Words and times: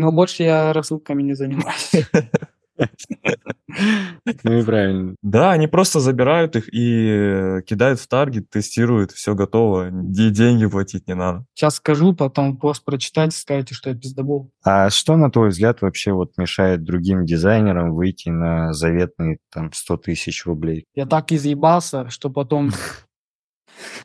Но 0.00 0.12
больше 0.12 0.44
я 0.44 0.72
рассылками 0.72 1.22
не 1.22 1.34
занимаюсь. 1.34 1.92
Ну 4.42 4.58
и 4.58 4.64
правильно. 4.64 5.14
Да, 5.22 5.52
они 5.52 5.66
просто 5.66 6.00
забирают 6.00 6.56
их 6.56 6.72
и 6.72 7.08
э, 7.08 7.62
кидают 7.66 8.00
в 8.00 8.08
таргет, 8.08 8.48
тестируют, 8.48 9.12
все 9.12 9.34
готово, 9.34 9.90
и 9.90 10.30
деньги 10.30 10.66
платить 10.66 11.06
не 11.06 11.14
надо. 11.14 11.44
Сейчас 11.54 11.76
скажу, 11.76 12.14
потом 12.14 12.56
пост 12.56 12.84
прочитайте, 12.84 13.36
скажете, 13.36 13.74
что 13.74 13.90
я 13.90 13.96
пиздобол. 13.96 14.50
А 14.64 14.88
что, 14.88 15.16
на 15.16 15.30
твой 15.30 15.50
взгляд, 15.50 15.82
вообще 15.82 16.12
вот 16.12 16.32
мешает 16.38 16.82
другим 16.82 17.26
дизайнерам 17.26 17.94
выйти 17.94 18.30
на 18.30 18.72
заветные 18.72 19.38
там 19.52 19.70
100 19.72 19.96
тысяч 19.98 20.46
рублей? 20.46 20.86
Я 20.94 21.04
так 21.04 21.30
изъебался, 21.30 22.08
что 22.08 22.30
потом... 22.30 22.70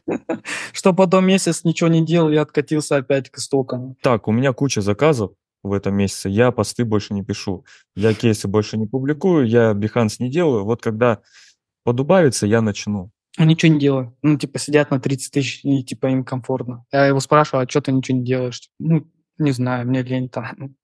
Что 0.73 0.93
потом 0.93 1.25
месяц 1.25 1.63
ничего 1.63 1.89
не 1.89 2.05
делал, 2.05 2.29
я 2.29 2.41
откатился 2.41 2.97
опять 2.97 3.29
к 3.29 3.37
истокам. 3.37 3.95
Так, 4.01 4.27
у 4.27 4.31
меня 4.31 4.53
куча 4.53 4.81
заказов 4.81 5.31
в 5.65 5.73
этом 5.73 5.95
месяце, 5.95 6.29
я 6.29 6.51
посты 6.51 6.85
больше 6.85 7.13
не 7.13 7.23
пишу, 7.23 7.65
я 7.95 8.13
кейсы 8.13 8.47
больше 8.47 8.77
не 8.77 8.85
публикую, 8.85 9.47
я 9.47 9.71
Behance 9.71 10.17
не 10.19 10.29
делаю. 10.29 10.63
Вот 10.63 10.81
когда 10.81 11.19
подубавится, 11.83 12.45
я 12.47 12.61
начну. 12.61 13.11
А 13.37 13.45
ничего 13.45 13.73
не 13.73 13.79
делаю. 13.79 14.15
Ну, 14.21 14.37
типа, 14.37 14.59
сидят 14.59 14.91
на 14.91 14.99
30 14.99 15.31
тысяч, 15.31 15.59
и, 15.63 15.83
типа, 15.83 16.07
им 16.07 16.23
комфортно. 16.23 16.85
Я 16.91 17.07
его 17.07 17.19
спрашиваю, 17.19 17.65
а 17.65 17.69
что 17.69 17.81
ты 17.81 17.91
ничего 17.91 18.17
не 18.17 18.23
делаешь? 18.23 18.69
Ну, 18.79 19.07
не 19.37 19.51
знаю, 19.51 19.87
мне 19.87 20.03
лень 20.03 20.29
там. 20.29 20.75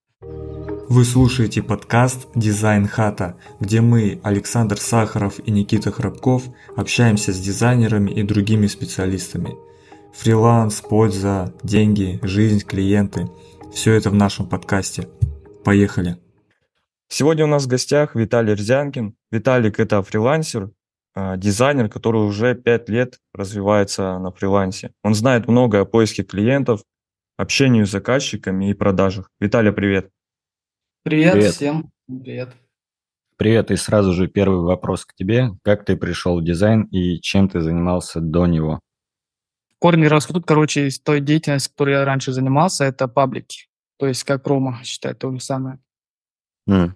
Вы 0.90 1.06
слушаете 1.06 1.64
подкаст 1.64 2.28
«Дизайн 2.36 2.88
хата», 2.88 3.38
где 3.62 3.80
мы, 3.80 4.20
Александр 4.24 4.78
Сахаров 4.78 5.40
и 5.40 5.50
Никита 5.50 5.92
Храбков, 5.92 6.44
общаемся 6.76 7.32
с 7.32 7.40
дизайнерами 7.40 8.12
и 8.12 8.24
другими 8.24 8.68
специалистами. 8.68 9.56
Фриланс, 10.14 10.82
польза, 10.82 11.54
деньги, 11.64 12.20
жизнь, 12.22 12.66
клиенты– 12.66 13.30
все 13.72 13.94
это 13.94 14.10
в 14.10 14.14
нашем 14.14 14.48
подкасте. 14.48 15.08
Поехали. 15.64 16.18
Сегодня 17.08 17.46
у 17.46 17.48
нас 17.48 17.66
в 17.66 17.68
гостях 17.68 18.16
Виталий 18.16 18.54
Рзянкин. 18.54 19.16
Виталик– 19.32 19.80
это 19.82 20.02
фрилансер, 20.04 20.72
а, 21.14 21.38
дизайнер, 21.38 21.90
который 21.90 22.22
уже 22.22 22.56
пять 22.56 22.90
лет 22.90 23.20
развивается 23.34 24.20
на 24.20 24.32
фрилансе. 24.32 24.92
Он 25.04 25.14
знает 25.14 25.48
много 25.48 25.82
о 25.82 25.86
поиске 25.86 26.24
клиентов, 26.24 26.84
общению 27.38 27.86
с 27.86 27.92
заказчиками 27.92 28.70
и 28.70 28.74
продажах. 28.74 29.30
Виталий, 29.40 29.72
привет. 29.72 30.10
Привет, 31.04 31.34
привет. 31.34 31.54
всем. 31.54 31.92
Привет. 32.08 32.50
Привет, 33.38 33.72
и 33.72 33.76
сразу 33.76 34.14
же 34.14 34.28
первый 34.28 34.62
вопрос 34.62 35.06
к 35.06 35.16
тебе. 35.16 35.50
Как 35.64 35.84
ты 35.86 35.98
пришел 35.98 36.40
в 36.40 36.44
дизайн 36.44 36.84
и 36.84 37.20
чем 37.20 37.50
ты 37.50 37.62
занимался 37.62 38.20
до 38.20 38.46
него? 38.46 38.80
Корни 39.82 40.06
растут, 40.06 40.46
короче, 40.46 40.88
из 40.88 41.00
той 41.00 41.22
деятельности, 41.22 41.70
которой 41.70 41.96
я 41.96 42.06
раньше 42.06 42.32
занимался, 42.32 42.86
это 42.86 43.08
паблики. 43.08 43.68
То 43.98 44.06
есть 44.08 44.24
как 44.24 44.44
промо, 44.44 44.78
считай, 44.84 45.16
то 45.16 45.32
же 45.32 45.40
самое. 45.40 45.80
Mm. 46.70 46.92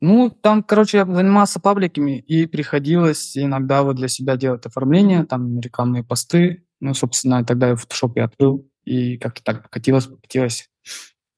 Ну, 0.00 0.28
там, 0.28 0.62
короче, 0.62 0.98
я 0.98 1.06
занимался 1.06 1.60
пабликами, 1.60 2.18
и 2.18 2.44
приходилось 2.44 3.38
иногда 3.38 3.82
вот 3.82 3.96
для 3.96 4.08
себя 4.08 4.36
делать 4.36 4.66
оформление, 4.66 5.24
там 5.24 5.60
рекламные 5.60 6.04
посты. 6.04 6.66
Ну, 6.80 6.92
собственно, 6.92 7.42
тогда 7.42 7.68
я 7.68 7.74
в 7.74 7.80
фотошопе 7.80 8.22
открыл, 8.22 8.68
и 8.84 9.16
как-то 9.16 9.42
так 9.42 9.62
покатилось, 9.62 10.06
покатилось. 10.06 10.68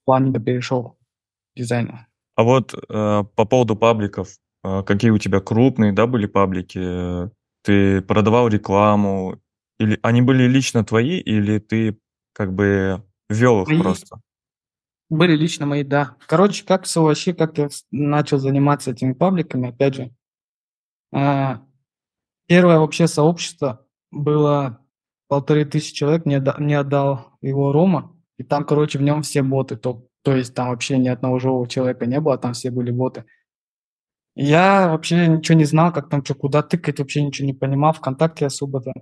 Плавненько 0.04 0.40
перешел 0.40 0.98
к 1.54 1.58
дизайну. 1.58 2.00
А 2.34 2.42
вот 2.42 2.74
э, 2.74 3.24
по 3.36 3.44
поводу 3.44 3.76
пабликов, 3.76 4.30
э, 4.64 4.82
какие 4.82 5.10
у 5.10 5.18
тебя 5.18 5.40
крупные, 5.40 5.92
да, 5.92 6.08
были 6.08 6.26
паблики? 6.26 7.30
Ты 7.62 8.02
продавал 8.02 8.48
рекламу 8.48 9.40
или 9.78 9.98
они 10.02 10.22
были 10.22 10.44
лично 10.44 10.84
твои, 10.84 11.18
или 11.18 11.58
ты 11.58 11.98
как 12.32 12.52
бы 12.54 13.04
вел 13.28 13.62
их 13.62 13.68
Мои. 13.68 13.80
просто? 13.80 14.20
Были 15.08 15.36
лично 15.36 15.66
мои, 15.66 15.84
да. 15.84 16.16
Короче, 16.26 16.64
как 16.64 16.84
все 16.84 17.02
вообще, 17.02 17.32
как 17.32 17.58
я 17.58 17.68
начал 17.92 18.38
заниматься 18.38 18.90
этими 18.90 19.12
пабликами, 19.12 19.68
опять 19.68 19.94
же. 19.94 20.10
А, 21.12 21.62
первое 22.46 22.78
вообще 22.78 23.06
сообщество 23.06 23.86
было 24.10 24.80
полторы 25.28 25.64
тысячи 25.64 25.94
человек, 25.94 26.24
мне, 26.24 26.40
мне 26.58 26.78
отдал 26.78 27.38
его 27.40 27.72
Рома, 27.72 28.16
и 28.36 28.42
там, 28.42 28.64
короче, 28.64 28.98
в 28.98 29.02
нем 29.02 29.22
все 29.22 29.42
боты, 29.42 29.76
то, 29.76 30.06
то 30.22 30.34
есть 30.34 30.54
там 30.54 30.68
вообще 30.68 30.98
ни 30.98 31.08
одного 31.08 31.38
живого 31.38 31.68
человека 31.68 32.06
не 32.06 32.20
было, 32.20 32.36
там 32.36 32.52
все 32.52 32.70
были 32.70 32.90
боты. 32.90 33.24
Я 34.34 34.88
вообще 34.88 35.28
ничего 35.28 35.56
не 35.56 35.64
знал, 35.64 35.92
как 35.92 36.10
там 36.10 36.24
что, 36.24 36.34
куда 36.34 36.62
тыкать, 36.62 36.98
вообще 36.98 37.22
ничего 37.22 37.46
не 37.46 37.54
понимал, 37.54 37.92
ВКонтакте 37.92 38.46
особо 38.46 38.82
там 38.82 38.94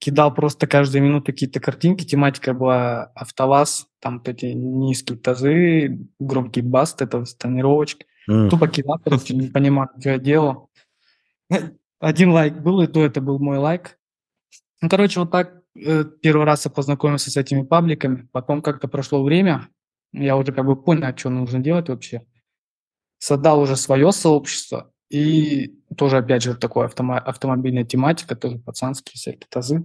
кидал 0.00 0.34
просто 0.34 0.66
каждую 0.66 1.04
минуту 1.04 1.26
какие-то 1.26 1.60
картинки. 1.60 2.04
Тематика 2.04 2.54
была 2.54 3.12
автоваз, 3.14 3.86
там 4.00 4.20
эти 4.24 4.46
низкие 4.46 5.18
тазы, 5.18 6.08
громкий 6.18 6.62
баст, 6.62 7.02
это 7.02 7.24
тонировочка. 7.38 8.06
Mm. 8.28 8.48
Тупо 8.48 8.66
кидал, 8.66 8.98
короче, 9.04 9.36
не 9.36 9.48
понимал, 9.48 9.88
что 10.00 10.10
я 10.10 10.18
делал. 10.18 10.70
Один 12.00 12.32
лайк 12.32 12.54
был, 12.54 12.80
и 12.80 12.86
то 12.86 13.04
это 13.04 13.20
был 13.20 13.38
мой 13.38 13.58
лайк. 13.58 13.98
Ну, 14.80 14.88
короче, 14.88 15.20
вот 15.20 15.30
так 15.30 15.62
э, 15.76 16.04
первый 16.22 16.46
раз 16.46 16.64
я 16.64 16.70
познакомился 16.70 17.30
с 17.30 17.36
этими 17.36 17.62
пабликами. 17.62 18.26
Потом 18.32 18.62
как-то 18.62 18.88
прошло 18.88 19.22
время, 19.22 19.68
я 20.12 20.38
уже 20.38 20.52
как 20.52 20.64
бы 20.64 20.82
понял, 20.82 21.14
что 21.14 21.28
нужно 21.28 21.60
делать 21.60 21.90
вообще. 21.90 22.22
Создал 23.18 23.60
уже 23.60 23.76
свое 23.76 24.12
сообщество, 24.12 24.92
и 25.10 25.76
тоже, 25.96 26.18
опять 26.18 26.42
же, 26.42 26.54
такой 26.54 26.86
автомо- 26.86 27.18
автомобильная 27.18 27.84
тематика, 27.84 28.36
тоже 28.36 28.58
пацанские 28.58 29.14
всякие 29.14 29.46
тазы. 29.50 29.84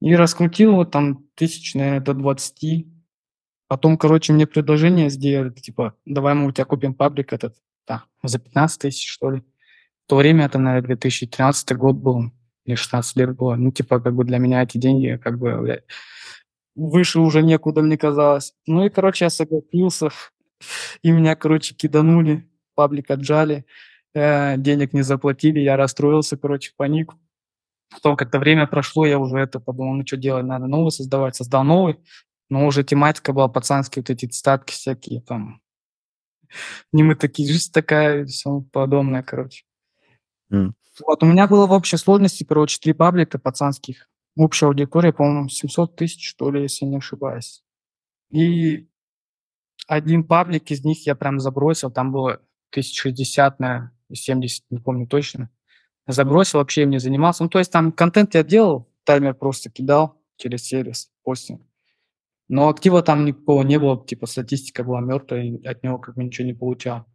И 0.00 0.14
раскрутил 0.14 0.76
вот 0.76 0.92
там 0.92 1.24
тысяч, 1.34 1.74
наверное, 1.74 2.00
до 2.00 2.14
20. 2.14 2.86
Потом, 3.66 3.98
короче, 3.98 4.32
мне 4.32 4.46
предложение 4.46 5.10
сделали, 5.10 5.50
типа, 5.50 5.94
давай 6.04 6.34
мы 6.34 6.46
у 6.46 6.52
тебя 6.52 6.64
купим 6.64 6.94
паблик 6.94 7.32
этот, 7.32 7.56
да, 7.88 8.04
за 8.22 8.38
15 8.38 8.82
тысяч, 8.82 9.10
что 9.10 9.30
ли. 9.30 9.40
В 10.04 10.10
то 10.10 10.16
время 10.16 10.46
это, 10.46 10.58
наверное, 10.58 10.86
2013 10.86 11.72
год 11.72 11.96
был, 11.96 12.30
или 12.64 12.76
16 12.76 13.16
лет 13.16 13.34
было. 13.34 13.56
Ну, 13.56 13.72
типа, 13.72 13.98
как 13.98 14.14
бы 14.14 14.24
для 14.24 14.38
меня 14.38 14.62
эти 14.62 14.78
деньги, 14.78 15.20
как 15.20 15.38
бы, 15.40 15.60
блядь, 15.60 15.84
выше 16.76 17.18
уже 17.18 17.42
некуда, 17.42 17.82
мне 17.82 17.98
казалось. 17.98 18.54
Ну 18.66 18.84
и, 18.84 18.90
короче, 18.90 19.24
я 19.24 19.30
согласился, 19.30 20.10
и 21.02 21.10
меня, 21.10 21.34
короче, 21.34 21.74
киданули, 21.74 22.48
паблик 22.76 23.10
отжали 23.10 23.64
денег 24.16 24.94
не 24.94 25.02
заплатили, 25.02 25.60
я 25.60 25.76
расстроился, 25.76 26.36
короче, 26.38 26.72
паник. 26.76 27.12
Потом 27.90 28.16
как-то 28.16 28.38
время 28.38 28.66
прошло, 28.66 29.06
я 29.06 29.18
уже 29.18 29.38
это 29.38 29.60
подумал, 29.60 29.94
ну 29.94 30.06
что 30.06 30.16
делать, 30.16 30.46
надо 30.46 30.66
новый 30.66 30.90
создавать, 30.90 31.36
создал 31.36 31.64
новый, 31.64 31.98
но 32.48 32.66
уже 32.66 32.82
тематика 32.82 33.32
была 33.32 33.48
пацанские 33.48 34.02
вот 34.02 34.10
эти 34.10 34.26
цитатки 34.26 34.72
всякие 34.72 35.20
там. 35.20 35.60
Не 36.92 37.02
мы 37.02 37.14
такие, 37.14 37.50
жизнь 37.52 37.72
такая, 37.72 38.22
и 38.22 38.26
все 38.26 38.64
подобное, 38.72 39.22
короче. 39.22 39.64
Mm. 40.52 40.72
Вот, 41.06 41.22
у 41.22 41.26
меня 41.26 41.46
было 41.46 41.66
в 41.66 41.72
общей 41.72 41.96
сложности, 41.96 42.44
короче, 42.44 42.78
три 42.80 42.92
паблика 42.92 43.38
пацанских. 43.38 44.08
Общая 44.36 44.66
аудитория, 44.66 45.12
по-моему, 45.12 45.48
700 45.48 45.96
тысяч, 45.96 46.28
что 46.28 46.50
ли, 46.50 46.62
если 46.62 46.86
не 46.86 46.96
ошибаюсь. 46.96 47.62
И 48.30 48.88
один 49.86 50.24
паблик 50.24 50.70
из 50.70 50.84
них 50.84 51.06
я 51.06 51.14
прям 51.14 51.38
забросил, 51.38 51.90
там 51.90 52.12
было 52.12 52.40
1060, 52.70 53.60
наверное, 53.60 53.95
70, 54.12 54.64
не 54.70 54.78
помню 54.78 55.06
точно. 55.06 55.50
Забросил, 56.06 56.60
вообще 56.60 56.82
им 56.82 56.90
не 56.90 56.98
занимался. 56.98 57.42
Ну, 57.42 57.48
то 57.48 57.58
есть 57.58 57.72
там 57.72 57.92
контент 57.92 58.34
я 58.34 58.44
делал, 58.44 58.88
таймер 59.04 59.34
просто 59.34 59.70
кидал 59.70 60.20
через 60.36 60.64
сервис, 60.64 61.10
постинг. 61.24 61.62
Но 62.48 62.68
актива 62.68 63.02
там 63.02 63.24
никакого 63.24 63.62
не 63.62 63.78
было, 63.78 64.04
типа 64.06 64.26
статистика 64.26 64.84
была 64.84 65.00
мертвая, 65.00 65.44
и 65.44 65.66
от 65.66 65.82
него 65.82 65.98
как 65.98 66.14
бы 66.14 66.22
ничего 66.22 66.46
не 66.46 66.54
получал. 66.54 67.06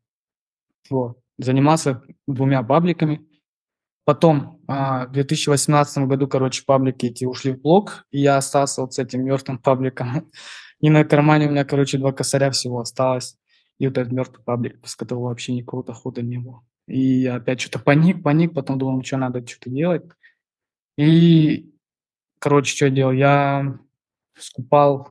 Вот. 0.89 1.19
Занимался 1.37 2.03
двумя 2.27 2.63
пабликами. 2.63 3.25
Потом 4.03 4.61
а, 4.67 5.05
в 5.07 5.11
2018 5.11 6.05
году, 6.05 6.27
короче, 6.27 6.63
паблики 6.65 7.05
эти 7.05 7.23
ушли 7.23 7.53
в 7.53 7.61
блог, 7.61 8.05
и 8.11 8.19
я 8.19 8.37
остался 8.37 8.81
вот 8.81 8.93
с 8.93 8.99
этим 8.99 9.23
мертвым 9.23 9.57
пабликом. 9.57 10.29
И 10.79 10.89
на 10.89 11.05
кармане 11.05 11.47
у 11.47 11.51
меня, 11.51 11.63
короче, 11.63 11.99
два 11.99 12.11
косаря 12.11 12.49
всего 12.49 12.79
осталось. 12.79 13.37
И 13.77 13.87
вот 13.87 13.99
этот 13.99 14.11
мертвый 14.11 14.43
паблик, 14.43 14.79
с 14.85 14.95
которого 14.95 15.25
вообще 15.25 15.53
никакого 15.53 15.83
дохода 15.83 16.23
не 16.23 16.39
было. 16.39 16.63
И 16.91 17.25
опять 17.25 17.61
что-то 17.61 17.79
паник, 17.79 18.21
паник, 18.21 18.53
потом 18.53 18.77
думал, 18.77 19.01
что 19.03 19.15
надо 19.15 19.47
что-то 19.47 19.69
делать. 19.69 20.03
И, 20.97 21.73
короче, 22.39 22.75
что 22.75 22.85
я 22.85 22.91
делал? 22.91 23.13
Я 23.13 23.79
скупал 24.37 25.09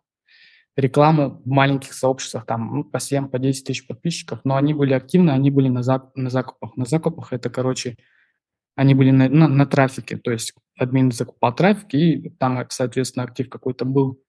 рекламу 0.77 1.41
в 1.43 1.49
маленьких 1.49 1.95
сообществах, 1.95 2.45
там 2.45 2.77
ну, 2.77 2.85
по 2.85 3.01
7, 3.01 3.29
по 3.29 3.39
10 3.39 3.67
тысяч 3.67 3.87
подписчиков, 3.87 4.41
но 4.45 4.57
они 4.57 4.75
были 4.75 4.93
активны, 4.93 5.31
они 5.31 5.51
были 5.51 5.69
на, 5.69 5.83
зак 5.83 6.11
на 6.15 6.29
закупах. 6.29 6.77
На 6.77 6.85
закупах 6.85 7.33
это, 7.33 7.49
короче, 7.49 7.97
они 8.77 8.95
были 8.95 9.11
на, 9.11 9.31
на, 9.31 9.49
на 9.49 9.65
трафике, 9.65 10.19
то 10.19 10.31
есть 10.31 10.53
админ 10.79 11.13
закупал 11.13 11.55
трафик, 11.55 11.95
и 11.95 12.31
там, 12.39 12.63
соответственно, 12.69 13.25
актив 13.25 13.49
какой-то 13.49 13.87
был. 13.87 14.23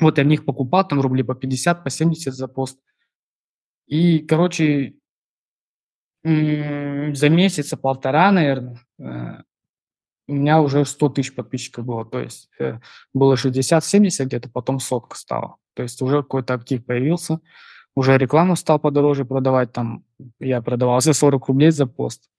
Вот 0.00 0.18
я 0.18 0.24
в 0.24 0.26
них 0.26 0.44
покупал, 0.44 0.86
там 0.86 1.00
рублей 1.00 1.22
по 1.22 1.36
50, 1.36 1.84
по 1.84 1.90
70 1.90 2.34
за 2.34 2.48
пост. 2.48 2.80
И, 3.86 4.18
короче, 4.20 4.94
за 6.24 7.28
месяца 7.28 7.76
полтора, 7.76 8.30
наверное, 8.30 8.78
э, 8.98 9.42
у 10.28 10.34
меня 10.34 10.60
уже 10.60 10.84
100 10.84 11.08
тысяч 11.10 11.34
подписчиков 11.34 11.84
было. 11.84 12.04
То 12.04 12.20
есть 12.20 12.48
э, 12.58 12.78
было 13.12 13.34
60-70 13.34 14.24
где-то, 14.26 14.48
потом 14.48 14.78
сотка 14.80 15.16
стала. 15.16 15.56
То 15.74 15.82
есть 15.82 16.00
уже 16.02 16.22
какой-то 16.22 16.54
актив 16.54 16.84
появился. 16.84 17.40
уже 17.94 18.16
рекламу 18.16 18.56
стал 18.56 18.78
подороже 18.78 19.24
продавать, 19.24 19.72
там 19.72 20.04
я 20.40 20.62
продавал 20.62 21.00
за 21.00 21.12
40 21.12 21.48
рублей 21.48 21.70
за 21.72 21.86
пост, 21.86 22.30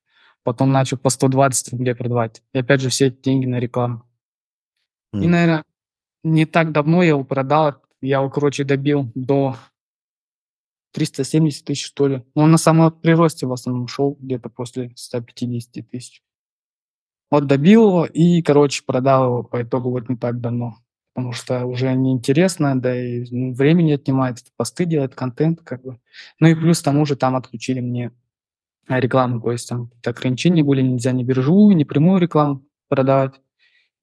потом 0.44 0.72
начал 0.72 0.98
по 0.98 1.10
120 1.10 1.74
рублей 1.74 1.94
продавать. 1.94 2.42
И 2.54 2.60
опять 2.60 2.82
же 2.82 2.90
все 2.90 3.08
эти 3.08 3.22
деньги 3.22 3.46
на 3.46 3.60
рекламу. 3.60 4.04
И, 5.14 5.26
М. 5.26 5.32
наверное, 5.32 5.64
не 6.24 6.46
так 6.46 6.72
давно 6.72 7.04
я 7.04 7.10
его 7.10 7.24
продал, 7.24 7.76
я 8.02 8.18
его, 8.18 8.30
короче, 8.30 8.64
добил 8.64 9.12
до 9.14 9.56
370 10.94 11.66
тысяч, 11.66 11.86
что 11.86 12.08
ли. 12.08 12.24
Но 12.36 12.44
он 12.44 12.52
на 12.52 12.58
самом 12.58 12.92
приросте 12.92 13.46
в 13.46 13.54
основном 13.54 13.88
шел, 13.88 14.18
где-то 14.20 14.50
после 14.50 14.92
150 14.96 15.90
тысяч. 15.90 16.24
Вот 17.30 17.48
добил 17.48 17.88
его 17.88 18.06
и, 18.06 18.42
короче, 18.44 18.84
продал 18.86 19.26
его 19.26 19.44
по 19.44 19.64
итогу 19.64 19.90
вот 19.90 20.08
не 20.08 20.16
так 20.16 20.40
давно. 20.40 20.78
Потому 21.14 21.34
что 21.34 21.66
уже 21.66 21.94
неинтересно, 21.94 22.80
да 22.80 22.96
и 22.96 23.26
ну, 23.30 23.54
времени 23.54 23.94
отнимает, 23.94 24.38
посты 24.56 24.86
делать, 24.86 25.16
контент 25.16 25.62
как 25.62 25.84
бы. 25.84 26.00
Ну 26.40 26.48
и 26.48 26.56
плюс 26.56 26.82
к 26.82 26.84
тому 26.84 27.06
же 27.06 27.16
там 27.16 27.36
отключили 27.36 27.80
мне 27.80 28.12
рекламу, 28.88 29.42
то 29.42 29.52
есть 29.52 29.70
там 29.70 29.92
ограничения 30.06 30.64
были, 30.64 30.82
нельзя 30.82 31.12
ни 31.12 31.24
биржу, 31.24 31.72
ни 31.72 31.84
прямую 31.84 32.20
рекламу 32.20 32.66
продавать. 32.88 33.40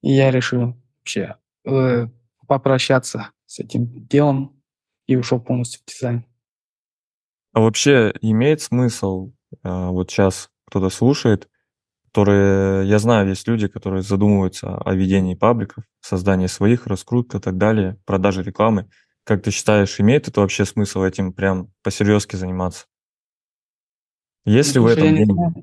И 0.02 0.12
я 0.12 0.30
решил 0.30 0.76
вообще 0.98 1.36
э, 1.64 2.08
попрощаться 2.46 3.30
с 3.46 3.58
этим 3.58 4.06
делом 4.06 4.60
и 5.06 5.16
ушел 5.16 5.40
полностью 5.40 5.82
в 5.84 5.90
дизайн. 5.90 6.24
А 7.52 7.60
вообще 7.60 8.12
имеет 8.20 8.60
смысл, 8.60 9.32
а, 9.62 9.90
вот 9.90 10.10
сейчас 10.10 10.50
кто-то 10.66 10.88
слушает, 10.90 11.48
которые, 12.06 12.88
я 12.88 12.98
знаю, 12.98 13.28
есть 13.28 13.46
люди, 13.46 13.68
которые 13.68 14.02
задумываются 14.02 14.76
о 14.76 14.94
ведении 14.94 15.34
пабликов, 15.34 15.84
создании 16.00 16.46
своих, 16.46 16.86
раскрутка 16.86 17.38
и 17.38 17.40
так 17.40 17.56
далее, 17.56 17.98
продаже 18.04 18.42
рекламы. 18.42 18.88
Как 19.24 19.42
ты 19.42 19.50
считаешь, 19.50 20.00
имеет 20.00 20.28
это 20.28 20.40
вообще 20.40 20.64
смысл 20.64 21.02
этим 21.02 21.32
прям 21.32 21.72
посерьезки 21.82 22.36
заниматься? 22.36 22.86
Есть 24.44 24.74
ли 24.74 24.80
в 24.80 24.86
этом 24.86 25.04
я 25.04 25.10
не 25.12 25.24
знаю, 25.24 25.54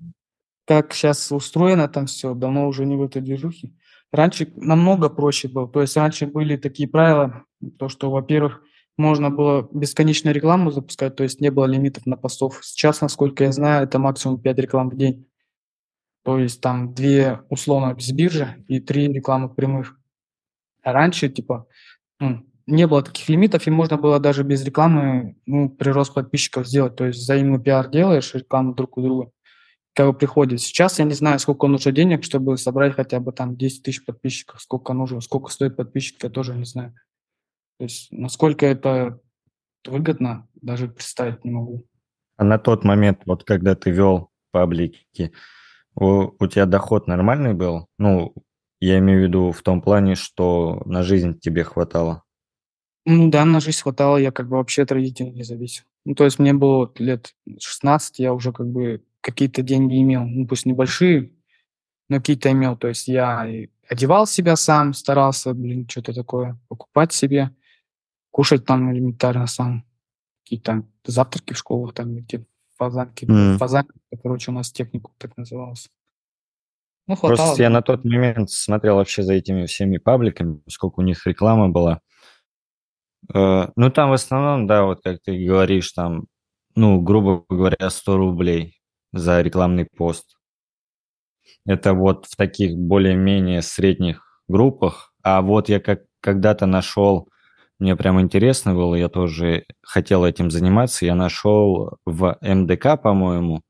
как 0.67 0.93
сейчас 0.93 1.31
устроено 1.31 1.87
там 1.87 2.07
все, 2.07 2.33
давно 2.33 2.67
уже 2.67 2.85
не 2.85 2.95
в 2.95 3.01
этой 3.01 3.21
движухе. 3.21 3.71
Раньше 4.11 4.51
намного 4.57 5.09
проще 5.09 5.47
было. 5.47 5.67
То 5.67 5.81
есть 5.81 5.95
раньше 5.95 6.27
были 6.27 6.57
такие 6.57 6.89
правила, 6.89 7.45
то 7.79 7.87
что, 7.87 8.11
во-первых, 8.11 8.61
можно 8.97 9.29
было 9.29 9.69
бесконечно 9.71 10.29
рекламу 10.31 10.71
запускать, 10.71 11.15
то 11.15 11.23
есть 11.23 11.39
не 11.39 11.51
было 11.51 11.65
лимитов 11.65 12.05
на 12.05 12.17
постов. 12.17 12.59
Сейчас, 12.63 13.01
насколько 13.01 13.43
я 13.43 13.51
знаю, 13.51 13.83
это 13.83 13.99
максимум 13.99 14.39
5 14.39 14.57
реклам 14.57 14.89
в 14.89 14.97
день. 14.97 15.27
То 16.23 16.39
есть 16.39 16.59
там 16.59 16.93
две 16.93 17.41
условно 17.49 17.93
без 17.93 18.11
биржи 18.11 18.63
и 18.67 18.79
три 18.79 19.07
рекламы 19.07 19.49
прямых. 19.49 19.97
А 20.83 20.91
раньше, 20.91 21.29
типа, 21.29 21.67
ну, 22.19 22.45
не 22.65 22.85
было 22.85 23.01
таких 23.01 23.29
лимитов, 23.29 23.65
и 23.65 23.71
можно 23.71 23.97
было 23.97 24.19
даже 24.19 24.43
без 24.43 24.63
рекламы 24.65 25.37
ну, 25.45 25.69
прирост 25.69 26.13
подписчиков 26.13 26.67
сделать. 26.67 26.95
То 26.95 27.05
есть 27.05 27.19
взаимный 27.19 27.61
пиар 27.61 27.89
делаешь, 27.89 28.33
рекламу 28.33 28.73
друг 28.73 28.97
у 28.97 29.01
друга, 29.01 29.31
как 29.93 30.19
приходит. 30.19 30.59
Сейчас 30.59 30.99
я 30.99 31.05
не 31.05 31.13
знаю, 31.13 31.39
сколько 31.39 31.67
нужно 31.67 31.91
денег, 31.91 32.23
чтобы 32.25 32.57
собрать 32.57 32.95
хотя 32.95 33.19
бы 33.19 33.31
там 33.31 33.55
10 33.55 33.83
тысяч 33.83 34.03
подписчиков, 34.03 34.61
сколько 34.61 34.93
нужно, 34.93 35.21
сколько 35.21 35.49
стоит 35.49 35.77
подписчик, 35.77 36.21
я 36.23 36.29
тоже 36.29 36.55
не 36.55 36.65
знаю. 36.65 36.93
То 37.77 37.83
есть 37.85 38.11
насколько 38.11 38.65
это 38.65 39.19
выгодно, 39.85 40.47
даже 40.55 40.87
представить 40.87 41.43
не 41.45 41.51
могу. 41.51 41.85
А 42.37 42.43
на 42.43 42.57
тот 42.57 42.83
момент, 42.83 43.21
вот 43.25 43.43
когда 43.43 43.75
ты 43.75 43.91
вел 43.91 44.29
паблики, 44.51 45.31
у, 45.95 46.31
у 46.39 46.47
тебя 46.47 46.65
доход 46.65 47.07
нормальный 47.07 47.53
был? 47.53 47.87
Ну, 47.97 48.33
я 48.79 48.99
имею 48.99 49.21
в 49.21 49.23
виду 49.23 49.51
в 49.51 49.61
том 49.63 49.81
плане, 49.81 50.15
что 50.15 50.81
на 50.85 51.03
жизнь 51.03 51.39
тебе 51.39 51.63
хватало. 51.63 52.23
Ну 53.05 53.29
да, 53.29 53.45
на 53.45 53.59
жизнь 53.59 53.81
хватало, 53.81 54.17
я 54.17 54.31
как 54.31 54.49
бы 54.49 54.57
вообще 54.57 54.83
от 54.83 54.91
родителей 54.91 55.31
не 55.31 55.43
зависел. 55.43 55.85
Ну, 56.05 56.13
то 56.13 56.25
есть 56.25 56.39
мне 56.39 56.53
было 56.53 56.91
лет 56.97 57.33
16, 57.59 58.19
я 58.19 58.33
уже 58.33 58.51
как 58.51 58.67
бы 58.67 59.03
какие-то 59.21 59.61
деньги 59.61 60.01
имел, 60.01 60.25
ну 60.25 60.45
пусть 60.45 60.65
небольшие, 60.65 61.31
но 62.09 62.17
какие-то 62.17 62.51
имел. 62.51 62.77
То 62.77 62.89
есть 62.89 63.07
я 63.07 63.47
одевал 63.89 64.27
себя 64.27 64.55
сам, 64.55 64.93
старался, 64.93 65.53
блин, 65.53 65.87
что-то 65.89 66.13
такое 66.13 66.59
покупать 66.67 67.13
себе, 67.13 67.51
кушать 68.37 68.65
там 68.65 68.91
элементарно 68.93 69.47
сам, 69.47 69.83
какие-то 70.43 70.83
завтраки 71.03 71.53
в 71.53 71.57
школах, 71.57 71.95
там 71.95 72.17
где 72.17 72.45
фазанки, 72.77 73.25
М. 73.25 73.57
фазанки, 73.57 73.93
короче, 74.21 74.51
у 74.51 74.53
нас 74.53 74.71
технику 74.71 75.11
так 75.17 75.35
назывался. 75.37 75.89
Ну, 77.07 77.15
хватало. 77.15 77.47
Просто 77.47 77.63
я 77.63 77.71
на 77.71 77.81
тот 77.81 78.05
момент 78.05 78.51
смотрел 78.51 78.97
вообще 78.97 79.23
за 79.23 79.33
этими 79.33 79.65
всеми 79.65 79.97
пабликами, 79.97 80.61
сколько 80.69 80.99
у 80.99 81.03
них 81.03 81.25
реклама 81.25 81.69
была. 81.69 82.01
Э, 83.33 83.69
Ну, 83.75 83.89
там 83.89 84.11
в 84.11 84.13
основном, 84.13 84.67
да, 84.67 84.83
вот 84.83 85.01
как 85.01 85.19
ты 85.23 85.43
говоришь, 85.43 85.91
там, 85.93 86.25
ну, 86.75 87.01
грубо 87.01 87.43
говоря, 87.49 87.89
100 87.89 88.17
рублей 88.17 88.79
за 89.13 89.41
рекламный 89.41 89.85
пост. 89.85 90.37
Это 91.65 91.95
вот 91.95 92.27
в 92.27 92.35
таких 92.35 92.77
более-менее 92.77 93.63
средних 93.63 94.43
группах. 94.47 95.11
А 95.23 95.41
вот 95.41 95.69
я 95.69 95.79
как 95.79 96.01
когда-то 96.21 96.67
нашел, 96.67 97.29
мне 97.79 97.95
прям 97.95 98.19
интересно 98.19 98.73
было, 98.73 98.95
я 98.95 99.09
тоже 99.09 99.65
хотел 99.81 100.25
этим 100.25 100.49
заниматься, 100.51 101.05
я 101.05 101.15
нашел 101.15 101.97
в 102.05 102.37
МДК, 102.41 103.01
по-моему, 103.01 103.61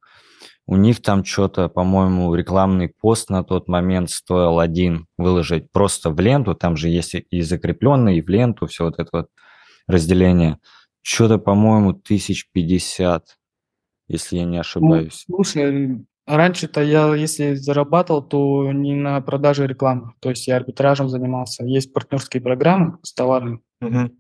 у 0.66 0.76
них 0.76 1.02
там 1.02 1.24
что-то, 1.24 1.70
по-моему, 1.70 2.36
рекламный 2.36 2.90
пост 2.90 3.30
на 3.30 3.44
тот 3.44 3.70
момент 3.70 4.10
стоил 4.10 4.60
один 4.60 5.08
выложить 5.18 5.72
просто 5.72 6.10
в 6.10 6.20
ленту, 6.20 6.56
там 6.56 6.76
же 6.76 6.90
есть 6.90 7.16
и 7.16 7.42
закрепленный, 7.42 8.18
и 8.18 8.22
в 8.22 8.28
ленту, 8.28 8.68
все 8.68 8.84
вот 8.84 9.00
это 9.00 9.10
вот 9.14 9.28
разделение. 9.88 10.60
Что-то, 11.02 11.38
по-моему, 11.38 11.94
тысяч 11.94 12.50
пятьдесят, 12.52 13.38
если 14.10 14.38
я 14.38 14.44
не 14.44 14.56
Ну, 14.56 14.60
ошибаюсь. 14.60 15.24
слушай, 15.26 16.06
раньше-то 16.26 16.84
я, 16.84 17.16
если 17.16 17.54
зарабатывал, 17.54 18.22
то 18.22 18.70
не 18.74 18.94
на 18.94 19.22
продаже 19.22 19.68
рекламы. 19.68 20.12
То 20.20 20.30
есть 20.32 20.48
я 20.48 20.58
арбитражем 20.58 21.08
занимался. 21.08 21.64
Есть 21.64 21.94
партнерские 21.94 22.44
программы 22.44 22.98
с 23.04 23.14
товарами. 23.14 23.62
Мгм. 23.82 24.12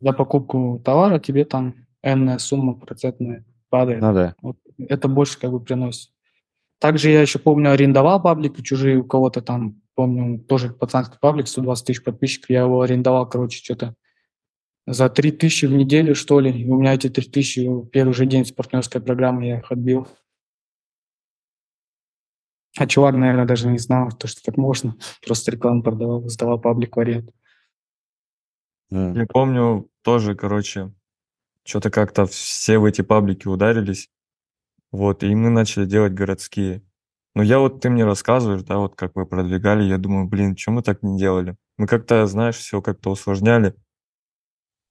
За 0.00 0.12
покупку 0.12 0.80
товара 0.84 1.18
тебе 1.20 1.44
там 1.44 1.74
энная 2.02 2.38
сумма 2.38 2.74
процентная 2.74 3.44
падает. 3.70 4.02
Ну 4.02 4.14
да. 4.14 4.34
Вот 4.42 4.58
это 4.78 5.08
больше 5.08 5.38
как 5.40 5.52
бы 5.52 5.60
приносит. 5.60 6.10
Также 6.80 7.10
я 7.10 7.22
еще 7.22 7.38
помню, 7.38 7.72
арендовал 7.72 8.22
паблики 8.22 8.62
чужие 8.62 8.98
у 8.98 9.04
кого-то 9.04 9.42
там, 9.42 9.82
помню, 9.94 10.40
тоже 10.40 10.70
пацанский 10.70 11.18
паблик, 11.20 11.48
120 11.48 11.86
тысяч 11.86 12.04
подписчиков, 12.04 12.50
я 12.50 12.62
его 12.62 12.82
арендовал, 12.82 13.28
короче, 13.28 13.58
что-то 13.64 13.94
за 14.86 15.08
3 15.10 15.32
тысячи 15.32 15.66
в 15.66 15.72
неделю, 15.72 16.14
что 16.14 16.40
ли. 16.40 16.50
И 16.52 16.68
у 16.68 16.78
меня 16.80 16.94
эти 16.94 17.08
3 17.10 17.28
тысячи 17.30 17.60
в 17.66 17.86
первый 17.86 18.14
же 18.14 18.26
день 18.26 18.46
с 18.46 18.52
партнерской 18.52 19.00
программы 19.00 19.46
я 19.46 19.58
их 19.58 19.72
отбил. 19.72 20.08
А 22.76 22.86
чувак, 22.86 23.14
наверное, 23.14 23.46
даже 23.46 23.68
не 23.68 23.78
знал, 23.78 24.10
то, 24.12 24.26
что 24.28 24.42
так 24.42 24.56
можно. 24.56 24.96
Просто 25.26 25.50
рекламу 25.52 25.82
продавал, 25.82 26.28
сдавал 26.28 26.60
паблик 26.60 26.96
в 26.96 27.00
аренду. 27.00 27.32
М. 28.90 29.14
Я 29.14 29.26
помню 29.26 29.88
тоже, 30.02 30.34
короче, 30.34 30.92
что-то 31.64 31.90
как-то 31.90 32.26
все 32.26 32.78
в 32.78 32.86
эти 32.86 33.02
паблики 33.02 33.48
ударились. 33.48 34.10
Вот, 34.92 35.22
и 35.24 35.34
мы 35.34 35.50
начали 35.50 35.86
делать 35.86 36.14
городские. 36.14 36.82
Но 37.34 37.42
я 37.42 37.60
вот, 37.60 37.80
ты 37.82 37.90
мне 37.90 38.04
рассказываешь, 38.04 38.62
да, 38.64 38.78
вот 38.78 38.96
как 38.96 39.12
вы 39.16 39.26
продвигали, 39.26 39.84
я 39.84 39.98
думаю, 39.98 40.26
блин, 40.28 40.56
что 40.56 40.72
мы 40.72 40.82
так 40.82 41.02
не 41.02 41.18
делали? 41.18 41.56
Мы 41.78 41.86
как-то, 41.88 42.26
знаешь, 42.26 42.56
все 42.56 42.82
как-то 42.82 43.10
усложняли. 43.12 43.74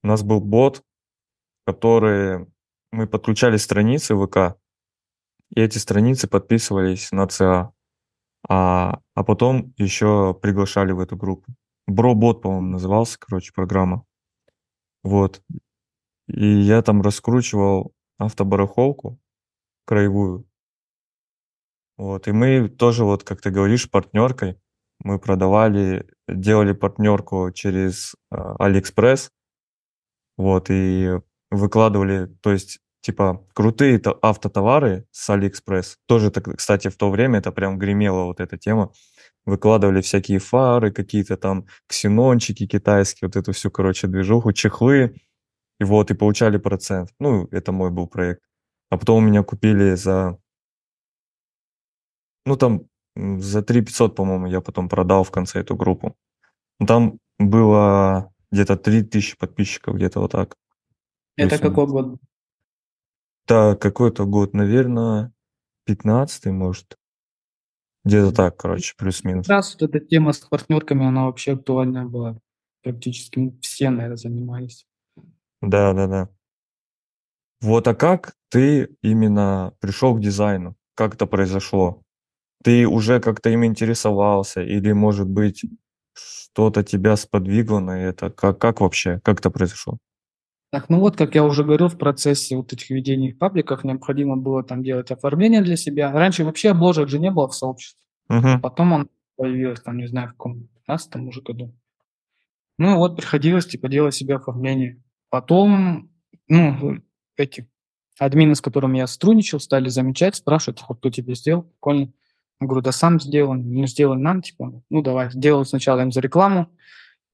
У 0.04 0.08
нас 0.08 0.24
был 0.24 0.40
бот, 0.40 0.84
который 1.66 2.48
мы 2.92 3.08
подключали 3.08 3.58
страницы 3.58 4.16
ВК, 4.16 4.58
и 5.56 5.62
эти 5.62 5.80
страницы 5.80 6.28
подписывались 6.28 7.12
на 7.12 7.28
ЦА. 7.28 7.72
А, 8.50 9.00
а 9.16 9.24
потом 9.26 9.74
еще 9.78 10.36
приглашали 10.42 10.94
в 10.94 11.00
эту 11.02 11.18
группу. 11.18 11.54
BroBot, 11.88 12.42
по-моему, 12.42 12.68
назывался, 12.68 13.18
короче, 13.20 13.54
программа. 13.54 14.06
Вот. 15.04 15.42
И 16.28 16.46
я 16.46 16.82
там 16.82 17.02
раскручивал 17.02 17.94
автобарахолку 18.18 19.20
краевую. 19.86 20.46
Вот. 21.98 22.28
И 22.28 22.32
мы 22.32 22.70
тоже, 22.70 23.06
вот 23.06 23.24
как 23.24 23.42
ты 23.42 23.50
говоришь, 23.50 23.90
партнеркой. 23.90 24.60
Мы 25.00 25.20
продавали, 25.20 26.08
делали 26.28 26.74
партнерку 26.74 27.52
через 27.52 28.16
а, 28.30 28.56
Алиэкспресс. 28.58 29.32
Вот. 30.36 30.70
И 30.70 31.12
выкладывали, 31.50 32.26
то 32.42 32.52
есть, 32.52 32.80
типа, 33.02 33.48
крутые 33.54 34.00
то- 34.00 34.20
автотовары 34.22 35.08
с 35.12 35.30
Алиэкспресс. 35.30 35.98
Тоже, 36.06 36.32
кстати, 36.32 36.90
в 36.90 36.98
то 36.98 37.10
время 37.10 37.40
это 37.40 37.52
прям 37.52 37.80
гремела 37.80 38.26
вот 38.26 38.42
эта 38.42 38.58
тема. 38.58 38.92
Выкладывали 39.48 40.02
всякие 40.02 40.40
фары, 40.40 40.92
какие-то 40.92 41.38
там 41.38 41.68
ксенончики 41.88 42.68
китайские, 42.68 43.30
вот 43.30 43.38
эту 43.38 43.54
всю, 43.54 43.72
короче, 43.72 44.08
движуху, 44.08 44.52
чехлы. 44.52 45.22
И 45.80 45.86
вот, 45.86 46.12
и 46.12 46.16
получали 46.16 46.58
процент. 46.58 47.12
Ну, 47.18 47.48
это 47.52 47.72
мой 47.72 47.90
был 47.90 48.08
проект. 48.08 48.42
А 48.90 48.98
потом 48.98 49.24
у 49.24 49.28
меня 49.28 49.44
купили 49.44 49.96
за... 49.96 50.38
Ну, 52.46 52.58
там 52.58 52.82
за 53.16 53.62
3 53.62 53.82
500, 53.84 54.16
по-моему, 54.18 54.48
я 54.48 54.60
потом 54.60 54.90
продал 54.90 55.24
в 55.24 55.32
конце 55.32 55.62
эту 55.62 55.78
группу. 55.78 56.18
Ну, 56.80 56.86
Там 56.86 57.20
было 57.40 58.34
где-то 58.52 58.76
3000 58.76 59.38
подписчиков, 59.38 59.96
где-то 59.96 60.20
вот 60.20 60.32
так. 60.34 60.58
Это 61.38 61.58
какой 61.58 61.88
год? 61.88 62.20
Да, 63.48 63.76
какой-то 63.78 64.26
год, 64.26 64.54
наверное, 64.54 65.32
15 65.86 66.48
может. 66.48 66.98
Где-то 68.08 68.32
так, 68.32 68.56
короче, 68.56 68.94
плюс-минус. 68.98 69.50
Раз 69.50 69.74
вот 69.74 69.94
эта 69.94 70.00
тема 70.00 70.32
с 70.32 70.40
партнерками, 70.40 71.06
она 71.06 71.26
вообще 71.26 71.56
актуальная 71.56 72.06
была. 72.06 72.40
Практически 72.82 73.54
все, 73.62 73.90
наверное, 73.90 74.16
занимались. 74.16 74.88
Да, 75.62 75.92
да, 75.92 76.08
да. 76.08 76.30
Вот, 77.60 77.86
а 77.86 77.94
как 77.94 78.34
ты 78.50 78.96
именно 79.02 79.74
пришел 79.82 80.16
к 80.16 80.22
дизайну? 80.22 80.78
Как 80.96 81.16
это 81.16 81.26
произошло? 81.26 82.02
Ты 82.64 82.88
уже 82.88 83.20
как-то 83.20 83.50
им 83.50 83.66
интересовался 83.66 84.62
или, 84.62 84.94
может 84.94 85.28
быть, 85.28 85.66
что-то 86.14 86.84
тебя 86.84 87.18
сподвигло 87.18 87.80
на 87.80 88.02
это? 88.02 88.30
Как, 88.30 88.58
как 88.58 88.80
вообще? 88.80 89.20
Как 89.22 89.40
это 89.40 89.50
произошло? 89.50 89.98
Так, 90.70 90.90
ну 90.90 91.00
вот, 91.00 91.16
как 91.16 91.36
я 91.36 91.44
уже 91.46 91.64
говорил, 91.64 91.88
в 91.88 91.98
процессе 91.98 92.58
вот 92.58 92.74
этих 92.74 92.90
ведений 92.90 93.32
пабликов 93.32 93.84
необходимо 93.84 94.36
было 94.36 94.64
там 94.64 94.84
делать 94.84 95.12
оформление 95.12 95.62
для 95.62 95.78
себя. 95.78 96.12
Раньше 96.12 96.44
вообще 96.44 96.72
обложек 96.72 97.08
же 97.08 97.20
не 97.20 97.32
было 97.32 97.48
в 97.48 97.56
сообществе. 97.56 98.02
Угу. 98.30 98.60
Потом 98.62 98.92
он 98.92 99.10
появился, 99.38 99.84
там, 99.84 99.98
не 99.98 100.08
знаю, 100.08 100.30
в 100.30 100.32
каком 100.32 100.68
15 100.86 101.16
уже 101.28 101.42
году. 101.42 101.74
Ну 102.78 102.98
вот, 102.98 103.16
приходилось, 103.16 103.66
типа, 103.66 103.88
делать 103.88 104.14
себе 104.14 104.36
оформление. 104.36 105.02
Потом, 105.30 106.12
ну, 106.48 106.98
эти 107.38 107.70
админы, 108.20 108.56
с 108.56 108.62
которыми 108.62 108.98
я 108.98 109.08
сотрудничал, 109.08 109.60
стали 109.60 109.90
замечать, 109.90 110.36
спрашивать, 110.36 110.84
«А 110.88 110.94
кто 110.94 111.10
тебе 111.10 111.36
сделал, 111.36 111.64
прикольно. 111.64 112.12
Я 112.60 112.68
говорю, 112.68 112.82
да 112.82 112.92
сам 112.92 113.20
сделал, 113.20 113.54
ну, 113.54 113.86
сделай 113.86 114.18
нам, 114.18 114.42
типа, 114.42 114.82
ну, 114.90 115.02
давай. 115.02 115.32
Сделал 115.32 115.64
сначала 115.66 116.02
им 116.02 116.12
за 116.12 116.22
рекламу, 116.22 116.70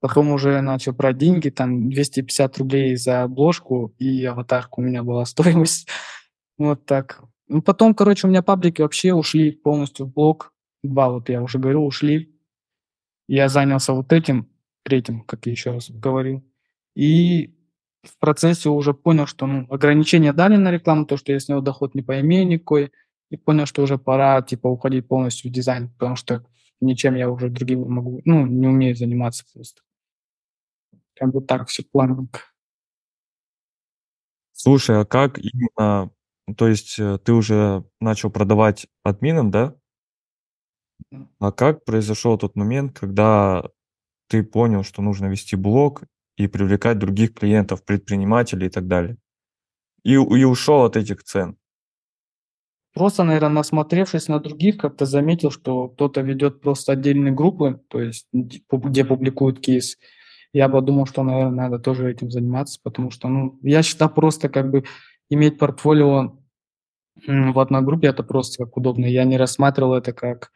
потом 0.04 0.32
уже 0.32 0.60
начал 0.60 0.92
брать 0.92 1.18
деньги, 1.18 1.50
там, 1.50 1.90
250 1.90 2.58
рублей 2.58 2.98
за 2.98 3.24
обложку 3.24 3.96
и 4.00 4.26
аватарку 4.26 4.82
у 4.82 4.84
меня 4.84 5.02
была 5.02 5.24
стоимость. 5.34 5.88
Вот 6.58 6.86
так. 6.86 7.24
Ну, 7.48 7.62
потом, 7.62 7.96
короче, 7.96 8.28
у 8.28 8.30
меня 8.30 8.42
паблики 8.42 8.82
вообще 8.82 9.14
ушли 9.14 9.52
полностью 9.52 10.06
в 10.06 10.14
блог. 10.14 10.52
Два, 10.84 11.10
вот 11.10 11.30
я 11.30 11.42
уже 11.42 11.58
говорил, 11.58 11.86
ушли. 11.86 12.38
Я 13.30 13.48
занялся 13.48 13.94
вот 13.94 14.12
этим, 14.12 14.50
третьим, 14.84 15.22
как 15.22 15.46
я 15.46 15.54
еще 15.54 15.72
раз 15.72 15.90
говорил. 15.90 16.44
И 16.96 17.56
в 18.04 18.20
процессе 18.20 18.68
уже 18.68 18.94
понял, 18.94 19.26
что 19.26 19.48
ну, 19.48 19.66
ограничения 19.70 20.34
дали 20.34 20.58
на 20.58 20.70
рекламу, 20.70 21.06
то, 21.06 21.16
что 21.16 21.32
я 21.32 21.40
снял 21.40 21.62
доход 21.62 21.96
не 21.96 22.02
по 22.02 22.20
имени 22.20 22.56
никакой, 22.56 22.92
и 23.30 23.38
понял, 23.38 23.66
что 23.66 23.82
уже 23.82 23.98
пора, 23.98 24.42
типа, 24.42 24.68
уходить 24.68 25.08
полностью 25.08 25.50
в 25.50 25.54
дизайн, 25.54 25.88
потому 25.98 26.18
что 26.18 26.46
ничем 26.82 27.16
я 27.16 27.30
уже 27.30 27.48
другим 27.48 27.90
могу, 27.90 28.20
ну, 28.26 28.46
не 28.46 28.68
умею 28.68 28.98
заниматься 28.98 29.46
просто. 29.54 29.82
Как 31.16 31.32
бы 31.32 31.42
так 31.42 31.68
все 31.68 31.84
плавненько. 31.84 32.40
Слушай, 34.52 35.02
а 35.02 35.06
как 35.06 35.40
именно, 35.40 36.12
то 36.58 36.68
есть 36.68 36.98
э, 36.98 37.18
ты 37.18 37.34
уже 37.34 37.84
начал 38.00 38.30
продавать 38.30 38.88
админам, 39.04 39.52
да? 39.52 39.76
Да. 41.12 41.28
А 41.40 41.52
как 41.52 41.84
произошел 41.86 42.38
тот 42.38 42.56
момент, 42.56 42.98
когда 42.98 43.70
ты 44.30 44.44
понял, 44.44 44.84
что 44.84 45.02
нужно 45.02 45.26
вести 45.26 45.56
блог 45.56 46.04
и 46.38 46.48
привлекать 46.48 46.98
других 46.98 47.34
клиентов, 47.34 47.84
предпринимателей 47.84 48.68
и 48.68 48.70
так 48.70 48.88
далее? 48.88 49.18
И, 50.04 50.14
и 50.14 50.44
ушел 50.44 50.84
от 50.84 50.98
этих 50.98 51.24
цен. 51.24 51.58
Просто, 52.94 53.24
наверное, 53.24 53.50
насмотревшись 53.50 54.28
на 54.28 54.40
других, 54.40 54.78
как-то 54.78 55.06
заметил, 55.06 55.50
что 55.50 55.90
кто-то 55.90 56.22
ведет 56.22 56.62
просто 56.62 56.92
отдельные 56.92 57.34
группы, 57.34 57.82
то 57.88 58.00
есть 58.00 58.28
где 58.32 59.04
публикуют 59.04 59.60
кейс. 59.60 59.98
Я 60.54 60.70
подумал, 60.70 61.06
что, 61.08 61.24
наверное, 61.24 61.70
надо 61.70 61.80
тоже 61.80 62.12
этим 62.12 62.30
заниматься, 62.30 62.80
потому 62.84 63.10
что, 63.10 63.28
ну, 63.28 63.60
я 63.64 63.82
считаю 63.82 64.12
просто 64.12 64.50
как 64.50 64.70
бы 64.70 64.84
иметь 65.30 65.58
портфолио 65.58 66.38
в 67.28 67.60
одной 67.60 67.82
группе 67.82 68.08
это 68.08 68.24
просто 68.24 68.64
как 68.66 68.78
удобно. 68.78 69.06
Я 69.06 69.24
не 69.24 69.38
рассматривал 69.38 69.96
это 69.96 70.14
как 70.14 70.52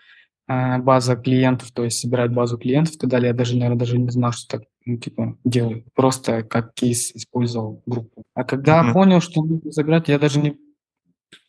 а, 0.47 0.79
база 0.79 1.15
клиентов, 1.15 1.71
то 1.71 1.83
есть 1.83 1.99
собирать 1.99 2.33
базу 2.33 2.57
клиентов 2.57 2.95
и 2.95 2.97
так 2.99 3.09
далее. 3.09 3.29
Я 3.29 3.33
даже, 3.33 3.55
наверное, 3.55 3.79
даже 3.79 3.97
не 3.97 4.09
знал, 4.09 4.31
что 4.31 4.57
так, 4.57 4.67
ну, 4.85 4.97
типа, 4.97 5.37
делаю. 5.43 5.85
Просто 5.93 6.43
как 6.43 6.73
кейс 6.73 7.11
использовал 7.11 7.83
группу. 7.85 8.23
А 8.33 8.43
когда 8.43 8.83
Мгм. 8.83 8.93
понял, 8.93 9.21
что 9.21 9.43
нужно 9.43 9.71
забирать, 9.71 10.09
я 10.09 10.19
даже 10.19 10.39
не 10.39 10.57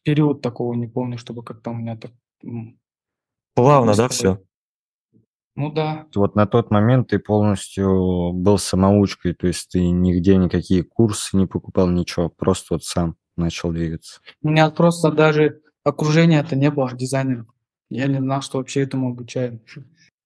период 0.02 0.43
такого 0.43 0.75
не 0.75 0.87
помню, 0.87 1.19
чтобы 1.19 1.43
как-то 1.43 1.71
у 1.71 1.75
меня 1.75 1.97
так... 1.97 2.12
Плавно, 3.55 3.95
да, 3.95 4.09
Быстро. 4.09 4.09
все? 4.09 4.43
Ну 5.59 5.73
да, 5.73 6.07
Вот 6.15 6.37
на 6.37 6.47
тот 6.47 6.71
момент 6.71 7.09
ты 7.09 7.19
полностью 7.19 8.33
был 8.33 8.59
самоучкой, 8.59 9.35
то 9.35 9.49
есть 9.49 9.69
ты 9.73 9.91
нигде 9.91 10.37
никакие 10.37 10.85
курсы 10.85 11.37
не 11.37 11.47
покупал, 11.47 11.88
ничего, 11.91 12.29
просто 12.29 12.75
вот 12.75 12.85
сам 12.85 13.17
начал 13.37 13.73
двигаться. 13.73 14.21
у 14.41 14.50
меня 14.50 14.71
просто 14.71 15.11
даже 15.11 15.61
окружения 15.83 16.38
это 16.38 16.55
не 16.55 16.71
было 16.71 16.93
дизайнеров. 16.93 17.47
Я 17.91 18.07
не 18.07 18.21
знал, 18.21 18.41
что 18.41 18.59
вообще 18.59 18.83
этому 18.83 19.11
обучают. 19.11 19.61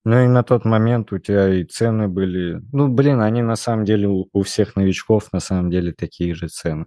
Ну 0.04 0.22
и 0.22 0.28
на 0.28 0.42
тот 0.42 0.66
момент 0.66 1.12
у 1.12 1.18
тебя 1.18 1.48
и 1.48 1.64
цены 1.64 2.08
были... 2.08 2.60
Ну, 2.70 2.88
блин, 2.88 3.22
они 3.22 3.40
на 3.40 3.56
самом 3.56 3.86
деле 3.86 4.08
у, 4.08 4.28
у 4.34 4.42
всех 4.42 4.76
новичков 4.76 5.32
на 5.32 5.40
самом 5.40 5.70
деле 5.70 5.92
такие 5.92 6.34
же 6.34 6.48
цены. 6.48 6.84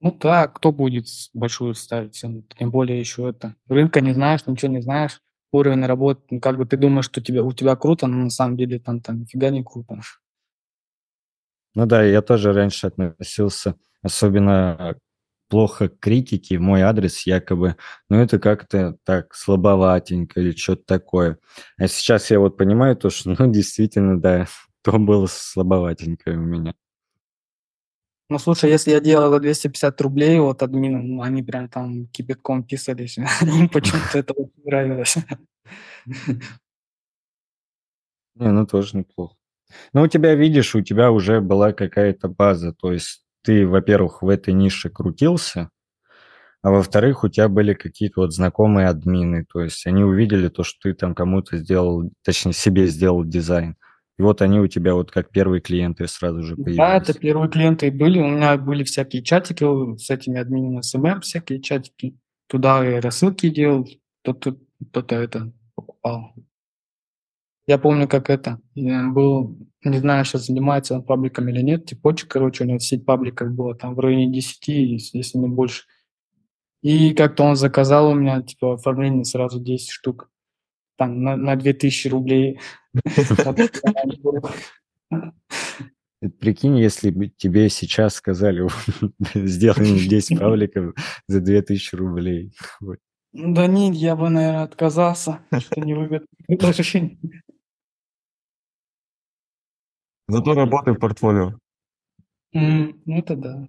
Ну 0.00 0.10
так, 0.10 0.56
кто 0.56 0.72
будет 0.72 1.06
большую 1.32 1.74
ставить 1.74 2.16
цену? 2.16 2.42
Тем 2.58 2.72
более 2.72 2.98
еще 2.98 3.28
это. 3.28 3.54
Рынка 3.68 4.00
не 4.00 4.12
знаешь, 4.14 4.44
ничего 4.46 4.72
не 4.72 4.82
знаешь. 4.82 5.20
Уровень 5.54 5.86
работы, 5.86 6.22
ну, 6.30 6.40
как 6.40 6.56
бы 6.58 6.66
ты 6.66 6.76
думаешь, 6.76 7.04
что 7.06 7.20
тебе, 7.20 7.42
у 7.42 7.52
тебя 7.52 7.76
круто, 7.76 8.06
но 8.06 8.24
на 8.24 8.30
самом 8.30 8.56
деле 8.56 8.78
там, 8.78 9.00
там 9.00 9.20
нифига 9.20 9.50
не 9.50 9.62
круто. 9.62 10.00
Ну 11.74 11.86
да, 11.86 12.02
я 12.02 12.22
тоже 12.22 12.52
раньше 12.52 12.86
относился 12.86 13.76
особенно 14.04 14.96
плохо 15.48 15.88
к 15.88 15.98
критике 15.98 16.58
в 16.58 16.60
мой 16.60 16.82
адрес, 16.82 17.26
якобы, 17.26 17.76
ну 18.08 18.18
это 18.18 18.38
как-то 18.38 18.96
так 19.04 19.34
слабоватенько 19.34 20.40
или 20.40 20.52
что-то 20.52 20.84
такое. 20.84 21.38
А 21.78 21.88
сейчас 21.88 22.30
я 22.30 22.38
вот 22.38 22.56
понимаю 22.56 22.96
то, 22.96 23.10
что, 23.10 23.34
ну, 23.38 23.46
действительно, 23.52 24.20
да, 24.20 24.46
то 24.82 24.98
было 24.98 25.26
слабоватенько 25.26 26.30
у 26.30 26.36
меня. 26.36 26.74
Ну, 28.30 28.38
слушай, 28.38 28.70
если 28.70 28.90
я 28.92 29.00
делал 29.00 29.30
за 29.30 29.40
250 29.40 30.00
рублей 30.00 30.40
от 30.40 30.62
админа, 30.62 31.02
ну, 31.02 31.22
они 31.22 31.42
прям 31.42 31.68
там 31.68 32.06
кипятком 32.06 32.64
писались. 32.64 33.18
Им 33.42 33.68
почему-то 33.68 34.18
это 34.18 34.32
очень 34.32 34.64
нравилось. 34.64 35.16
Не, 38.36 38.50
ну 38.50 38.66
тоже 38.66 38.96
неплохо. 38.96 39.36
Ну, 39.92 40.02
у 40.02 40.08
тебя, 40.08 40.34
видишь, 40.34 40.74
у 40.74 40.82
тебя 40.82 41.10
уже 41.12 41.40
была 41.40 41.72
какая-то 41.72 42.28
база, 42.28 42.72
то 42.72 42.92
есть 42.92 43.24
ты, 43.42 43.66
во-первых, 43.66 44.22
в 44.22 44.28
этой 44.28 44.54
нише 44.54 44.90
крутился, 44.90 45.70
а 46.62 46.70
во-вторых, 46.70 47.24
у 47.24 47.28
тебя 47.28 47.48
были 47.48 47.74
какие-то 47.74 48.22
вот 48.22 48.32
знакомые 48.32 48.88
админы, 48.88 49.44
то 49.52 49.60
есть 49.60 49.86
они 49.86 50.02
увидели 50.02 50.48
то, 50.48 50.64
что 50.64 50.78
ты 50.82 50.94
там 50.94 51.14
кому-то 51.14 51.58
сделал, 51.58 52.10
точнее, 52.24 52.52
себе 52.54 52.86
сделал 52.86 53.24
дизайн. 53.24 53.76
И 54.18 54.22
вот 54.22 54.42
они 54.42 54.60
у 54.60 54.68
тебя 54.68 54.94
вот 54.94 55.10
как 55.10 55.30
первые 55.30 55.60
клиенты 55.60 56.06
сразу 56.06 56.42
же 56.42 56.56
Да, 56.56 56.62
появились. 56.64 57.08
это 57.08 57.18
первые 57.18 57.50
клиенты 57.50 57.90
были. 57.90 58.20
У 58.20 58.28
меня 58.28 58.56
были 58.56 58.84
всякие 58.84 59.22
чатики 59.22 59.64
с 59.98 60.08
этими 60.10 60.38
админами 60.38 60.82
SMM, 60.82 61.20
всякие 61.20 61.60
чатики. 61.60 62.16
Туда 62.46 62.86
и 62.88 63.00
рассылки 63.00 63.48
делал, 63.48 63.88
кто-то 64.22 64.56
кто-то 64.90 65.14
это 65.16 65.52
покупал. 65.74 66.32
Я 67.66 67.78
помню, 67.78 68.06
как 68.06 68.28
это 68.28 68.60
э, 68.76 69.08
был, 69.08 69.56
не 69.82 69.98
знаю, 69.98 70.24
сейчас 70.24 70.46
занимается 70.46 70.94
он 70.94 71.02
пабликами 71.02 71.50
или 71.50 71.62
нет, 71.62 71.86
типочек, 71.86 72.28
короче, 72.28 72.64
у 72.64 72.66
него 72.66 72.78
сеть 72.78 73.06
пабликов 73.06 73.50
была 73.52 73.74
там 73.74 73.94
в 73.94 74.00
районе 74.00 74.30
10, 74.30 74.68
если 74.68 75.18
если 75.18 75.38
не 75.38 75.48
больше. 75.48 75.84
И 76.82 77.14
как-то 77.14 77.44
он 77.44 77.56
заказал 77.56 78.10
у 78.10 78.14
меня, 78.14 78.42
типа, 78.42 78.74
оформление 78.74 79.24
сразу 79.24 79.58
10 79.58 79.88
штук. 79.88 80.28
Там 80.98 81.22
на, 81.22 81.36
на 81.36 81.56
2000 81.56 82.08
рублей. 82.08 82.60
Прикинь, 86.40 86.78
если 86.78 87.10
бы 87.10 87.28
тебе 87.28 87.68
сейчас 87.68 88.14
сказали, 88.14 88.66
сделай 89.34 89.80
мне 89.80 90.08
10 90.08 90.38
пабликов 90.40 90.94
за 91.26 91.40
2000 91.40 91.94
рублей. 91.96 92.52
Ну 92.80 92.94
Да 93.54 93.66
нет, 93.66 93.94
я 93.94 94.16
бы, 94.16 94.30
наверное, 94.30 94.62
отказался, 94.62 95.40
что 95.58 95.80
невыгодно. 95.80 96.26
Зато 100.28 100.54
работай 100.54 100.94
в 100.94 100.98
портфолио. 100.98 101.58
Ну 102.52 103.18
это 103.18 103.36
да. 103.36 103.68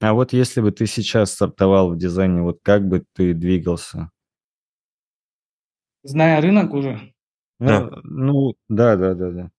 А 0.00 0.14
вот 0.14 0.32
если 0.32 0.60
бы 0.60 0.70
ты 0.70 0.86
сейчас 0.86 1.32
стартовал 1.32 1.92
в 1.92 1.98
дизайне, 1.98 2.42
вот 2.42 2.60
как 2.62 2.86
бы 2.86 3.04
ты 3.14 3.34
двигался? 3.34 4.10
Зная 6.02 6.40
рынок 6.40 6.72
уже, 6.72 7.12
Ну, 7.60 7.66
Да. 7.66 8.00
ну, 8.02 8.54
да, 8.68 8.96
да, 8.96 9.14
да, 9.14 9.30
да. 9.30 9.50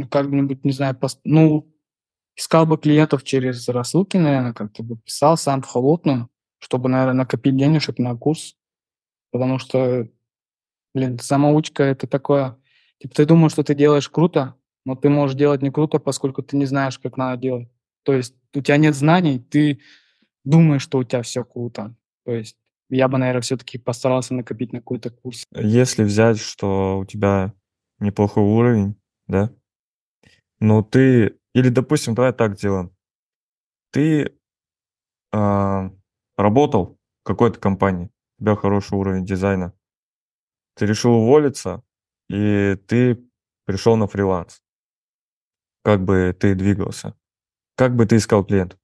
ну, 0.00 0.08
как-нибудь, 0.08 0.64
не 0.64 0.72
знаю, 0.72 0.94
пос- 0.94 1.20
ну, 1.24 1.70
искал 2.36 2.64
бы 2.66 2.78
клиентов 2.78 3.22
через 3.22 3.68
рассылки, 3.68 4.16
наверное, 4.16 4.54
как-то 4.54 4.82
бы 4.82 4.96
писал 4.96 5.36
сам 5.36 5.62
в 5.62 5.66
холодную, 5.66 6.30
чтобы, 6.58 6.88
наверное, 6.88 7.14
накопить 7.24 7.56
денежек 7.56 7.98
на 7.98 8.16
курс, 8.16 8.56
потому 9.30 9.58
что, 9.58 10.08
блин, 10.94 11.18
самоучка 11.18 11.82
это 11.82 12.06
такое, 12.06 12.56
типа, 12.98 13.14
ты 13.14 13.26
думаешь, 13.26 13.52
что 13.52 13.62
ты 13.62 13.74
делаешь 13.74 14.08
круто, 14.08 14.54
но 14.86 14.96
ты 14.96 15.10
можешь 15.10 15.36
делать 15.36 15.60
не 15.60 15.70
круто, 15.70 15.98
поскольку 15.98 16.42
ты 16.42 16.56
не 16.56 16.64
знаешь, 16.64 16.98
как 16.98 17.18
надо 17.18 17.40
делать. 17.40 17.68
То 18.02 18.14
есть 18.14 18.34
у 18.54 18.62
тебя 18.62 18.78
нет 18.78 18.94
знаний, 18.94 19.38
ты 19.38 19.80
думаешь, 20.44 20.82
что 20.82 20.98
у 20.98 21.04
тебя 21.04 21.20
все 21.22 21.44
круто. 21.44 21.94
То 22.24 22.32
есть 22.32 22.56
я 22.90 23.08
бы, 23.08 23.18
наверное, 23.18 23.42
все-таки 23.42 23.78
постарался 23.78 24.34
накопить 24.34 24.72
на 24.72 24.80
какой-то 24.80 25.10
курс. 25.10 25.44
Если 25.54 26.04
взять, 26.04 26.38
что 26.38 26.98
у 26.98 27.04
тебя 27.04 27.54
неплохой 27.98 28.42
уровень, 28.42 29.00
да, 29.26 29.52
но 30.58 30.82
ты, 30.82 31.38
или, 31.54 31.68
допустим, 31.68 32.14
давай 32.14 32.32
так 32.32 32.56
делаем, 32.56 32.94
ты 33.92 34.36
а, 35.32 35.90
работал 36.36 36.98
в 37.22 37.26
какой-то 37.26 37.58
компании, 37.58 38.10
у 38.38 38.42
тебя 38.42 38.56
хороший 38.56 38.94
уровень 38.98 39.24
дизайна, 39.24 39.72
ты 40.74 40.86
решил 40.86 41.12
уволиться, 41.12 41.82
и 42.28 42.76
ты 42.86 43.22
пришел 43.66 43.96
на 43.96 44.06
фриланс. 44.06 44.62
Как 45.82 46.02
бы 46.02 46.36
ты 46.38 46.54
двигался? 46.54 47.14
Как 47.76 47.94
бы 47.94 48.06
ты 48.06 48.16
искал 48.16 48.44
клиентов? 48.44 48.79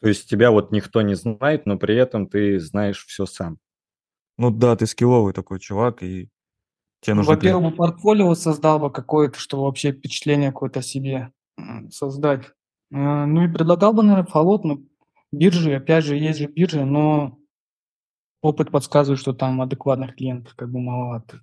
То 0.00 0.08
есть 0.08 0.28
тебя 0.28 0.50
вот 0.50 0.72
никто 0.72 1.02
не 1.02 1.14
знает, 1.14 1.66
но 1.66 1.78
при 1.78 1.96
этом 1.96 2.28
ты 2.28 2.58
знаешь 2.60 3.04
все 3.06 3.26
сам. 3.26 3.58
Ну 4.38 4.50
да, 4.50 4.76
ты 4.76 4.86
скилловый 4.86 5.32
такой 5.32 5.58
чувак, 5.58 6.02
и 6.02 6.28
тебе 7.00 7.14
Ну, 7.14 7.20
нужно... 7.20 7.34
во-первых, 7.34 7.70
бы 7.70 7.76
портфолио 7.76 8.34
создал 8.34 8.78
бы 8.78 8.90
какое-то, 8.92 9.38
чтобы 9.38 9.64
вообще 9.64 9.92
впечатление 9.92 10.50
какое-то 10.52 10.80
о 10.80 10.82
себе 10.82 11.32
создать. 11.90 12.46
Э, 12.92 13.24
Ну 13.24 13.44
и 13.44 13.52
предлагал 13.52 13.94
бы, 13.94 14.02
наверное, 14.02 14.30
фолот, 14.30 14.64
ну, 14.64 14.86
биржи, 15.32 15.74
опять 15.74 16.04
же, 16.04 16.16
есть 16.16 16.38
же 16.38 16.46
биржи, 16.46 16.84
но 16.84 17.38
опыт 18.42 18.70
подсказывает, 18.70 19.18
что 19.20 19.32
там 19.32 19.60
адекватных 19.62 20.14
клиентов 20.16 20.54
как 20.54 20.70
бы 20.70 20.80
маловато. 20.80 21.40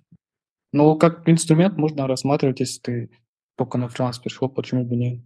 Но 0.72 0.96
как 0.96 1.28
инструмент 1.28 1.76
можно 1.76 2.06
рассматривать, 2.06 2.60
если 2.60 2.80
ты 2.80 3.10
только 3.56 3.78
на 3.78 3.88
фриланс 3.88 4.18
перешел, 4.18 4.48
почему 4.48 4.84
бы 4.84 4.96
нет. 4.96 5.20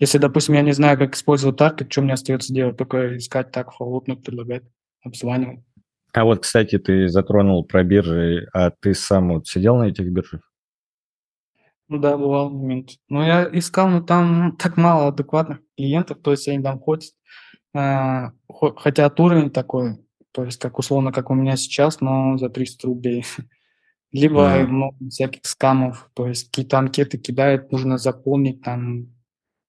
Если, 0.00 0.16
допустим, 0.18 0.54
я 0.54 0.62
не 0.62 0.72
знаю, 0.72 0.98
как 0.98 1.14
использовать 1.14 1.58
таргет, 1.58 1.92
что 1.92 2.00
мне 2.02 2.14
остается 2.14 2.52
делать? 2.54 2.76
Только 2.78 3.18
искать 3.18 3.52
так, 3.52 3.72
фолотно 3.72 4.16
предлагать, 4.16 4.62
обзванивать. 5.04 5.60
А 6.12 6.24
вот, 6.24 6.40
кстати, 6.40 6.78
ты 6.78 7.06
затронул 7.08 7.64
про 7.64 7.84
биржи, 7.84 8.48
а 8.52 8.70
ты 8.70 8.94
сам 8.94 9.34
вот 9.34 9.46
сидел 9.46 9.76
на 9.76 9.84
этих 9.84 10.10
биржах? 10.10 10.40
Ну 11.88 11.98
да, 11.98 12.16
бывал 12.16 12.50
момент. 12.50 12.90
Но 13.08 13.24
я 13.24 13.48
искал, 13.52 13.88
но 13.88 14.00
там 14.00 14.56
так 14.56 14.76
мало 14.76 15.08
адекватных 15.08 15.58
клиентов, 15.76 16.18
то 16.22 16.30
есть 16.30 16.48
они 16.48 16.62
там 16.62 16.78
ходят, 16.78 17.10
э, 17.74 18.30
хо- 18.48 18.74
хотят 18.76 19.18
уровень 19.20 19.50
такой, 19.50 19.98
то 20.32 20.44
есть 20.44 20.60
как 20.60 20.78
условно, 20.78 21.12
как 21.12 21.30
у 21.30 21.34
меня 21.34 21.56
сейчас, 21.56 22.00
но 22.00 22.38
за 22.38 22.48
300 22.48 22.86
рублей. 22.86 23.24
Либо 24.12 24.44
Да. 24.44 24.66
много 24.66 24.96
всяких 25.10 25.42
скамов, 25.44 26.10
то 26.14 26.26
есть 26.26 26.46
какие-то 26.46 26.78
анкеты 26.78 27.18
кидают, 27.18 27.70
нужно 27.70 27.98
заполнить 27.98 28.62
там, 28.62 29.08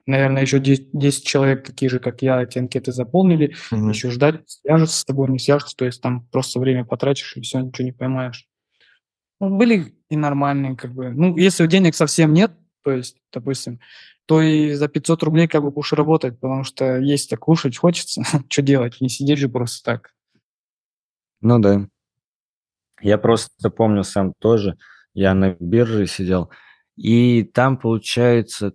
наверное, 0.06 0.42
еще 0.42 0.60
10, 0.60 0.90
10 0.94 1.26
человек 1.26 1.66
такие 1.66 1.90
же, 1.90 2.00
как 2.00 2.22
я, 2.22 2.42
эти 2.42 2.60
анкеты 2.60 2.92
заполнили, 2.92 3.56
Мгм. 3.72 3.90
еще 3.90 4.10
ждать, 4.10 4.42
свяжутся 4.50 4.98
с 4.98 5.06
тобой, 5.06 5.30
не 5.30 5.40
свяжутся, 5.40 5.76
то 5.76 5.86
есть 5.86 6.02
там 6.02 6.26
просто 6.32 6.60
время 6.60 6.86
потратишь 6.86 7.36
и 7.38 7.42
все, 7.42 7.60
ничего 7.60 7.86
не 7.86 7.92
поймаешь. 7.92 8.48
Ну, 9.40 9.58
были 9.58 9.96
и 10.10 10.16
нормальные, 10.16 10.76
как 10.76 10.94
бы. 10.94 11.10
Ну, 11.10 11.36
если 11.38 11.66
денег 11.68 11.96
совсем 11.96 12.34
нет, 12.34 12.52
то 12.84 12.92
есть, 12.92 13.18
допустим, 13.34 13.80
то 14.28 14.42
и 14.42 14.74
за 14.74 14.88
500 14.88 15.24
рублей 15.24 15.48
как 15.48 15.64
бы 15.64 15.72
будешь 15.72 15.94
работать, 15.94 16.40
потому 16.40 16.64
что 16.64 17.00
есть-то 17.00 17.38
кушать 17.38 17.78
хочется. 17.78 18.22
Что 18.50 18.62
делать? 18.62 19.02
Не 19.02 19.10
сидеть 19.10 19.40
же 19.40 19.50
просто 19.50 19.84
так. 19.84 20.12
Ну 21.42 21.60
да. 21.60 21.88
Я 23.02 23.18
просто 23.18 23.70
помню 23.72 24.04
сам 24.04 24.34
тоже, 24.40 24.78
я 25.14 25.34
на 25.34 25.56
бирже 25.60 26.06
сидел, 26.06 26.52
и 26.96 27.44
там 27.44 27.78
получается, 27.78 28.74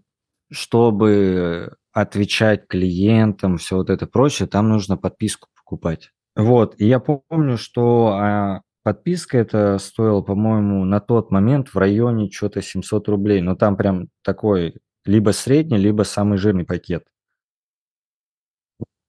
чтобы 0.51 1.77
отвечать 1.93 2.69
клиентам, 2.69 3.59
все 3.59 3.77
вот 3.77 3.91
это 3.91 4.07
прочее, 4.07 4.49
там 4.49 4.69
нужно 4.69 4.97
подписку 4.97 5.49
покупать. 5.57 6.11
Вот, 6.37 6.75
и 6.79 6.87
я 6.87 7.01
помню, 7.01 7.57
что 7.57 8.09
а, 8.09 8.63
подписка 8.83 9.39
это 9.39 9.79
стоила, 9.79 10.21
по-моему, 10.21 10.85
на 10.85 11.01
тот 11.01 11.31
момент 11.31 11.69
в 11.69 11.79
районе 11.79 12.31
что-то 12.31 12.63
700 12.63 13.09
рублей, 13.09 13.41
но 13.41 13.57
там 13.57 13.77
прям 13.77 14.09
такой 14.23 14.77
либо 15.07 15.31
средний, 15.31 15.79
либо 15.79 16.03
самый 16.03 16.39
жирный 16.39 16.65
пакет. 16.65 17.05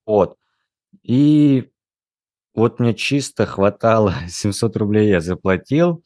Вот. 0.05 0.37
И 1.03 1.69
вот 2.55 2.79
мне 2.79 2.93
чисто 2.95 3.45
хватало 3.45 4.13
700 4.27 4.77
рублей 4.77 5.09
я 5.09 5.21
заплатил, 5.21 6.03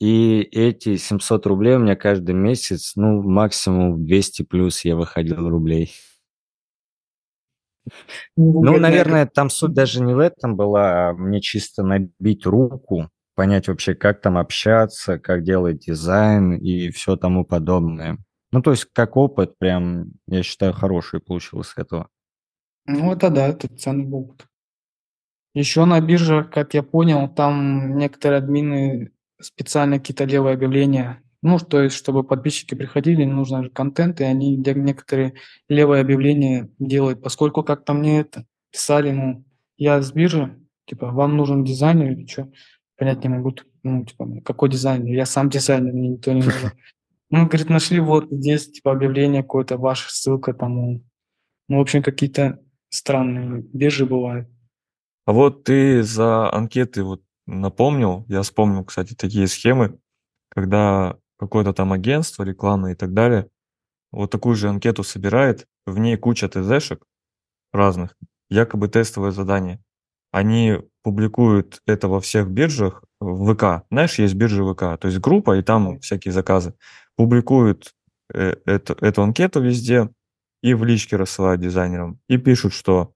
и 0.00 0.40
эти 0.40 0.96
700 0.96 1.46
рублей 1.46 1.76
у 1.76 1.78
меня 1.78 1.94
каждый 1.94 2.34
месяц, 2.34 2.92
ну, 2.96 3.22
максимум 3.22 3.94
в 3.94 4.04
200 4.04 4.42
плюс 4.42 4.82
я 4.84 4.96
выходил 4.96 5.48
рублей. 5.48 5.92
Ну, 8.36 8.78
наверное, 8.78 9.26
там 9.26 9.50
суть 9.50 9.74
даже 9.74 10.02
не 10.02 10.14
в 10.14 10.18
этом 10.18 10.56
была, 10.56 11.10
а 11.10 11.12
мне 11.12 11.42
чисто 11.42 11.82
набить 11.82 12.46
руку, 12.46 13.10
понять 13.34 13.68
вообще, 13.68 13.94
как 13.94 14.22
там 14.22 14.38
общаться, 14.38 15.18
как 15.18 15.42
делать 15.42 15.80
дизайн 15.80 16.54
и 16.54 16.90
все 16.90 17.16
тому 17.16 17.44
подобное. 17.44 18.16
Ну, 18.52 18.62
то 18.62 18.70
есть, 18.70 18.86
как 18.92 19.16
опыт, 19.16 19.58
прям, 19.58 20.12
я 20.26 20.42
считаю, 20.42 20.72
хороший 20.72 21.20
получился 21.20 21.72
с 21.72 21.78
этого. 21.78 22.08
Ну, 22.86 23.12
это 23.12 23.28
да, 23.28 23.48
это 23.48 23.68
ценный 23.68 24.08
опыт. 24.10 24.46
Еще 25.52 25.84
на 25.84 26.00
биржах, 26.00 26.50
как 26.50 26.74
я 26.74 26.82
понял, 26.82 27.28
там 27.28 27.96
некоторые 27.96 28.38
админы 28.38 29.12
специально 29.40 29.98
какие-то 29.98 30.24
левые 30.24 30.54
объявления. 30.54 31.22
Ну, 31.42 31.58
то 31.58 31.82
есть, 31.82 31.96
чтобы 31.96 32.22
подписчики 32.22 32.74
приходили, 32.74 33.24
нужно 33.24 33.64
же 33.64 33.70
контент, 33.70 34.20
и 34.20 34.24
они 34.24 34.56
некоторые 34.56 35.34
левые 35.68 36.02
объявления 36.02 36.68
делают, 36.78 37.22
поскольку 37.22 37.62
как-то 37.62 37.94
мне 37.94 38.20
это 38.20 38.44
писали, 38.70 39.10
ну, 39.10 39.44
я 39.78 40.02
с 40.02 40.12
биржи, 40.12 40.58
типа, 40.86 41.10
вам 41.10 41.36
нужен 41.36 41.64
дизайнер 41.64 42.12
или 42.12 42.26
что? 42.26 42.50
Понять 42.98 43.24
не 43.24 43.30
могу, 43.30 43.54
ну, 43.82 44.04
типа, 44.04 44.42
какой 44.44 44.68
дизайнер? 44.68 45.14
Я 45.14 45.24
сам 45.24 45.48
дизайнер, 45.48 45.92
мне 45.92 46.10
никто 46.10 46.32
не 46.32 46.42
нужен. 46.42 46.72
Ну, 47.32 47.46
говорит, 47.46 47.68
нашли 47.68 48.00
вот 48.00 48.26
здесь, 48.28 48.72
типа, 48.72 48.90
объявление 48.90 49.42
какое-то, 49.42 49.78
ваша 49.78 50.10
ссылка 50.10 50.52
там, 50.52 50.74
ну, 50.74 51.04
ну, 51.68 51.78
в 51.78 51.80
общем, 51.80 52.02
какие-то 52.02 52.58
странные 52.88 53.62
биржи 53.72 54.04
бывают. 54.04 54.48
А 55.26 55.32
вот 55.32 55.62
ты 55.62 56.02
за 56.02 56.52
анкеты 56.52 57.04
вот 57.04 57.22
напомнил, 57.50 58.24
я 58.28 58.42
вспомнил, 58.42 58.84
кстати, 58.84 59.14
такие 59.14 59.46
схемы, 59.46 59.98
когда 60.48 61.16
какое-то 61.38 61.72
там 61.72 61.92
агентство 61.92 62.42
рекламное 62.42 62.92
и 62.92 62.94
так 62.94 63.12
далее 63.12 63.48
вот 64.12 64.30
такую 64.30 64.56
же 64.56 64.68
анкету 64.68 65.02
собирает, 65.02 65.66
в 65.86 65.98
ней 65.98 66.16
куча 66.16 66.48
ТЗшек 66.48 67.04
разных, 67.72 68.16
якобы 68.48 68.88
тестовое 68.88 69.30
задание. 69.30 69.80
Они 70.32 70.78
публикуют 71.02 71.80
это 71.86 72.08
во 72.08 72.20
всех 72.20 72.48
биржах 72.48 73.04
в 73.20 73.52
ВК. 73.52 73.84
Знаешь, 73.90 74.18
есть 74.18 74.34
биржа 74.34 74.64
ВК, 74.64 75.00
то 75.00 75.06
есть 75.06 75.18
группа, 75.18 75.56
и 75.56 75.62
там 75.62 76.00
всякие 76.00 76.32
заказы. 76.32 76.74
Публикуют 77.16 77.92
э, 78.32 78.56
эту, 78.64 78.94
эту 78.94 79.22
анкету 79.22 79.60
везде 79.60 80.10
и 80.62 80.74
в 80.74 80.84
личке 80.84 81.16
рассылают 81.16 81.60
дизайнерам. 81.60 82.20
И 82.28 82.36
пишут, 82.36 82.72
что 82.74 83.12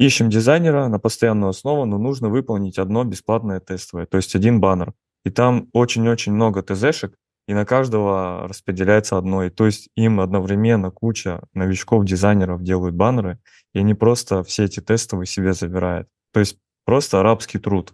ищем 0.00 0.30
дизайнера 0.30 0.88
на 0.88 0.98
постоянную 0.98 1.50
основу, 1.50 1.84
но 1.84 1.98
нужно 1.98 2.30
выполнить 2.30 2.78
одно 2.78 3.04
бесплатное 3.04 3.60
тестовое, 3.60 4.06
то 4.06 4.16
есть 4.16 4.34
один 4.34 4.60
баннер. 4.60 4.94
И 5.24 5.30
там 5.30 5.68
очень-очень 5.74 6.32
много 6.32 6.62
ТЗшек, 6.62 7.14
и 7.46 7.52
на 7.52 7.66
каждого 7.66 8.48
распределяется 8.48 9.18
одно. 9.18 9.44
И 9.44 9.50
то 9.50 9.66
есть 9.66 9.90
им 9.96 10.20
одновременно 10.20 10.90
куча 10.90 11.42
новичков, 11.52 12.06
дизайнеров 12.06 12.62
делают 12.62 12.94
баннеры, 12.94 13.38
и 13.74 13.80
они 13.80 13.92
просто 13.94 14.42
все 14.42 14.64
эти 14.64 14.80
тестовые 14.80 15.26
себе 15.26 15.52
забирают. 15.52 16.08
То 16.32 16.40
есть 16.40 16.56
просто 16.86 17.20
арабский 17.20 17.58
труд. 17.58 17.92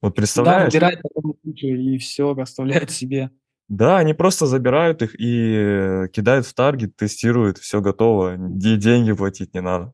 Вот 0.00 0.10
Да, 0.10 0.14
представляешь? 0.14 0.72
выбирает 0.72 1.00
потом 1.02 1.34
кучу 1.42 1.66
и 1.66 1.98
все, 1.98 2.32
оставляет 2.36 2.90
себе. 2.90 3.30
Да, 3.68 3.98
они 3.98 4.14
просто 4.14 4.46
забирают 4.46 5.02
их 5.02 5.18
и 5.18 5.54
э, 5.56 6.08
кидают 6.12 6.46
в 6.46 6.54
таргет, 6.54 6.96
тестируют, 6.96 7.58
все 7.58 7.80
готово, 7.80 8.36
и 8.36 8.76
деньги 8.76 9.12
платить 9.12 9.54
не 9.54 9.62
надо. 9.62 9.92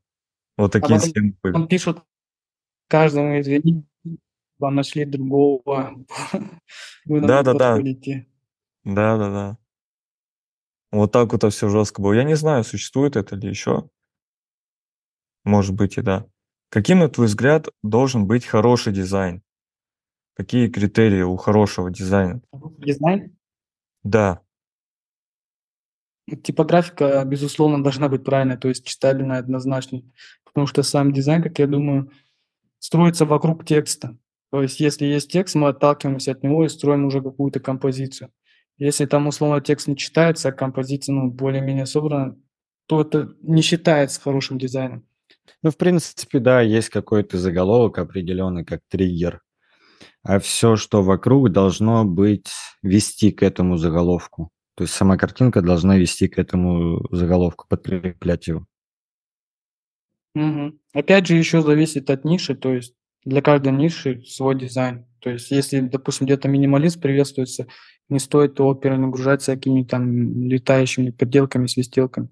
Вот 0.61 0.77
А 0.77 0.81
такие 0.81 0.99
потом 0.99 1.11
схемы 1.11 1.35
были. 1.42 1.55
он 1.55 1.68
пишут 1.68 2.03
каждому, 2.87 3.40
извините, 3.40 3.85
вам 4.59 4.75
нашли 4.75 5.07
другого, 5.07 6.05
вы 7.07 7.20
не 7.20 7.27
Да-да-да. 7.27 7.70
подходите. 7.77 8.27
Да-да-да. 8.85 9.57
Вот 10.92 11.12
так 11.12 11.33
вот 11.33 11.51
все 11.51 11.70
жестко 11.70 12.03
было. 12.03 12.12
Я 12.12 12.25
не 12.25 12.35
знаю, 12.35 12.62
существует 12.64 13.16
это 13.16 13.37
или 13.37 13.46
еще. 13.49 13.88
Может 15.44 15.75
быть 15.75 15.96
и 15.96 16.03
да. 16.03 16.27
Каким, 16.68 16.99
на 16.99 17.09
твой 17.09 17.27
взгляд, 17.29 17.68
должен 17.83 18.27
быть 18.27 18.44
хороший 18.44 18.92
дизайн? 18.92 19.42
Какие 20.35 20.68
критерии 20.68 21.23
у 21.23 21.37
хорошего 21.37 21.90
дизайна? 21.90 22.42
Дизайн, 22.53 23.35
Да, 24.03 24.42
типографика, 26.37 27.25
безусловно, 27.25 27.83
должна 27.83 28.09
быть 28.09 28.25
правильной, 28.25 28.57
то 28.57 28.68
есть 28.68 28.87
читабельная, 28.87 29.38
однозначно. 29.38 30.03
Потому 30.53 30.67
что 30.67 30.83
сам 30.83 31.13
дизайн, 31.13 31.43
как 31.43 31.59
я 31.59 31.67
думаю, 31.67 32.11
строится 32.79 33.25
вокруг 33.25 33.65
текста. 33.65 34.17
То 34.51 34.63
есть 34.63 34.81
если 34.81 35.07
есть 35.07 35.31
текст, 35.31 35.55
мы 35.55 35.69
отталкиваемся 35.69 36.33
от 36.33 36.43
него 36.43 36.65
и 36.65 36.69
строим 36.69 37.05
уже 37.05 37.23
какую-то 37.23 37.61
композицию. 37.61 38.31
Если 38.79 39.05
там 39.07 39.27
условно 39.27 39.61
текст 39.61 39.87
не 39.87 39.97
читается, 39.97 40.49
а 40.49 40.53
композиция 40.53 41.15
ну, 41.15 41.31
более-менее 41.31 41.87
собрана, 41.87 42.37
то 42.87 43.03
это 43.03 43.35
не 43.43 43.63
считается 43.63 44.21
хорошим 44.21 44.59
дизайном. 44.59 45.05
Ну, 45.63 45.71
в 45.71 45.77
принципе, 45.77 46.39
да, 46.39 46.61
есть 46.63 46.89
какой-то 46.89 47.39
заголовок 47.39 47.99
определенный, 47.99 48.65
как 48.65 48.81
триггер. 48.89 49.43
А 50.23 50.39
все, 50.39 50.77
что 50.77 51.03
вокруг, 51.03 51.51
должно 51.51 52.05
быть 52.05 52.51
вести 52.83 53.31
к 53.31 53.43
этому 53.43 53.77
заголовку. 53.77 54.51
То 54.75 54.85
есть 54.85 54.95
сама 54.95 55.17
картинка 55.17 55.61
должна 55.61 55.97
вести 55.99 56.29
к 56.29 56.39
этому 56.39 57.07
заголовку, 57.11 57.67
подкреплять 57.69 58.49
его. 58.49 58.67
Угу. 60.35 60.79
Опять 60.95 61.27
же, 61.27 61.37
еще 61.37 61.62
зависит 61.62 62.11
от 62.11 62.25
ниши, 62.25 62.55
то 62.55 62.73
есть 62.73 62.95
для 63.25 63.43
каждой 63.43 63.73
ниши 63.73 64.23
свой 64.25 64.59
дизайн. 64.59 65.07
То 65.21 65.31
есть 65.31 65.51
если, 65.51 65.81
допустим, 65.81 66.27
где-то 66.27 66.49
минималист 66.49 67.01
приветствуется, 67.01 67.66
не 68.09 68.19
стоит 68.19 68.59
его 68.59 68.75
перенагружать 68.75 69.43
всякими 69.43 69.85
там 69.85 70.49
летающими 70.49 71.11
переделками, 71.11 71.66
свистелками. 71.66 72.29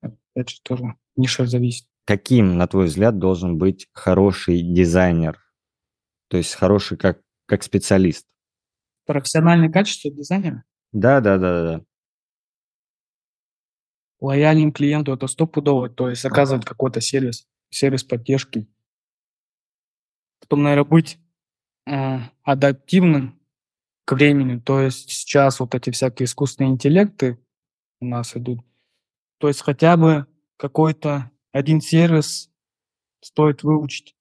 Опять 0.00 0.50
же, 0.50 0.56
тоже 0.62 0.94
ниша 1.16 1.46
зависит. 1.46 1.86
Каким, 2.06 2.56
на 2.56 2.66
твой 2.66 2.86
взгляд, 2.86 3.18
должен 3.18 3.58
быть 3.58 3.88
хороший 3.92 4.62
дизайнер? 4.62 5.40
То 6.28 6.36
есть 6.36 6.54
хороший 6.54 6.96
как, 6.96 7.20
как 7.46 7.62
специалист? 7.62 8.26
Профессиональное 9.06 9.70
качество 9.70 10.10
дизайнера? 10.10 10.64
Да, 10.92 11.20
да, 11.20 11.38
да, 11.38 11.62
да. 11.62 11.84
Лояльным 14.20 14.72
клиенту 14.72 15.12
это 15.12 15.26
стопудово, 15.26 15.88
то 15.88 16.08
есть 16.08 16.24
оказывать 16.24 16.64
какой-то 16.64 17.00
сервис, 17.00 17.46
сервис 17.70 18.02
поддержки. 18.02 18.66
Потом, 20.40 20.62
наверное, 20.62 20.88
быть 20.88 21.18
э, 21.86 22.18
адаптивным 22.42 23.38
к 24.04 24.12
времени. 24.12 24.58
То 24.58 24.80
есть 24.80 25.10
сейчас 25.10 25.60
вот 25.60 25.74
эти 25.74 25.90
всякие 25.90 26.24
искусственные 26.24 26.72
интеллекты 26.72 27.38
у 28.00 28.06
нас 28.06 28.36
идут. 28.36 28.60
То 29.38 29.48
есть 29.48 29.60
хотя 29.60 29.96
бы 29.96 30.26
какой-то 30.56 31.30
один 31.52 31.80
сервис 31.80 32.50
стоит 33.20 33.62
выучить. 33.62 34.16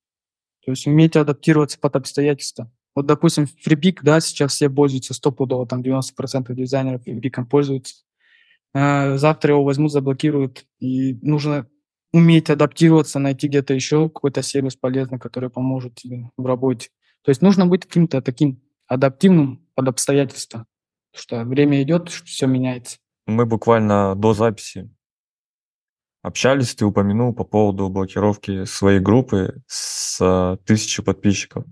То 0.65 0.71
есть 0.71 0.88
уметь 0.88 1.15
адаптироваться 1.15 1.79
под 1.79 1.95
обстоятельства. 1.95 2.71
Вот, 2.95 3.05
допустим, 3.05 3.43
FreePic, 3.43 3.99
да, 4.01 4.19
сейчас 4.19 4.53
все 4.53 4.69
пользуются 4.69 5.13
стопудово, 5.13 5.67
там 5.67 5.81
90% 5.81 6.53
дизайнеров 6.53 7.05
FreePic 7.05 7.45
пользуются. 7.45 8.03
А, 8.77 9.15
завтра 9.17 9.53
его 9.53 9.63
возьмут, 9.63 9.93
заблокируют, 9.93 10.65
и 10.79 11.17
нужно 11.21 11.65
уметь 12.11 12.49
адаптироваться, 12.49 13.19
найти 13.19 13.47
где-то 13.47 13.73
еще 13.73 14.09
какой-то 14.09 14.41
сервис 14.41 14.75
полезный, 14.75 15.17
который 15.17 15.49
поможет 15.49 15.95
тебе 15.95 16.29
в 16.35 16.45
работе. 16.45 16.89
То 17.23 17.29
есть 17.29 17.41
нужно 17.41 17.67
быть 17.67 17.85
каким-то 17.85 18.21
таким 18.21 18.61
адаптивным 18.85 19.65
под 19.75 19.88
обстоятельства, 19.88 20.65
что 21.15 21.45
время 21.45 21.81
идет, 21.83 22.09
все 22.09 22.47
меняется. 22.47 22.97
Мы 23.27 23.45
буквально 23.45 24.13
до 24.13 24.33
записи 24.33 24.93
общались, 26.21 26.75
ты 26.75 26.85
упомянул 26.85 27.33
по 27.33 27.45
поводу 27.45 27.88
блокировки 27.88 28.65
своей 28.65 28.99
группы 28.99 29.61
с 29.67 30.19
а, 30.21 30.57
тысячи 30.65 31.01
подписчиков. 31.01 31.63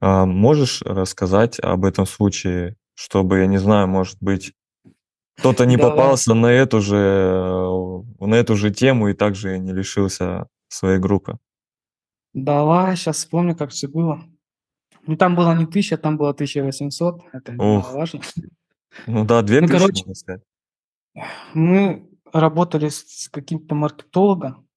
А 0.00 0.26
можешь 0.26 0.82
рассказать 0.82 1.58
об 1.60 1.86
этом 1.86 2.04
случае, 2.04 2.76
чтобы, 2.94 3.38
я 3.38 3.46
не 3.46 3.58
знаю, 3.58 3.88
может 3.88 4.18
быть, 4.20 4.52
кто-то 5.36 5.66
не 5.66 5.76
попался 5.76 6.34
на 6.34 6.46
эту 6.46 6.80
же, 6.80 6.96
э, 6.96 8.24
на 8.24 8.34
эту 8.34 8.56
же 8.56 8.70
тему 8.70 9.08
и 9.08 9.14
также 9.14 9.58
не 9.58 9.72
лишился 9.72 10.46
своей 10.68 10.98
группы? 10.98 11.38
Давай, 12.32 12.96
сейчас 12.96 13.18
вспомню, 13.18 13.56
как 13.56 13.70
все 13.70 13.88
было. 13.88 14.22
Ну, 15.06 15.16
там 15.16 15.36
было 15.36 15.54
не 15.54 15.66
тысяча, 15.66 15.96
там 15.96 16.16
было 16.16 16.30
1800, 16.30 17.20
это 17.32 17.52
не 17.52 17.58
важно. 17.58 18.20
Ну 19.06 19.24
да, 19.24 19.42
две 19.42 19.60
ну, 19.60 19.66
тысячи, 19.66 19.80
короче, 19.80 20.02
можно 20.06 20.14
сказать. 20.14 20.42
Мы 21.52 22.08
работали 22.32 22.88
с 22.88 23.28
каким-то 23.30 23.74
маркетологом. 23.74 24.68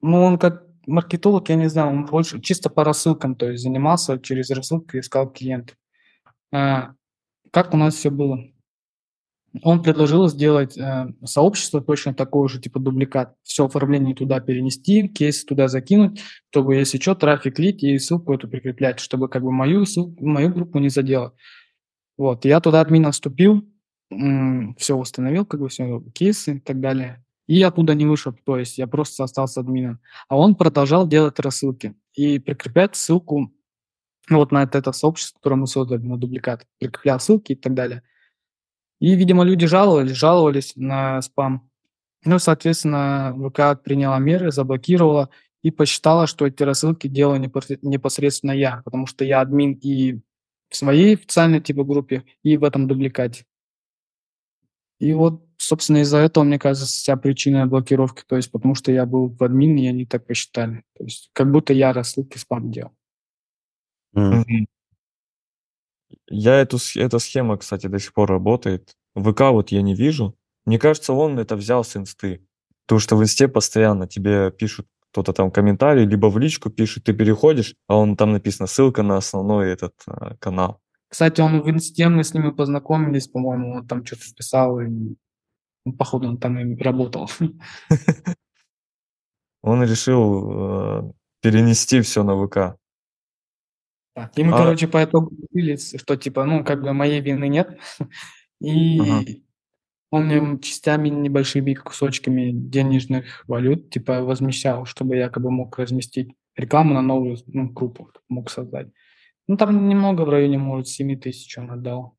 Ну, 0.00 0.22
он 0.22 0.38
как 0.38 0.64
маркетолог, 0.86 1.48
я 1.48 1.56
не 1.56 1.68
знаю, 1.68 1.88
он 1.88 2.06
больше 2.06 2.40
чисто 2.40 2.70
по 2.70 2.84
рассылкам, 2.84 3.34
то 3.34 3.50
есть 3.50 3.62
занимался 3.62 4.18
через 4.18 4.50
рассылки, 4.50 4.98
искал 4.98 5.30
клиентов. 5.30 5.76
А, 6.52 6.94
как 7.50 7.74
у 7.74 7.76
нас 7.76 7.94
все 7.94 8.10
было? 8.10 8.38
Он 9.62 9.82
предложил 9.82 10.28
сделать 10.28 10.76
э, 10.76 11.06
сообщество 11.24 11.80
точно 11.80 12.12
такое 12.12 12.48
же, 12.48 12.60
типа 12.60 12.80
дубликат. 12.80 13.34
Все 13.44 13.66
оформление 13.66 14.14
туда 14.14 14.40
перенести, 14.40 15.06
кейс 15.06 15.44
туда 15.44 15.68
закинуть, 15.68 16.20
чтобы, 16.50 16.74
если 16.74 16.98
что, 16.98 17.14
трафик 17.14 17.58
лить 17.58 17.84
и 17.84 17.98
ссылку 17.98 18.34
эту 18.34 18.48
прикреплять, 18.48 18.98
чтобы 18.98 19.28
как 19.28 19.42
бы 19.42 19.52
мою, 19.52 19.86
ссылку, 19.86 20.26
мою 20.26 20.52
группу 20.52 20.78
не 20.80 20.88
задело. 20.88 21.34
Вот, 22.16 22.44
я 22.44 22.60
туда 22.60 22.80
админ 22.80 23.10
вступил, 23.12 23.64
все 24.10 24.96
установил, 24.96 25.46
как 25.46 25.60
бы 25.60 25.68
все, 25.68 26.00
кейсы 26.14 26.56
и 26.56 26.60
так 26.60 26.80
далее. 26.80 27.24
И 27.46 27.62
оттуда 27.62 27.94
не 27.94 28.06
вышел, 28.06 28.32
то 28.32 28.58
есть 28.58 28.78
я 28.78 28.86
просто 28.86 29.22
остался 29.22 29.60
админом. 29.60 30.00
А 30.28 30.36
он 30.36 30.54
продолжал 30.54 31.06
делать 31.06 31.38
рассылки 31.38 31.94
и 32.14 32.38
прикреплять 32.38 32.96
ссылку 32.96 33.52
вот 34.30 34.52
на 34.52 34.62
это, 34.62 34.78
это 34.78 34.92
сообщество, 34.92 35.38
которое 35.38 35.56
мы 35.56 35.66
создали, 35.66 36.02
на 36.02 36.16
дубликат. 36.16 36.66
Прикреплял 36.78 37.20
ссылки 37.20 37.52
и 37.52 37.56
так 37.56 37.74
далее. 37.74 38.02
И, 39.04 39.16
видимо, 39.16 39.44
люди 39.44 39.66
жаловались, 39.66 40.12
жаловались 40.12 40.72
на 40.76 41.20
спам. 41.20 41.70
Ну, 42.24 42.38
соответственно, 42.38 43.36
ВК 43.36 43.78
приняла 43.82 44.18
меры, 44.18 44.50
заблокировала 44.50 45.28
и 45.60 45.70
посчитала, 45.70 46.26
что 46.26 46.46
эти 46.46 46.62
рассылки 46.62 47.06
делаю 47.06 47.38
непосредственно 47.38 48.52
я, 48.52 48.80
потому 48.82 49.04
что 49.04 49.26
я 49.26 49.42
админ 49.42 49.72
и 49.74 50.22
в 50.70 50.76
своей 50.76 51.16
официальной 51.16 51.60
типа 51.60 51.84
группе, 51.84 52.24
и 52.42 52.56
в 52.56 52.64
этом 52.64 52.88
дубликате. 52.88 53.44
И 55.00 55.12
вот, 55.12 55.46
собственно, 55.58 55.98
из-за 55.98 56.16
этого, 56.16 56.44
мне 56.44 56.58
кажется, 56.58 56.86
вся 56.86 57.18
причина 57.18 57.66
блокировки, 57.66 58.22
то 58.26 58.36
есть 58.36 58.50
потому 58.50 58.74
что 58.74 58.90
я 58.90 59.04
был 59.04 59.28
в 59.28 59.44
админе, 59.44 59.84
и 59.84 59.88
они 59.90 60.06
так 60.06 60.26
посчитали. 60.26 60.82
То 60.96 61.04
есть 61.04 61.28
как 61.34 61.52
будто 61.52 61.74
я 61.74 61.92
рассылки 61.92 62.38
спам 62.38 62.70
делал. 62.70 62.92
Mm. 64.16 64.64
Я 66.28 66.60
эту, 66.60 66.78
эта 66.96 67.18
схема, 67.18 67.56
кстати, 67.56 67.86
до 67.86 67.98
сих 67.98 68.12
пор 68.12 68.30
работает. 68.30 68.96
ВК 69.14 69.40
вот 69.50 69.70
я 69.70 69.82
не 69.82 69.94
вижу. 69.94 70.36
Мне 70.64 70.78
кажется, 70.78 71.12
он 71.12 71.38
это 71.38 71.56
взял 71.56 71.84
с 71.84 71.96
инсты. 71.96 72.46
Потому 72.86 73.00
что 73.00 73.16
в 73.16 73.22
инсте 73.22 73.48
постоянно 73.48 74.06
тебе 74.06 74.50
пишут 74.50 74.86
кто-то 75.10 75.32
там 75.32 75.50
комментарий, 75.50 76.04
либо 76.04 76.26
в 76.26 76.38
личку 76.38 76.70
пишет, 76.70 77.04
ты 77.04 77.12
переходишь, 77.12 77.76
а 77.86 77.96
он 77.96 78.16
там 78.16 78.32
написано 78.32 78.66
ссылка 78.66 79.04
на 79.04 79.16
основной 79.16 79.70
этот 79.70 79.94
а, 80.08 80.34
канал. 80.36 80.80
Кстати, 81.08 81.40
он 81.40 81.62
в 81.62 81.70
инсте, 81.70 82.08
мы 82.08 82.24
с 82.24 82.34
ними 82.34 82.50
познакомились, 82.50 83.28
по-моему, 83.28 83.76
он 83.76 83.86
там 83.86 84.04
что-то 84.04 84.22
писал, 84.36 84.80
и 84.80 84.88
ну, 85.84 85.92
походу 85.92 86.28
он 86.28 86.38
там 86.38 86.58
и 86.58 86.82
работал. 86.82 87.30
Он 89.66 89.82
решил 89.82 90.50
э, 90.50 91.12
перенести 91.40 92.02
все 92.02 92.22
на 92.22 92.36
ВК. 92.36 92.76
Так, 94.14 94.38
и 94.38 94.44
мы, 94.44 94.54
а... 94.54 94.58
короче, 94.58 94.86
по 94.86 95.02
итогу 95.02 95.32
решили, 95.52 95.76
что 95.76 96.16
типа, 96.16 96.44
ну, 96.44 96.64
как 96.64 96.82
бы 96.82 96.92
моей 96.92 97.20
вины 97.20 97.48
нет. 97.48 97.78
И 98.60 99.00
ага. 99.00 99.24
он 100.10 100.26
мне 100.26 100.58
частями 100.60 101.08
небольшими 101.08 101.74
кусочками 101.74 102.52
денежных 102.52 103.44
валют, 103.48 103.90
типа, 103.90 104.22
возмещал, 104.22 104.86
чтобы 104.86 105.16
я 105.16 105.28
как 105.28 105.42
бы 105.42 105.50
мог 105.50 105.76
разместить 105.78 106.30
рекламу 106.56 106.94
на 106.94 107.02
новую 107.02 107.36
ну, 107.46 107.68
группу, 107.68 108.10
мог 108.28 108.50
создать. 108.50 108.88
Ну, 109.48 109.56
там 109.56 109.88
немного 109.88 110.22
в 110.22 110.30
районе, 110.30 110.58
может, 110.58 110.88
7 110.88 111.20
тысяч 111.20 111.58
он 111.58 111.70
отдал. 111.70 112.16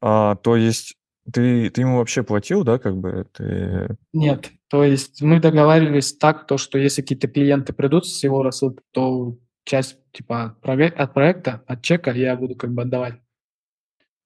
А, 0.00 0.36
то 0.36 0.56
есть 0.56 0.96
ты, 1.30 1.68
ты 1.70 1.82
ему 1.82 1.98
вообще 1.98 2.22
платил, 2.22 2.64
да, 2.64 2.78
как 2.78 2.96
бы? 2.96 3.26
Ты... 3.32 3.96
Нет, 4.12 4.50
то 4.68 4.84
есть 4.84 5.20
мы 5.20 5.40
договаривались 5.40 6.16
так, 6.16 6.46
то, 6.46 6.56
что 6.56 6.78
если 6.78 7.02
какие-то 7.02 7.28
клиенты 7.28 7.72
придут 7.72 8.06
с 8.06 8.22
его 8.22 8.42
рассылки, 8.42 8.82
то 8.92 9.36
часть 9.70 9.98
типа 10.10 10.56
от, 10.62 11.12
проекта, 11.14 11.62
от 11.64 11.82
чека 11.82 12.10
я 12.10 12.34
буду 12.34 12.56
как 12.56 12.72
бы 12.72 12.82
отдавать. 12.82 13.14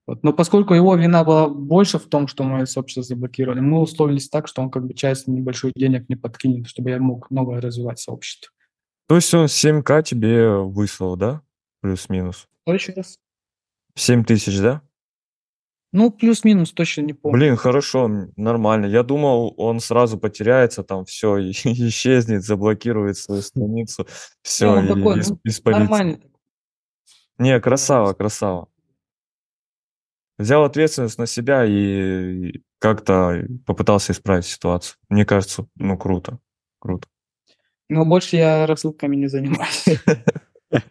Вот. 0.06 0.22
Но 0.22 0.32
поскольку 0.32 0.72
его 0.72 0.96
вина 0.96 1.22
была 1.22 1.48
больше 1.48 1.98
в 1.98 2.06
том, 2.06 2.28
что 2.28 2.44
мы 2.44 2.66
сообщество 2.66 3.02
заблокировали, 3.02 3.60
мы 3.60 3.80
условились 3.80 4.30
так, 4.30 4.48
что 4.48 4.62
он 4.62 4.70
как 4.70 4.86
бы 4.86 4.94
часть 4.94 5.28
небольшой 5.28 5.72
денег 5.76 6.08
не 6.08 6.16
подкинет, 6.16 6.66
чтобы 6.66 6.90
я 6.90 6.98
мог 6.98 7.30
новое 7.30 7.60
развивать 7.60 7.98
сообщество. 7.98 8.50
То 9.06 9.16
есть 9.16 9.34
он 9.34 9.46
7к 9.46 10.02
тебе 10.02 10.48
выслал, 10.48 11.16
да? 11.16 11.42
Плюс-минус. 11.82 12.48
Еще 12.66 12.92
раз? 12.92 13.18
7 13.96 14.24
тысяч, 14.24 14.58
да? 14.58 14.80
Ну, 15.96 16.10
плюс-минус, 16.10 16.72
точно 16.72 17.02
не 17.02 17.12
помню. 17.12 17.38
Блин, 17.38 17.56
хорошо, 17.56 18.10
нормально. 18.36 18.86
Я 18.86 19.04
думал, 19.04 19.54
он 19.56 19.78
сразу 19.78 20.18
потеряется, 20.18 20.82
там 20.82 21.04
все, 21.04 21.38
исчезнет, 21.50 22.42
заблокирует 22.42 23.16
свою 23.16 23.42
страницу, 23.42 24.04
все, 24.42 24.80
ну, 24.80 24.88
такой, 24.88 25.20
и, 25.20 25.22
ну, 25.28 25.70
Нормально. 25.70 26.18
Не, 27.38 27.60
красава, 27.60 28.12
красава. 28.12 28.66
Взял 30.36 30.64
ответственность 30.64 31.16
на 31.16 31.26
себя 31.26 31.64
и 31.64 32.60
как-то 32.80 33.46
попытался 33.64 34.10
исправить 34.10 34.46
ситуацию. 34.46 34.96
Мне 35.08 35.24
кажется, 35.24 35.68
ну, 35.76 35.96
круто, 35.96 36.40
круто. 36.80 37.06
Но 37.88 38.04
больше 38.04 38.34
я 38.34 38.66
рассылками 38.66 39.14
не 39.14 39.28
занимаюсь. 39.28 39.86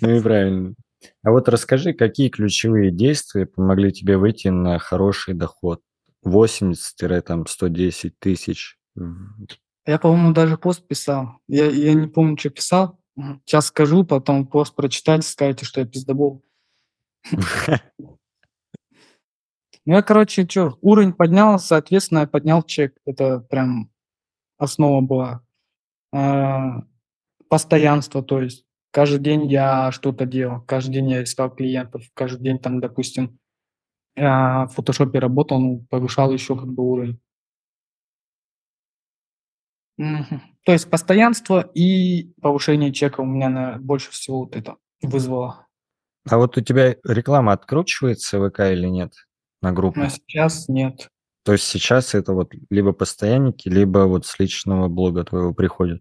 Ну 0.00 0.16
и 0.16 0.22
правильно. 0.22 0.74
А 1.22 1.30
вот 1.30 1.48
расскажи, 1.48 1.92
какие 1.92 2.28
ключевые 2.28 2.90
действия 2.90 3.46
помогли 3.46 3.92
тебе 3.92 4.16
выйти 4.16 4.48
на 4.48 4.78
хороший 4.78 5.34
доход? 5.34 5.82
80-110 6.24 8.12
тысяч. 8.18 8.78
Я, 9.86 9.98
по-моему, 9.98 10.32
даже 10.32 10.58
пост 10.58 10.86
писал. 10.86 11.40
Я, 11.48 11.66
я 11.66 11.94
не 11.94 12.08
помню, 12.08 12.36
что 12.38 12.50
писал. 12.50 13.00
Сейчас 13.44 13.66
скажу, 13.66 14.04
потом 14.04 14.46
пост 14.46 14.74
прочитать, 14.74 15.24
скажете, 15.24 15.64
что 15.64 15.80
я 15.80 15.86
пиздобол. 15.86 16.44
Ну, 19.86 19.94
я, 19.94 20.02
короче, 20.02 20.46
что, 20.46 20.76
уровень 20.82 21.14
поднял, 21.14 21.58
соответственно, 21.58 22.18
я 22.18 22.26
поднял 22.26 22.62
чек. 22.62 22.98
Это 23.06 23.40
прям 23.40 23.90
основа 24.58 25.00
была. 25.00 25.42
А, 26.12 26.82
постоянство, 27.48 28.22
то 28.22 28.42
есть 28.42 28.66
каждый 28.98 29.20
день 29.20 29.46
я 29.46 29.92
что-то 29.92 30.26
делал, 30.26 30.60
каждый 30.62 30.94
день 30.94 31.10
я 31.10 31.22
искал 31.22 31.54
клиентов, 31.54 32.02
каждый 32.14 32.42
день 32.42 32.58
там, 32.58 32.80
допустим, 32.80 33.38
я 34.16 34.66
в 34.66 34.74
фотошопе 34.74 35.20
работал, 35.20 35.60
ну, 35.60 35.86
повышал 35.88 36.32
еще 36.32 36.56
как 36.56 36.66
бы 36.66 36.82
уровень. 36.82 37.20
Мгм. 39.98 40.42
То 40.64 40.72
есть 40.72 40.90
постоянство 40.90 41.60
и 41.60 42.32
повышение 42.42 42.92
чека 42.92 43.20
у 43.20 43.24
меня 43.24 43.48
наверно, 43.48 43.78
больше 43.80 44.10
всего 44.10 44.40
вот 44.40 44.56
это 44.56 44.74
вызвало. 45.00 45.68
А 46.28 46.36
вот 46.36 46.58
у 46.58 46.60
тебя 46.60 46.96
реклама 47.04 47.52
откручивается 47.52 48.40
в 48.40 48.50
ВК 48.50 48.62
или 48.62 48.88
нет 48.88 49.12
на 49.62 49.70
группу? 49.70 50.00
Сейчас 50.08 50.68
нет. 50.68 51.08
То 51.44 51.52
есть 51.52 51.66
сейчас 51.66 52.16
это 52.16 52.32
вот 52.32 52.52
либо 52.68 52.92
постоянники, 52.92 53.68
либо 53.68 54.08
вот 54.08 54.26
с 54.26 54.40
личного 54.40 54.88
блога 54.88 55.22
твоего 55.22 55.54
приходят? 55.54 56.00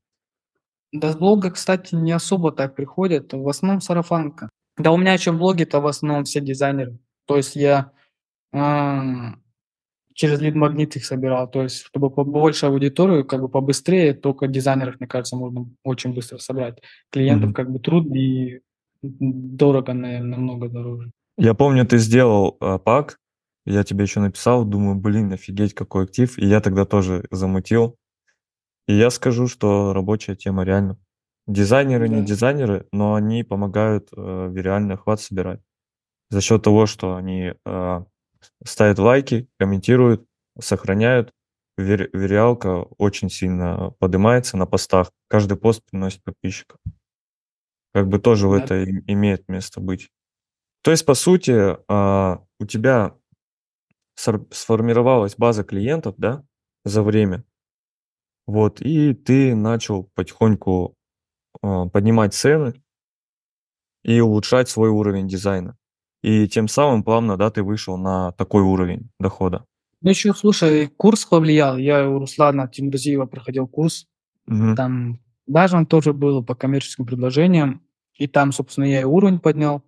Да 0.99 1.11
с 1.11 1.15
блога, 1.15 1.51
кстати, 1.51 1.95
не 1.95 2.11
особо 2.11 2.51
так 2.51 2.75
приходят, 2.75 3.33
в 3.33 3.47
основном 3.47 3.81
сарафанка. 3.81 4.49
Да 4.77 4.91
у 4.91 4.97
меня 4.97 5.13
еще 5.13 5.31
в 5.31 5.37
блоге-то 5.37 5.79
в 5.79 5.87
основном 5.87 6.23
все 6.23 6.41
дизайнеры. 6.41 6.97
То 7.25 7.37
есть 7.37 7.55
я 7.55 7.91
а, 8.53 9.35
через 10.13 10.39
лид-магнит 10.41 10.95
их 10.95 11.05
собирал. 11.05 11.49
То 11.49 11.63
есть, 11.63 11.83
чтобы 11.85 12.09
побольше 12.09 12.65
аудиторию, 12.65 13.25
как 13.25 13.41
бы 13.41 13.49
побыстрее, 13.49 14.13
только 14.13 14.47
дизайнеров, 14.47 14.99
мне 14.99 15.07
кажется, 15.07 15.35
можно 15.35 15.67
очень 15.83 16.13
быстро 16.13 16.37
собрать. 16.37 16.79
Клиентов 17.11 17.49
Мгм. 17.49 17.53
как 17.53 17.71
бы 17.71 17.79
труд 17.79 18.07
и 18.15 18.61
дорого, 19.01 19.93
наверное, 19.93 20.37
намного 20.37 20.69
дороже. 20.69 21.11
Я 21.37 21.53
помню, 21.53 21.85
ты 21.85 21.99
сделал 21.99 22.57
а, 22.59 22.79
пак, 22.79 23.17
я 23.65 23.83
тебе 23.83 24.03
еще 24.03 24.19
написал, 24.21 24.65
думаю, 24.65 24.95
блин, 24.95 25.33
офигеть, 25.33 25.73
какой 25.73 26.05
актив, 26.05 26.37
и 26.39 26.45
я 26.45 26.61
тогда 26.61 26.85
тоже 26.85 27.25
замутил. 27.31 27.95
И 28.87 28.93
я 28.93 29.09
скажу, 29.09 29.47
что 29.47 29.93
рабочая 29.93 30.35
тема 30.35 30.63
реально. 30.63 30.97
Дизайнеры 31.45 32.09
не 32.09 32.21
Да. 32.21 32.25
дизайнеры, 32.25 32.87
но 32.91 33.15
они 33.15 33.43
помогают 33.43 34.09
э, 34.15 34.49
виральный 34.51 34.95
охват 34.95 35.21
собирать. 35.21 35.61
За 36.29 36.41
счет 36.41 36.63
того, 36.63 36.85
что 36.85 37.15
они 37.15 37.53
э, 37.65 38.05
ставят 38.65 38.99
лайки, 38.99 39.47
комментируют, 39.59 40.25
сохраняют. 40.59 41.33
Вир- 41.77 42.09
Вириалка 42.11 42.81
очень 42.97 43.29
сильно 43.29 43.91
поднимается 43.99 44.57
на 44.57 44.65
постах. 44.65 45.11
Каждый 45.29 45.57
пост 45.57 45.83
приносит 45.89 46.23
подписчиков. 46.23 46.79
Как 47.93 48.07
бы 48.07 48.19
тоже 48.19 48.49
Да. 48.49 48.57
это 48.63 48.75
и- 48.83 49.03
имеет 49.13 49.47
место 49.47 49.79
быть. 49.79 50.09
То 50.83 50.91
есть, 50.91 51.05
по 51.05 51.13
сути, 51.13 51.77
а, 51.87 52.43
у 52.59 52.65
тебя 52.65 53.15
сформировалась 54.15 55.35
база 55.35 55.63
клиентов, 55.63 56.15
да, 56.17 56.43
за 56.85 57.03
время. 57.03 57.43
Вот, 58.47 58.81
и 58.81 59.13
ты 59.13 59.55
начал 59.55 60.09
потихоньку 60.15 60.95
а, 61.61 61.87
поднимать 61.87 62.33
цены 62.33 62.81
и 64.03 64.21
улучшать 64.21 64.69
свой 64.69 64.89
уровень 64.89 65.27
дизайна. 65.27 65.77
И 66.23 66.47
тем 66.47 66.67
самым 66.67 67.03
плавно, 67.03 67.37
да, 67.37 67.51
ты 67.51 67.61
вышел 67.61 67.97
на 67.97 68.31
такой 68.31 68.63
уровень 68.63 69.09
дохода. 69.19 69.65
Ну 70.01 70.09
еще, 70.09 70.33
слушай, 70.33 70.87
курс 70.87 71.25
повлиял. 71.25 71.77
Я 71.77 72.09
у 72.09 72.19
Руслана 72.19 72.67
Тимурзиева 72.67 73.25
проходил 73.25 73.67
курс. 73.67 74.07
Мгм. 74.45 74.75
Там 74.75 75.19
даже 75.45 75.75
он 75.75 75.85
тоже 75.85 76.13
был 76.13 76.43
по 76.43 76.55
коммерческим 76.55 77.05
предложениям. 77.05 77.81
И 78.15 78.27
там, 78.27 78.51
собственно, 78.51 78.85
я 78.85 79.01
и 79.01 79.05
уровень 79.05 79.39
поднял. 79.39 79.83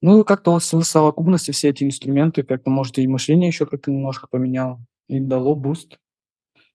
Ну, 0.00 0.24
как-то 0.24 0.52
вот 0.52 0.62
в 0.62 0.82
совокупности 0.82 1.52
все 1.52 1.68
эти 1.68 1.84
инструменты, 1.84 2.42
как-то, 2.42 2.70
может, 2.70 2.98
и 2.98 3.06
мышление 3.06 3.48
еще 3.48 3.66
как-то 3.66 3.90
немножко 3.90 4.26
поменял. 4.26 4.80
И 5.08 5.20
дало 5.20 5.54
буст. 5.54 5.98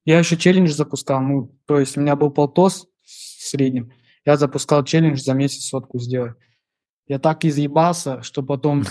Я 0.07 0.19
еще 0.19 0.37
челлендж 0.37 0.69
запускал. 0.69 1.21
Ну, 1.21 1.53
то 1.65 1.77
есть 1.81 1.97
у 1.97 1.99
меня 1.99 2.15
был 2.15 2.31
полтос 2.31 2.87
в 3.03 3.43
среднем. 3.43 3.91
Я 4.25 4.37
запускал 4.37 4.85
челлендж 4.85 5.17
за 5.17 5.33
месяц 5.33 5.65
сотку 5.65 5.99
сделать. 5.99 6.37
Я 7.07 7.19
так 7.19 7.43
изъебался, 7.43 8.23
что 8.23 8.41
потом... 8.41 8.85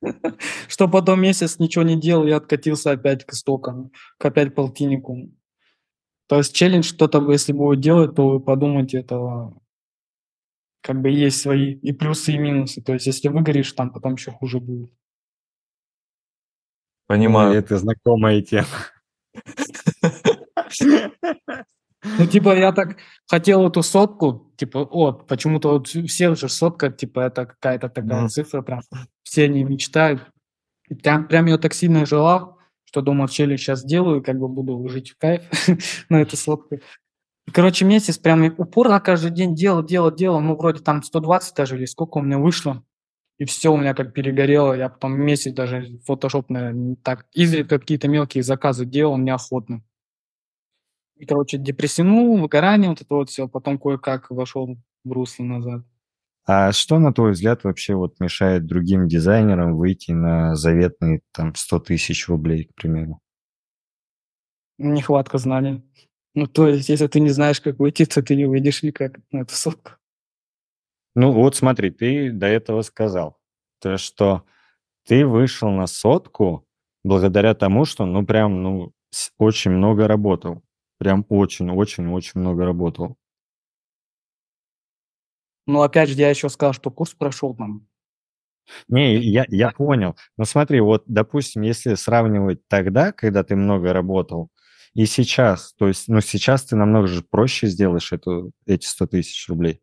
Что 0.68 0.88
потом 0.88 1.20
месяц 1.20 1.58
ничего 1.58 1.84
не 1.84 2.00
делал, 2.00 2.26
я 2.26 2.36
откатился 2.36 2.92
опять 2.92 3.24
к 3.24 3.32
истокам, 3.32 3.92
к 4.18 4.24
опять 4.24 4.54
полтиннику. 4.54 5.30
То 6.28 6.38
есть 6.38 6.54
челлендж 6.54 6.94
кто-то, 6.94 7.30
если 7.30 7.52
будет 7.52 7.80
делать, 7.80 8.14
то 8.14 8.28
вы 8.28 8.40
подумайте, 8.40 8.98
это 8.98 9.52
как 10.80 11.00
бы 11.00 11.10
есть 11.10 11.40
свои 11.40 11.74
и 11.74 11.92
плюсы, 11.92 12.32
и 12.32 12.38
минусы. 12.38 12.82
То 12.82 12.94
есть 12.94 13.06
если 13.06 13.28
выгоришь, 13.28 13.72
там 13.72 13.90
потом 13.90 14.14
еще 14.14 14.30
хуже 14.32 14.60
будет. 14.60 14.90
Понимаю. 17.06 17.54
Это 17.54 17.76
знакомая 17.76 18.40
тема. 18.40 18.66
Ну, 22.18 22.26
типа, 22.26 22.54
я 22.54 22.72
так 22.72 22.98
хотел 23.26 23.66
эту 23.66 23.82
сотку, 23.82 24.52
типа, 24.56 24.78
о, 24.78 25.12
почему-то 25.12 25.70
вот 25.70 25.88
все 25.88 26.34
же 26.34 26.48
сотка, 26.48 26.90
типа, 26.90 27.20
это 27.20 27.46
какая-то 27.46 27.88
такая 27.88 28.28
цифра, 28.28 28.60
прям 28.60 28.82
все 29.22 29.44
они 29.44 29.64
мечтают. 29.64 30.22
И 30.88 30.94
прям, 30.94 31.26
прям 31.26 31.46
я 31.46 31.56
так 31.56 31.72
сильно 31.72 32.04
желал, 32.04 32.58
что 32.84 33.00
думал, 33.00 33.28
челлендж 33.28 33.58
сейчас 33.58 33.80
сделаю, 33.80 34.22
как 34.22 34.38
бы 34.38 34.48
буду 34.48 34.86
жить 34.88 35.10
в 35.10 35.18
кайф 35.18 35.42
на 36.10 36.20
эту 36.20 36.36
сотку. 36.36 36.78
И, 37.46 37.50
короче, 37.50 37.84
месяц 37.84 38.18
прям 38.18 38.44
упорно 38.58 39.00
каждый 39.00 39.30
день 39.30 39.54
делал, 39.54 39.82
делал, 39.82 40.14
делал, 40.14 40.40
ну, 40.40 40.56
вроде 40.56 40.80
там 40.80 41.02
120 41.02 41.56
даже 41.56 41.76
или 41.76 41.86
сколько 41.86 42.18
у 42.18 42.22
меня 42.22 42.38
вышло. 42.38 42.82
И 43.38 43.44
все 43.46 43.72
у 43.72 43.76
меня 43.76 43.94
как 43.94 44.12
перегорело. 44.12 44.74
Я 44.74 44.88
потом 44.88 45.20
месяц 45.20 45.52
даже 45.52 45.98
фотошоп, 46.06 46.50
наверное, 46.50 46.96
так 47.02 47.26
изредка 47.32 47.78
какие-то 47.78 48.08
мелкие 48.08 48.44
заказы 48.44 48.86
делал 48.86 49.18
неохотно. 49.18 49.82
И, 51.24 51.26
короче, 51.26 51.56
депрессионул, 51.56 52.38
выгорание, 52.38 52.90
вот 52.90 53.00
это 53.00 53.14
вот 53.14 53.30
все. 53.30 53.48
Потом 53.48 53.78
кое-как 53.78 54.30
вошел 54.30 54.76
в 55.04 55.10
русло 55.10 55.42
назад. 55.42 55.82
А 56.44 56.70
что, 56.72 56.98
на 56.98 57.14
твой 57.14 57.32
взгляд, 57.32 57.64
вообще 57.64 57.94
вот 57.94 58.20
мешает 58.20 58.66
другим 58.66 59.08
дизайнерам 59.08 59.74
выйти 59.74 60.10
на 60.10 60.54
заветные 60.54 61.22
там 61.32 61.54
100 61.54 61.78
тысяч 61.80 62.28
рублей, 62.28 62.64
к 62.64 62.74
примеру? 62.74 63.20
Нехватка 64.76 65.38
знаний. 65.38 65.82
Ну, 66.34 66.46
то 66.46 66.68
есть, 66.68 66.90
если 66.90 67.06
ты 67.06 67.20
не 67.20 67.30
знаешь, 67.30 67.62
как 67.62 67.78
выйти, 67.78 68.04
то 68.04 68.22
ты 68.22 68.36
не 68.36 68.44
выйдешь 68.44 68.82
никак 68.82 69.18
на 69.32 69.38
эту 69.38 69.54
сотку. 69.54 69.92
Ну 71.14 71.32
вот 71.32 71.56
смотри, 71.56 71.90
ты 71.90 72.32
до 72.32 72.48
этого 72.48 72.82
сказал, 72.82 73.38
то 73.80 73.96
что 73.96 74.44
ты 75.06 75.24
вышел 75.24 75.70
на 75.70 75.86
сотку 75.86 76.66
благодаря 77.02 77.54
тому, 77.54 77.86
что 77.86 78.04
ну 78.04 78.26
прям 78.26 78.62
ну 78.62 78.92
очень 79.38 79.70
много 79.70 80.06
работал. 80.06 80.62
Прям 80.98 81.26
очень-очень-очень 81.28 82.40
много 82.40 82.64
работал. 82.64 83.16
Но 85.66 85.82
опять 85.82 86.10
же, 86.10 86.16
я 86.16 86.30
еще 86.30 86.48
сказал, 86.48 86.72
что 86.72 86.90
курс 86.90 87.14
прошел 87.14 87.54
там. 87.54 87.86
Не, 88.88 89.16
я, 89.16 89.44
я 89.48 89.70
понял. 89.70 90.16
Но 90.36 90.44
смотри, 90.44 90.80
вот, 90.80 91.04
допустим, 91.06 91.62
если 91.62 91.94
сравнивать 91.94 92.66
тогда, 92.68 93.12
когда 93.12 93.44
ты 93.44 93.56
много 93.56 93.92
работал, 93.92 94.50
и 94.94 95.06
сейчас, 95.06 95.74
то 95.74 95.88
есть, 95.88 96.08
ну, 96.08 96.20
сейчас 96.20 96.64
ты 96.64 96.76
намного 96.76 97.08
же 97.08 97.22
проще 97.22 97.66
сделаешь 97.66 98.12
эту, 98.12 98.52
эти 98.64 98.86
100 98.86 99.06
тысяч 99.08 99.48
рублей. 99.48 99.80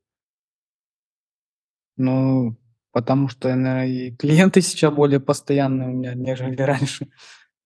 Ну, 1.97 2.57
потому 2.91 3.27
что, 3.27 3.49
наверное, 3.49 3.87
и 3.87 4.11
клиенты 4.15 4.61
сейчас 4.61 4.93
более 4.93 5.19
постоянные 5.19 5.89
у 5.89 5.91
меня, 5.91 6.13
нежели 6.13 6.55
раньше. 6.61 7.09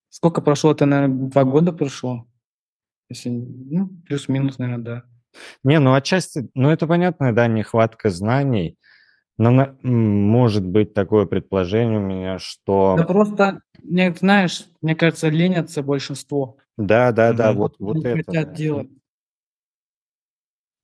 Сколько 0.09 0.41
прошло? 0.41 0.71
Это, 0.71 0.85
наверное, 0.85 1.29
два 1.29 1.43
года 1.43 1.71
прошло. 1.71 2.27
Если, 3.09 3.29
ну, 3.29 3.89
плюс-минус, 4.05 4.57
наверное, 4.57 4.83
да. 4.83 5.03
Не, 5.63 5.79
ну, 5.79 5.93
отчасти, 5.93 6.49
ну, 6.55 6.69
это 6.69 6.87
понятно, 6.87 7.33
да, 7.35 7.47
нехватка 7.47 8.09
знаний, 8.09 8.77
но 9.37 9.51
на- 9.51 9.77
может 9.83 10.65
быть 10.65 10.93
такое 10.93 11.25
предположение 11.25 11.99
у 11.99 12.01
меня, 12.01 12.33
Да 12.33 12.39
что... 12.39 13.05
просто, 13.07 13.61
мне, 13.83 14.13
знаешь, 14.13 14.65
мне 14.81 14.95
кажется, 14.95 15.29
ленятся 15.29 15.83
большинство. 15.83 16.57
Да, 16.77 17.11
да, 17.11 17.33
да, 17.33 17.53
вот, 17.53 17.75
вот 17.79 18.03
это. 18.05 18.23
хотят 18.23 18.49
да. 18.49 18.55
делать. 18.55 18.89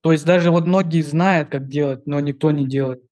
То 0.01 0.11
есть 0.11 0.25
даже 0.25 0.51
вот 0.51 0.65
многие 0.65 1.01
знают, 1.01 1.49
как 1.49 1.67
делать, 1.67 2.05
но 2.07 2.19
никто 2.19 2.51
не 2.51 2.67
делает. 2.67 3.03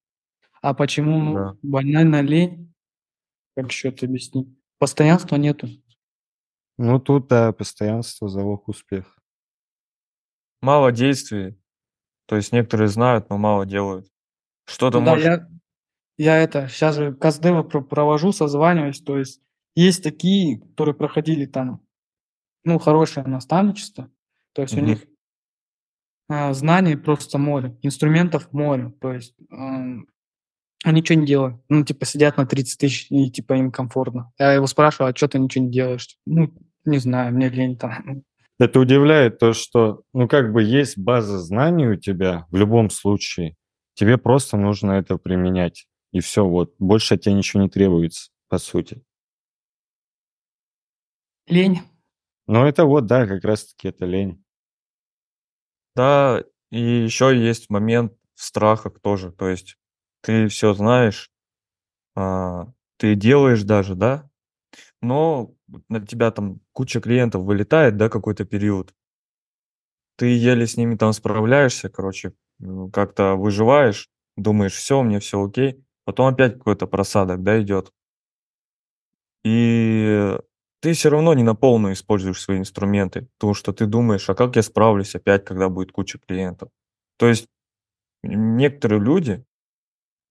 А 0.62 0.74
почему? 0.74 1.20
Ну, 1.20 1.34
Да. 1.34 1.56
банально 1.62 2.22
лень. 2.22 2.74
Как 3.56 3.72
еще 3.72 3.90
это 3.90 4.06
объяснить? 4.06 4.48
Постоянства 4.78 5.36
нету. 5.36 5.68
Ну, 6.82 6.98
тут, 6.98 7.28
да, 7.28 7.52
постоянство, 7.52 8.30
залог 8.30 8.70
успеха. 8.70 9.12
Мало 10.62 10.94
действий. 10.94 11.60
То 12.26 12.38
есть 12.38 12.54
некоторые 12.54 12.88
знают, 12.88 13.30
но 13.30 13.38
мало 13.38 13.66
делают. 13.66 14.08
Что-то 14.66 15.00
Ну 15.00 15.06
да, 15.06 15.12
может 15.12 15.26
я, 15.26 15.50
я 16.18 16.38
это, 16.38 16.70
сейчас 16.70 16.96
же 16.96 17.14
Каздева 17.14 17.64
провожу, 17.64 18.32
созваниваюсь, 18.32 19.02
то 19.02 19.18
есть 19.18 19.42
есть 19.76 20.04
такие, 20.04 20.62
которые 20.62 20.96
проходили 20.96 21.46
там, 21.46 21.86
ну, 22.64 22.80
хорошее 22.80 23.28
наставничество, 23.28 24.10
то 24.54 24.62
есть 24.62 24.78
у 24.78 24.80
них 24.80 25.06
а, 26.30 26.54
знаний 26.54 26.96
просто 26.96 27.38
море, 27.40 27.78
инструментов 27.82 28.54
море, 28.54 28.94
то 29.02 29.12
есть 29.12 29.36
ам, 29.50 30.08
они 30.86 31.02
ничего 31.02 31.20
не 31.20 31.28
делают, 31.28 31.62
ну, 31.68 31.84
типа 31.84 32.06
сидят 32.06 32.38
на 32.38 32.46
30 32.46 32.80
тысяч 32.80 33.08
и 33.10 33.30
типа 33.30 33.56
им 33.56 33.70
комфортно. 33.70 34.32
Я 34.40 34.54
его 34.54 34.66
спрашиваю, 34.66 35.12
а 35.12 35.16
что 35.16 35.28
ты 35.28 35.40
ничего 35.40 35.66
не 35.66 35.72
делаешь? 35.72 36.18
Ну, 36.26 36.54
не 36.86 36.98
знаю, 36.98 37.34
мне 37.34 37.50
лень 37.50 37.78
там. 37.78 38.24
Это 38.60 38.80
удивляет 38.80 39.40
то, 39.40 39.54
что, 39.54 40.04
ну, 40.14 40.28
как 40.28 40.52
бы 40.52 40.62
есть 40.62 40.98
база 40.98 41.40
знаний 41.40 41.88
у 41.88 41.96
тебя 41.96 42.46
в 42.50 42.58
любом 42.58 42.90
случае. 42.90 43.56
Тебе 43.94 44.18
просто 44.18 44.58
нужно 44.58 44.94
это 44.94 45.18
применять. 45.18 45.88
И 46.12 46.20
все, 46.20 46.46
вот. 46.46 46.74
Больше 46.78 47.16
от 47.16 47.22
тебя 47.22 47.36
ничего 47.36 47.62
не 47.64 47.70
требуется, 47.70 48.32
по 48.50 48.58
сути. 48.58 49.02
Лень. 51.48 51.82
Ну, 52.48 52.66
это 52.66 52.86
вот, 52.86 53.06
да, 53.06 53.28
как 53.28 53.44
раз-таки 53.44 53.88
это 53.88 54.06
лень. 54.06 54.44
Да, 55.96 56.44
и 56.72 56.80
еще 56.80 57.36
есть 57.36 57.70
момент 57.70 58.14
в 58.36 58.44
страхах 58.44 59.00
тоже. 59.02 59.32
То 59.32 59.48
есть 59.48 59.78
ты 60.22 60.48
все 60.48 60.74
знаешь, 60.74 61.32
а, 62.16 62.68
ты 62.98 63.16
делаешь 63.16 63.64
даже, 63.64 63.96
да, 63.96 64.30
но 65.02 65.54
на 65.90 66.06
тебя 66.06 66.32
там 66.32 66.62
куча 66.74 67.02
клиентов 67.02 67.44
вылетает, 67.44 67.98
да, 67.98 68.10
какой-то 68.10 68.46
период. 68.46 68.94
Ты 70.18 70.28
еле 70.28 70.68
с 70.68 70.78
ними 70.78 70.96
там 70.96 71.14
справляешься, 71.14 71.90
короче, 71.90 72.34
как-то 72.94 73.36
выживаешь, 73.36 74.10
думаешь, 74.36 74.74
все, 74.74 75.02
мне 75.02 75.20
все 75.20 75.44
окей. 75.44 75.84
Потом 76.06 76.28
опять 76.28 76.58
какой-то 76.58 76.88
просадок, 76.88 77.44
да, 77.44 77.62
идет. 77.62 77.92
И 79.44 80.38
ты 80.82 80.94
все 80.94 81.10
равно 81.10 81.34
не 81.34 81.44
на 81.44 81.56
полную 81.56 81.94
используешь 81.94 82.42
свои 82.42 82.58
инструменты, 82.60 83.28
потому 83.38 83.54
что 83.54 83.74
ты 83.74 83.86
думаешь, 83.86 84.30
а 84.30 84.36
как 84.36 84.56
я 84.56 84.64
справлюсь 84.64 85.16
опять, 85.16 85.46
когда 85.46 85.70
будет 85.70 85.92
куча 85.92 86.20
клиентов. 86.20 86.70
То 87.18 87.28
есть 87.28 87.48
некоторые 88.24 89.02
люди, 89.02 89.46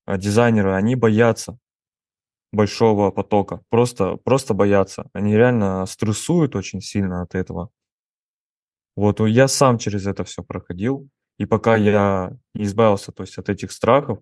а, 0.06 0.18
дизайнеры, 0.18 0.72
они 0.74 0.96
боятся 0.96 1.58
большого 2.52 3.10
потока. 3.10 3.62
Просто, 3.70 4.16
просто 4.16 4.54
боятся. 4.54 5.08
Они 5.12 5.36
реально 5.36 5.86
стрессуют 5.86 6.56
очень 6.56 6.80
сильно 6.80 7.22
от 7.22 7.34
этого. 7.34 7.70
Вот 8.96 9.20
я 9.20 9.48
сам 9.48 9.78
через 9.78 10.06
это 10.06 10.24
все 10.24 10.42
проходил. 10.42 11.08
И 11.38 11.46
пока 11.46 11.76
я 11.76 12.32
не 12.54 12.64
избавился 12.64 13.12
то 13.12 13.22
есть, 13.22 13.38
от 13.38 13.48
этих 13.48 13.70
страхов, 13.70 14.18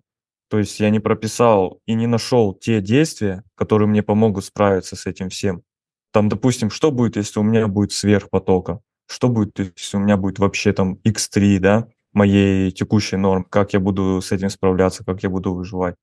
то 0.49 0.59
есть 0.59 0.79
я 0.79 0.89
не 0.89 0.99
прописал 0.99 1.81
и 1.85 1.93
не 1.93 2.07
нашел 2.07 2.53
те 2.53 2.79
действия, 2.79 3.43
которые 3.55 3.87
мне 3.87 4.03
помогут 4.03 4.45
справиться 4.45 4.95
с 4.95 5.05
этим 5.05 5.29
всем. 5.29 5.63
Там, 6.11 6.29
допустим, 6.29 6.69
что 6.69 6.91
будет, 6.91 7.17
если 7.17 7.39
у 7.39 7.43
меня 7.43 7.67
будет 7.67 7.91
сверхпотока? 7.91 8.79
Что 9.07 9.29
будет, 9.29 9.59
если 9.59 9.97
у 9.97 9.99
меня 9.99 10.15
будет 10.15 10.39
вообще 10.39 10.73
там 10.73 10.99
x3, 11.03 11.59
да, 11.59 11.87
моей 12.13 12.71
текущей 12.71 13.17
норм? 13.17 13.43
Как 13.45 13.73
я 13.73 13.79
буду 13.79 14.21
с 14.21 14.31
этим 14.31 14.49
справляться, 14.49 15.03
как 15.03 15.23
я 15.23 15.29
буду 15.29 15.53
выживать? 15.53 15.95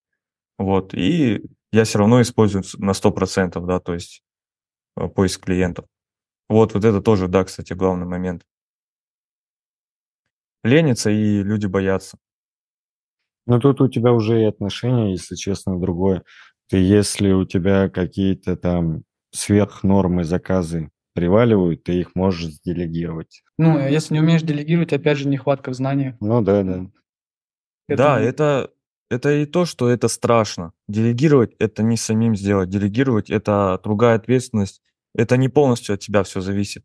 Вот, 0.59 0.95
и 0.95 1.43
я 1.75 1.85
все 1.85 1.99
равно 1.99 2.23
использую 2.23 2.63
на 2.79 2.93
100%, 2.93 3.65
да, 3.67 3.81
то 3.81 3.95
есть 3.95 4.23
э, 4.97 5.09
поиск 5.09 5.45
клиентов. 5.45 5.87
Вот, 6.49 6.75
вот 6.75 6.85
это 6.85 7.01
тоже, 7.01 7.27
да, 7.27 7.45
кстати, 7.45 7.73
главный 7.73 8.07
момент. 8.07 8.43
Ленятся 10.63 11.11
и 11.11 11.43
люди 11.43 11.67
боятся. 11.67 12.17
Ну, 13.47 13.59
тут 13.59 13.81
у 13.81 13.89
тебя 13.89 14.13
уже 14.13 14.41
и 14.41 14.45
отношения, 14.45 15.11
если 15.11 15.35
честно, 15.35 15.79
другое. 15.79 16.23
Ты, 16.69 16.79
если 16.79 17.33
у 17.33 17.45
тебя 17.45 17.91
какие-то 17.91 18.57
там 18.57 19.03
сверхнормы 19.33 20.25
заказы 20.25 20.91
приваливают, 21.13 21.83
ты 21.83 22.01
их 22.01 22.15
можешь 22.15 22.61
делегировать. 22.65 23.43
Ну, 23.59 23.79
если 23.79 24.15
не 24.15 24.21
умеешь 24.21 24.43
делегировать, 24.43 24.93
опять 24.93 25.19
же, 25.19 25.29
нехватка 25.29 25.71
в 25.71 25.75
знаниях. 25.75 26.15
Ну 26.21 26.41
да, 26.41 26.63
да. 26.63 26.87
Это... 27.89 28.03
Да, 28.03 28.21
это 28.21 28.71
это 29.11 29.33
и 29.33 29.47
то, 29.47 29.65
что 29.65 29.89
это 29.89 30.09
страшно. 30.09 30.73
Делегировать– 30.89 31.55
это 31.59 31.83
не 31.83 31.97
самим 31.97 32.37
сделать. 32.37 32.69
Делегировать– 32.71 33.31
это 33.31 33.81
другая 33.83 34.17
ответственность. 34.17 34.83
Это 35.15 35.37
не 35.37 35.49
полностью 35.49 35.95
от 35.95 36.01
тебя 36.01 36.23
все 36.23 36.41
зависит. 36.41 36.85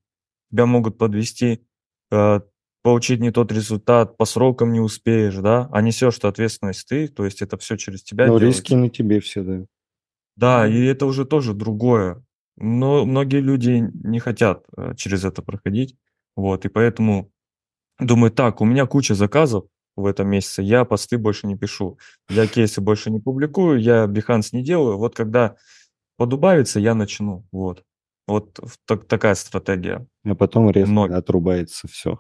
Тебя 0.52 0.66
могут 0.66 0.98
подвести, 0.98 1.66
э, 2.12 2.42
получить 2.82 3.20
не 3.20 3.32
тот 3.32 3.52
результат, 3.52 4.18
по 4.18 4.26
срокам 4.26 4.72
не 4.72 4.80
успеешь, 4.80 5.36
да, 5.36 5.70
а 5.72 5.82
несешь 5.82 6.16
что 6.16 6.28
ответственность 6.28 6.88
ты, 6.88 7.08
то 7.08 7.26
есть 7.26 7.42
это 7.42 7.58
все 7.58 7.78
через 7.78 8.04
тебя 8.04 8.28
Ну, 8.28 8.38
риски 8.38 8.74
на 8.74 8.90
тебе 8.90 9.20
все, 9.20 9.44
да. 9.44 9.66
Да, 10.36 10.68
и 10.68 10.86
это 10.86 11.06
уже 11.06 11.26
тоже 11.26 11.54
другое. 11.54 12.24
Но 12.56 13.06
многие 13.06 13.42
люди 13.42 13.90
не 14.04 14.20
хотят 14.20 14.66
э, 14.76 14.94
через 14.96 15.26
это 15.26 15.42
проходить, 15.42 15.96
вот, 16.36 16.66
и 16.66 16.70
поэтому 16.70 17.32
думают, 18.00 18.36
так, 18.36 18.62
у 18.62 18.66
меня 18.66 18.86
куча 18.86 19.16
заказов, 19.16 19.66
в 19.96 20.06
этом 20.06 20.30
месяце, 20.30 20.62
я 20.62 20.86
посты 20.86 21.18
больше 21.18 21.48
не 21.48 21.58
пишу, 21.58 21.98
я 22.30 22.48
кейсы 22.48 22.82
больше 22.82 23.12
не 23.12 23.20
публикую, 23.20 23.82
я 23.82 24.06
Behance 24.06 24.50
не 24.54 24.64
делаю. 24.64 24.98
Вот 24.98 25.16
когда 25.16 25.56
подубавится, 26.18 26.80
я 26.80 26.96
начну. 26.96 27.46
Вот. 27.52 27.84
Вот 28.28 28.60
так, 28.86 29.08
такая 29.08 29.36
стратегия. 29.36 30.08
А 30.24 30.36
потом 30.36 30.70
резко 30.70 30.92
Много. 30.92 31.18
отрубается 31.18 31.88
все. 31.88 32.20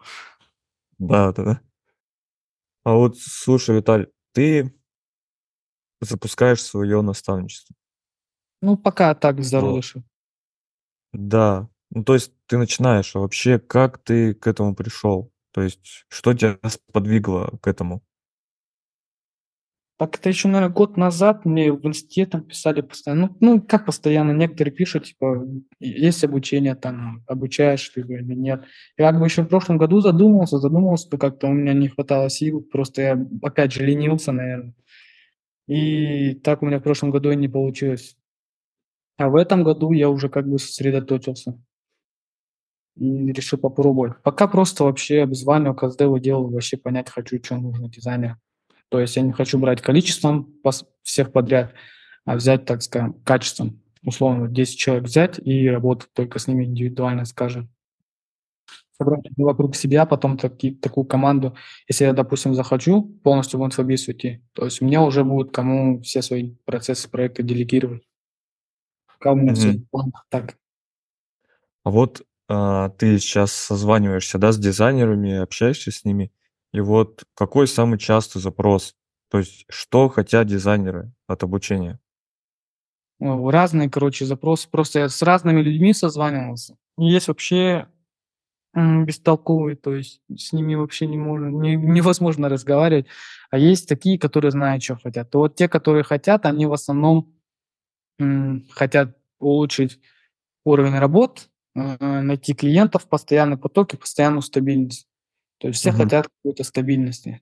Да, 0.98 1.32
да, 1.34 1.44
да. 1.44 1.62
А 2.84 2.94
вот, 2.94 3.18
слушай, 3.18 3.76
Виталь, 3.76 4.08
ты 4.34 4.74
запускаешь 6.02 6.64
свое 6.64 7.02
наставничество. 7.02 7.76
Ну, 8.62 8.78
пока 8.78 9.14
так 9.16 9.44
зародышу. 9.44 10.04
Да. 11.14 11.70
Ну, 11.92 12.04
то 12.04 12.14
есть 12.14 12.34
ты 12.46 12.58
начинаешь, 12.58 13.16
а 13.16 13.20
вообще 13.20 13.60
как 13.60 14.00
ты 14.00 14.34
к 14.34 14.48
этому 14.48 14.76
пришел? 14.76 15.32
То 15.52 15.62
есть 15.62 16.06
что 16.10 16.34
тебя 16.34 16.60
сподвигло 16.70 17.58
к 17.62 17.68
этому? 17.68 18.04
Так 19.98 20.16
это 20.16 20.30
еще, 20.30 20.48
наверное, 20.48 20.74
год 20.74 20.96
назад 20.96 21.44
мне 21.44 21.74
в 21.74 21.86
инсте 21.86 22.26
там 22.26 22.44
писали 22.46 22.80
постоянно. 22.80 23.36
Ну, 23.42 23.56
ну, 23.56 23.62
как 23.62 23.86
постоянно, 23.86 24.32
некоторые 24.32 24.74
пишут, 24.74 25.04
типа, 25.04 25.46
есть 25.82 26.24
обучение, 26.24 26.76
там, 26.76 27.22
обучаешь 27.28 27.90
ты 27.90 28.00
или 28.00 28.34
нет. 28.34 28.64
Я 28.98 29.12
как 29.12 29.20
бы 29.20 29.26
еще 29.26 29.42
в 29.42 29.50
прошлом 29.50 29.78
году 29.78 30.00
задумался, 30.00 30.58
задумался, 30.58 31.10
то 31.10 31.18
как-то 31.18 31.48
у 31.48 31.54
меня 31.54 31.74
не 31.74 31.90
хватало 31.90 32.30
сил, 32.30 32.62
просто 32.62 33.02
я, 33.02 33.28
опять 33.42 33.74
же, 33.74 33.86
ленился, 33.86 34.32
наверное. 34.32 34.74
И 35.68 36.36
так 36.36 36.64
у 36.64 36.66
меня 36.66 36.80
в 36.80 36.84
прошлом 36.84 37.12
году 37.12 37.32
и 37.32 37.36
не 37.36 37.50
получилось. 37.50 38.16
А 39.18 39.28
в 39.28 39.36
этом 39.36 39.66
году 39.66 39.92
я 39.92 40.10
уже 40.10 40.30
как 40.30 40.48
бы 40.48 40.60
сосредоточился 40.60 41.60
и 42.96 43.32
решил 43.32 43.60
попробовать. 43.60 44.14
Пока 44.24 44.48
просто 44.48 44.84
вообще 44.84 45.24
обзваниваю, 45.24 45.76
каздеву 45.76 46.20
делаю, 46.20 46.50
вообще 46.50 46.78
понять 46.78 47.10
хочу, 47.10 47.44
что 47.44 47.58
нужно 47.58 47.90
дизайнер. 47.90 48.38
То 48.90 49.00
есть 49.00 49.16
я 49.16 49.22
не 49.22 49.32
хочу 49.32 49.58
брать 49.60 49.82
количеством 49.82 50.54
всех 51.04 51.32
подряд, 51.32 51.74
а 52.26 52.36
взять, 52.36 52.66
так 52.66 52.82
скажем, 52.82 53.14
качеством. 53.24 53.82
Условно, 54.04 54.48
10 54.48 54.78
человек 54.78 55.06
взять 55.06 55.40
и 55.40 55.68
работать 55.70 56.12
только 56.14 56.40
с 56.40 56.48
ними 56.48 56.66
индивидуально, 56.66 57.26
скажем. 57.26 57.70
Собрать 58.98 59.26
вокруг 59.38 59.76
себя, 59.76 60.06
потом 60.06 60.38
таки, 60.38 60.72
такую 60.72 61.06
команду. 61.06 61.56
Если 61.88 62.06
я, 62.06 62.14
допустим, 62.14 62.54
захочу 62.54 63.04
полностью 63.24 63.60
в 63.60 63.66
инфобиз 63.66 64.08
уйти, 64.08 64.42
то 64.54 64.66
есть 64.66 64.82
мне 64.82 65.00
уже 65.00 65.24
будут 65.24 65.54
кому 65.54 66.02
все 66.02 66.22
свои 66.22 66.56
процессы 66.66 67.10
проекта 67.10 67.44
делегировать. 67.44 68.04
Пока 69.08 69.34
у 69.34 69.36
меня 69.36 69.54
mm-hmm. 69.54 69.56
все 69.92 70.12
так. 70.30 70.58
А 71.84 71.92
вот 71.92 72.24
а, 72.50 72.90
ты 72.92 73.20
сейчас 73.20 73.54
созваниваешься, 73.54 74.40
да, 74.40 74.52
с 74.52 74.60
дизайнерами, 74.60 75.38
общаешься 75.38 75.92
с 75.92 76.06
ними, 76.06 76.32
и 76.74 76.82
вот 76.82 77.24
какой 77.36 77.68
самый 77.68 78.00
частый 78.00 78.42
запрос? 78.42 78.96
То 79.32 79.40
есть 79.40 79.66
что 79.70 80.10
хотят 80.10 80.48
дизайнеры 80.48 81.14
от 81.28 81.44
обучения? 81.44 82.00
Разные, 83.20 83.90
короче, 83.90 84.26
запросы. 84.26 84.70
Просто 84.70 85.00
я 85.00 85.10
с 85.10 85.22
разными 85.22 85.62
людьми 85.62 85.94
созванивался. 85.94 86.78
Есть 86.98 87.28
вообще 87.28 87.88
бестолковые, 88.76 89.76
то 89.76 89.96
есть 89.96 90.22
с 90.36 90.54
ними 90.54 90.76
вообще 90.76 91.08
не 91.08 91.18
можно, 91.18 91.48
не, 91.48 91.76
невозможно 91.76 92.50
разговаривать. 92.50 93.08
А 93.50 93.58
есть 93.58 93.90
такие, 93.90 94.20
которые 94.20 94.52
знают, 94.52 94.84
что 94.84 94.96
хотят. 94.96 95.30
То 95.32 95.40
вот 95.40 95.56
те, 95.56 95.68
которые 95.68 96.04
хотят, 96.04 96.46
они 96.46 96.68
в 96.68 96.74
основном 96.74 97.34
м, 98.20 98.68
хотят 98.72 99.18
улучшить 99.40 100.00
уровень 100.66 101.00
работ, 101.00 101.50
найти 101.76 102.54
клиентов, 102.54 103.08
постоянный 103.08 103.58
поток 103.58 103.94
и 103.94 103.98
постоянную 103.98 104.42
стабильность. 104.42 105.08
То 105.60 105.68
есть 105.68 105.80
все 105.80 105.92
угу. 105.92 106.00
хотят 106.00 106.28
какой-то 106.28 106.64
стабильности. 106.64 107.42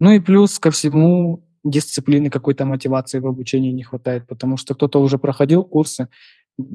Ну 0.00 0.10
и 0.10 0.20
плюс 0.20 0.58
ко 0.58 0.70
всему 0.70 1.48
дисциплины, 1.64 2.28
какой-то 2.28 2.64
мотивации 2.64 3.20
в 3.20 3.26
обучении 3.26 3.70
не 3.70 3.84
хватает, 3.84 4.26
потому 4.26 4.56
что 4.56 4.74
кто-то 4.74 5.00
уже 5.00 5.18
проходил 5.18 5.64
курсы, 5.64 6.08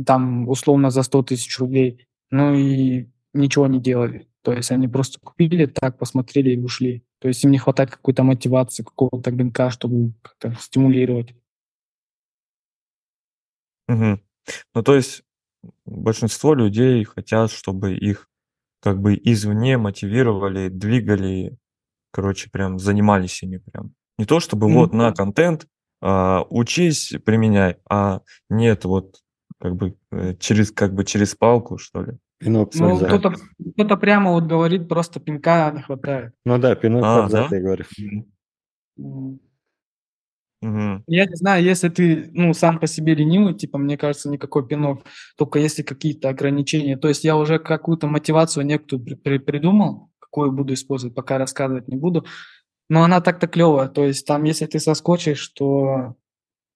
там 0.05 0.47
условно 0.47 0.89
за 0.89 1.03
100 1.03 1.23
тысяч 1.23 1.59
рублей, 1.59 2.07
ну 2.31 2.55
и 2.55 3.09
ничего 3.33 3.67
не 3.67 3.81
делали. 3.81 4.29
То 4.43 4.53
есть 4.53 4.71
они 4.71 4.87
просто 4.87 5.19
купили, 5.19 5.65
так 5.65 5.97
посмотрели 5.97 6.51
и 6.51 6.57
ушли. 6.57 7.03
То 7.19 7.27
есть 7.27 7.43
им 7.43 7.51
не 7.51 7.57
хватает 7.57 7.91
какой-то 7.91 8.23
мотивации, 8.23 8.83
какого-то 8.83 9.31
гонка, 9.31 9.71
чтобы 9.71 10.13
как-то 10.21 10.55
стимулировать. 10.61 11.35
Мгм. 13.89 14.21
Ну, 14.73 14.83
то 14.83 14.95
есть 14.95 15.23
большинство 15.87 16.53
людей 16.53 17.03
хотят, 17.03 17.51
чтобы 17.51 17.95
их 17.95 18.29
как 18.81 19.01
бы 19.01 19.15
извне 19.15 19.77
мотивировали, 19.77 20.69
двигали, 20.69 21.57
короче, 22.11 22.49
прям 22.49 22.77
занимались 22.77 23.41
ими 23.41 23.57
прям. 23.57 23.93
Не 24.17 24.25
то 24.25 24.39
чтобы 24.39 24.69
Ну 24.69 24.79
вот 24.79 24.93
на 24.93 25.09
да. 25.09 25.15
контент, 25.15 25.67
а, 26.01 26.43
учись, 26.49 27.13
применяй, 27.25 27.77
а 27.89 28.21
нет, 28.49 28.85
вот 28.85 29.17
как 29.59 29.75
бы 29.75 29.95
э, 30.11 30.35
через 30.35 30.71
как 30.71 30.93
бы 30.93 31.03
через 31.05 31.33
палку, 31.35 31.77
что 31.77 32.03
ли. 32.03 32.17
Пинок 32.39 32.75
Ну, 32.75 32.95
зад. 32.97 33.09
кто-то 33.09 33.35
кто-то 33.73 33.97
прямо 33.97 34.31
вот 34.31 34.43
говорит, 34.45 34.87
просто 34.87 35.19
пинка 35.19 35.71
не 35.71 35.81
хватает. 35.81 36.33
Ну 36.45 36.59
да, 36.59 36.75
пинок 36.75 37.03
А, 37.03 37.27
да? 37.29 37.47
я 37.51 37.59
говорю. 37.61 37.85
Мгм. 38.97 39.39
Мгм. 40.61 41.03
Я 41.07 41.25
не 41.25 41.35
знаю, 41.35 41.63
если 41.63 41.89
ты, 41.89 42.29
ну, 42.33 42.53
сам 42.53 42.79
по 42.79 42.87
себе 42.87 43.13
ленивый, 43.13 43.53
типа, 43.53 43.77
мне 43.77 43.97
кажется, 43.97 44.29
никакой 44.29 44.67
пинок, 44.67 45.03
только 45.37 45.59
если 45.59 45.83
какие-то 45.83 46.29
ограничения. 46.29 46.97
То 46.97 47.07
есть 47.07 47.23
я 47.23 47.37
уже 47.37 47.59
какую-то 47.59 48.07
мотивацию 48.07 48.65
некую 48.65 48.99
при- 49.03 49.13
при- 49.15 49.37
придумал, 49.37 50.09
какую 50.19 50.51
буду 50.51 50.73
использовать, 50.73 51.15
пока 51.15 51.37
рассказывать 51.37 51.87
не 51.87 51.95
буду. 51.95 52.25
Но 52.89 53.03
она 53.03 53.21
так-то 53.21 53.47
клевая. 53.47 53.87
То 53.89 54.05
есть 54.05 54.25
там, 54.25 54.43
если 54.45 54.65
ты 54.65 54.79
соскочишь, 54.79 55.47
то 55.49 56.15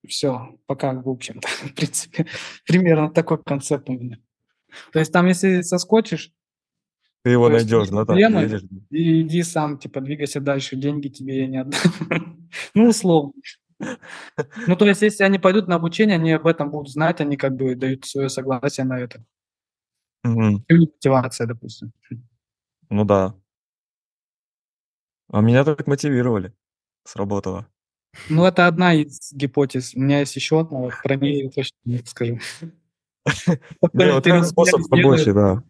все, 0.07 0.57
пока, 0.67 0.93
в 0.93 1.09
общем-то, 1.09 1.47
в 1.67 1.73
принципе, 1.73 2.27
примерно 2.67 3.09
такой 3.09 3.41
концепт 3.43 3.89
у 3.89 3.93
меня. 3.93 4.19
То 4.93 4.99
есть 4.99 5.11
там, 5.11 5.25
если 5.27 5.61
соскочишь, 5.61 6.31
Ты 7.23 7.31
его 7.31 7.47
то 7.47 7.53
найдешь, 7.53 7.89
да, 7.89 8.05
там 8.05 8.17
едешь. 8.17 8.63
и 8.91 9.21
иди 9.21 9.41
сам, 9.43 9.77
типа, 9.79 10.01
двигайся 10.01 10.39
дальше, 10.39 10.75
деньги 10.75 11.07
тебе 11.07 11.39
я 11.39 11.47
не 11.47 11.57
отдам. 11.57 11.79
Ну, 12.75 12.89
условно. 12.89 13.31
Ну, 14.67 14.75
то 14.75 14.85
есть, 14.85 15.01
если 15.01 15.23
они 15.23 15.39
пойдут 15.39 15.67
на 15.67 15.75
обучение, 15.75 16.15
они 16.15 16.31
об 16.31 16.47
этом 16.47 16.69
будут 16.69 16.89
знать, 16.89 17.21
они 17.21 17.37
как 17.37 17.55
бы 17.55 17.75
дают 17.75 18.05
свое 18.05 18.29
согласие 18.29 18.85
на 18.85 18.99
это. 18.99 19.23
Мгм. 20.23 20.63
Или 20.67 20.79
мотивация, 20.79 21.47
допустим. 21.47 21.91
Ну 22.89 23.05
да. 23.05 23.35
А 25.29 25.41
меня 25.41 25.63
так 25.63 25.87
мотивировали. 25.87 26.53
Сработало. 27.05 27.67
Ну, 28.29 28.45
это 28.45 28.67
одна 28.67 28.93
из 28.93 29.31
гипотез. 29.31 29.95
У 29.95 29.99
меня 29.99 30.19
есть 30.19 30.35
еще 30.35 30.59
одна, 30.59 30.79
вот 30.79 30.93
про 31.01 31.15
нее 31.15 31.45
я 31.45 31.49
точно 31.49 31.77
не 31.85 31.97
скажу. 31.99 32.39
Этот 33.93 34.47
способ 34.47 34.81
рабочий, 34.91 35.33
да. 35.33 35.63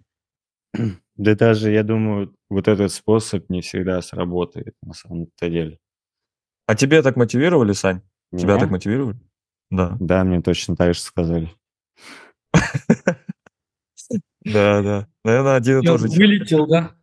Да 1.16 1.36
даже, 1.36 1.72
я 1.72 1.84
думаю, 1.84 2.34
вот 2.49 2.68
этот 2.68 2.91
способ 2.91 3.47
не 3.49 3.62
всегда 3.62 4.01
сработает 4.01 4.74
на 4.82 4.93
самом-то 4.93 5.49
деле. 5.49 5.78
А 6.72 6.76
тебе 6.76 7.01
так 7.01 7.17
мотивировали, 7.17 7.74
Сань? 7.74 8.01
Тебя 8.32 8.53
Меня? 8.53 8.59
так 8.59 8.72
мотивировали? 8.72 9.19
Да. 9.72 9.97
Да, 9.99 10.24
мне 10.24 10.41
точно 10.41 10.78
так 10.78 10.93
же 10.93 11.01
сказали. 11.01 11.51
Да, 14.43 14.82
да. 14.82 15.07
Наверное, 15.24 15.55
один 15.55 15.82
и 15.82 15.86
тот 15.86 15.99
же. 15.99 16.07
вылетел, 16.07 16.65
да? 16.65 16.95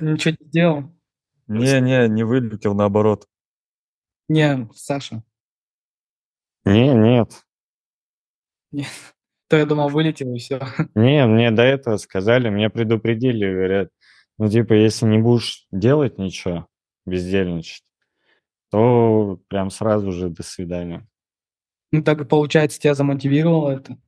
Ничего 0.00 0.36
не 0.38 0.46
сделал. 0.48 0.92
Не, 1.46 1.80
не, 1.80 2.08
не 2.08 2.24
вылетел, 2.24 2.74
наоборот. 2.74 3.26
Не, 4.28 4.68
Саша. 4.74 5.22
Не, 6.64 6.92
нет. 6.92 7.32
То 9.48 9.56
я 9.56 9.64
думал, 9.64 9.88
вылетел 9.88 10.34
и 10.34 10.38
все. 10.38 10.60
Не, 10.94 11.24
мне 11.26 11.52
до 11.52 11.62
этого 11.62 11.96
сказали, 11.98 12.50
меня 12.50 12.68
предупредили, 12.68 13.50
говорят, 13.50 13.90
ну, 14.38 14.50
типа, 14.50 14.74
если 14.74 15.06
не 15.06 15.18
будешь 15.18 15.66
делать 15.70 16.18
ничего, 16.18 16.66
бездельничать, 17.06 17.89
то 18.70 19.40
прям 19.48 19.70
сразу 19.70 20.12
же 20.12 20.28
до 20.28 20.42
свидания. 20.42 21.06
Ну, 21.92 22.02
так 22.02 22.20
и 22.20 22.24
получается, 22.24 22.78
тебя 22.80 22.94
замотивировало 22.94 23.70
это. 23.70 23.98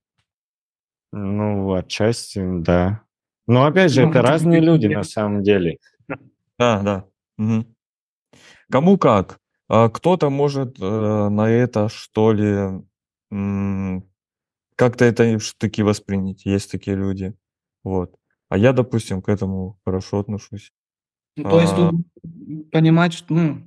Ну, 1.13 1.75
отчасти, 1.75 2.41
да. 2.61 3.03
Но 3.47 3.67
опять 3.67 3.93
же, 3.93 4.05
Ну, 4.05 4.11
это 4.11 4.23
разные 4.23 4.61
люди 4.61 4.87
на 4.87 5.03
самом 5.03 5.43
деле. 5.43 5.79
Да, 6.59 6.81
да. 6.83 7.05
Мгм. 7.39 7.67
Кому 8.71 8.97
как. 8.99 9.41
А 9.69 9.89
Кто-то 9.89 10.31
может 10.31 10.79
э, 10.81 11.29
на 11.29 11.49
это, 11.51 11.89
что 11.89 12.33
ли, 12.33 12.83
как-то 14.77 15.05
это 15.05 15.39
в 15.39 15.41
штыки 15.41 15.83
воспринять. 15.83 16.45
Есть 16.45 16.71
такие 16.71 16.97
люди. 16.97 17.35
Вот. 17.83 18.15
А 18.49 18.59
я, 18.59 18.73
допустим, 18.73 19.23
к 19.23 19.29
этому 19.29 19.79
хорошо 19.85 20.21
отношусь. 20.21 20.73
Ну, 21.37 21.45
то 21.45 21.61
есть 21.61 21.73
А. 21.73 21.91
тут 21.91 22.71
понимать, 22.71 23.13
что, 23.15 23.35
ну, 23.35 23.63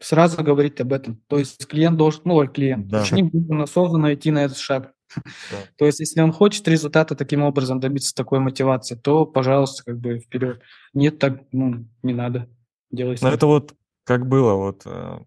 сразу 0.00 0.42
говорить 0.42 0.80
об 0.80 0.92
этом. 0.92 1.22
То 1.28 1.38
есть 1.38 1.66
клиент 1.66 1.96
должен, 1.96 2.22
ну, 2.24 2.46
клиент, 2.48 2.88
Да. 2.88 3.02
ученик 3.02 3.30
должен 3.32 3.62
осознанно 3.62 4.14
идти 4.14 4.30
на 4.30 4.44
этот 4.44 4.58
шаг. 4.58 4.92
Да. 5.14 5.22
То 5.76 5.86
есть 5.86 6.00
если 6.00 6.20
он 6.20 6.32
хочет 6.32 6.66
результата 6.68 7.14
таким 7.14 7.42
образом 7.42 7.80
добиться 7.80 8.14
такой 8.14 8.40
мотивации, 8.40 8.94
то, 8.96 9.26
пожалуйста, 9.26 9.84
как 9.84 9.98
бы 9.98 10.18
вперед. 10.18 10.62
Нет, 10.94 11.18
так, 11.18 11.42
ну, 11.52 11.86
не 12.02 12.14
надо. 12.14 12.48
Делай 12.90 13.16
Но 13.20 13.28
это 13.28 13.46
вот 13.46 13.74
как 14.04 14.26
было, 14.26 14.54
вот 14.54 14.82
э, 14.86 15.18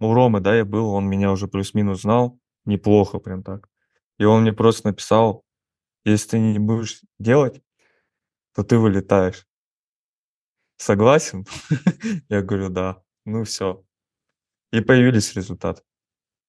у 0.00 0.12
Ромы, 0.12 0.40
да, 0.40 0.54
я 0.54 0.64
был, 0.64 0.90
он 0.90 1.06
меня 1.06 1.30
уже 1.30 1.48
плюс-минус 1.48 2.02
знал, 2.02 2.38
неплохо 2.64 3.18
прям 3.18 3.42
так. 3.42 3.68
И 4.18 4.24
он 4.24 4.42
мне 4.42 4.52
просто 4.52 4.88
написал, 4.88 5.44
если 6.04 6.30
ты 6.30 6.38
не 6.38 6.58
будешь 6.58 7.00
делать, 7.18 7.62
то 8.54 8.62
ты 8.62 8.76
вылетаешь. 8.78 9.46
Согласен? 10.76 11.46
Я 12.28 12.42
говорю, 12.42 12.68
да. 12.68 13.02
Ну 13.24 13.44
все. 13.44 13.84
И 14.72 14.80
появились 14.80 15.34
результаты. 15.34 15.82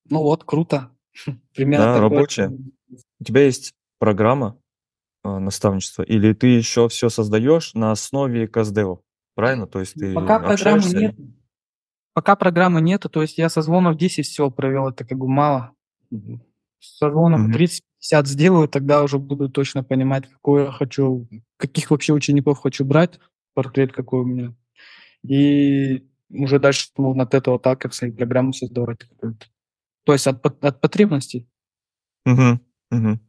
Ну 0.10 0.20
вот, 0.20 0.44
круто. 0.44 0.92
Примерно 1.54 1.86
Да, 1.86 1.94
такое. 1.96 2.10
рабочая. 2.10 2.58
У 3.20 3.24
тебя 3.24 3.46
есть 3.46 3.74
программа 4.00 4.60
э, 5.24 5.38
наставничества, 5.40 6.04
или 6.04 6.34
ты 6.34 6.48
еще 6.48 6.88
все 6.90 7.10
создаешь 7.10 7.74
на 7.74 7.92
основе 7.92 8.48
КСДО, 8.48 9.00
правильно? 9.36 9.68
То 9.68 9.80
есть 9.80 9.94
ты 9.94 10.14
Пока 10.14 10.40
программы 10.40 10.90
нет. 10.90 11.16
Пока 12.14 12.36
программы 12.38 12.80
нету, 12.82 13.10
то 13.10 13.22
есть 13.22 13.38
я 13.38 13.50
созвонов 13.50 13.98
10 13.98 14.26
всего 14.26 14.50
провел, 14.50 14.88
это 14.90 15.04
как 15.06 15.18
бы 15.18 15.28
мало. 15.28 15.74
Созвонов 16.80 17.42
Мгм. 17.42 17.54
30-50 17.54 18.28
сделаю, 18.28 18.70
тогда 18.70 19.04
уже 19.04 19.18
буду 19.18 19.50
точно 19.50 19.84
понимать, 19.84 20.30
какой 20.30 20.66
я 20.66 20.72
хочу, 20.72 21.28
каких 21.58 21.92
вообще 21.92 22.14
учеников 22.14 22.60
хочу 22.60 22.86
брать, 22.86 23.20
портрет 23.54 23.92
какой 23.92 24.22
у 24.22 24.26
меня. 24.26 24.56
И 25.24 26.08
уже 26.30 26.60
дальше 26.60 26.90
можно 26.98 27.24
от 27.24 27.34
этого 27.34 27.60
так, 27.60 27.80
как 27.80 27.94
свои 27.94 28.12
программы 28.12 28.54
создавать. 28.54 29.00
какую-то. 29.00 29.46
То 30.06 30.14
есть 30.14 30.28
от, 30.28 30.46
от 30.64 30.82
потребностей. 30.82 31.48
Мгм, 32.26 32.62
мгм. 32.92 33.20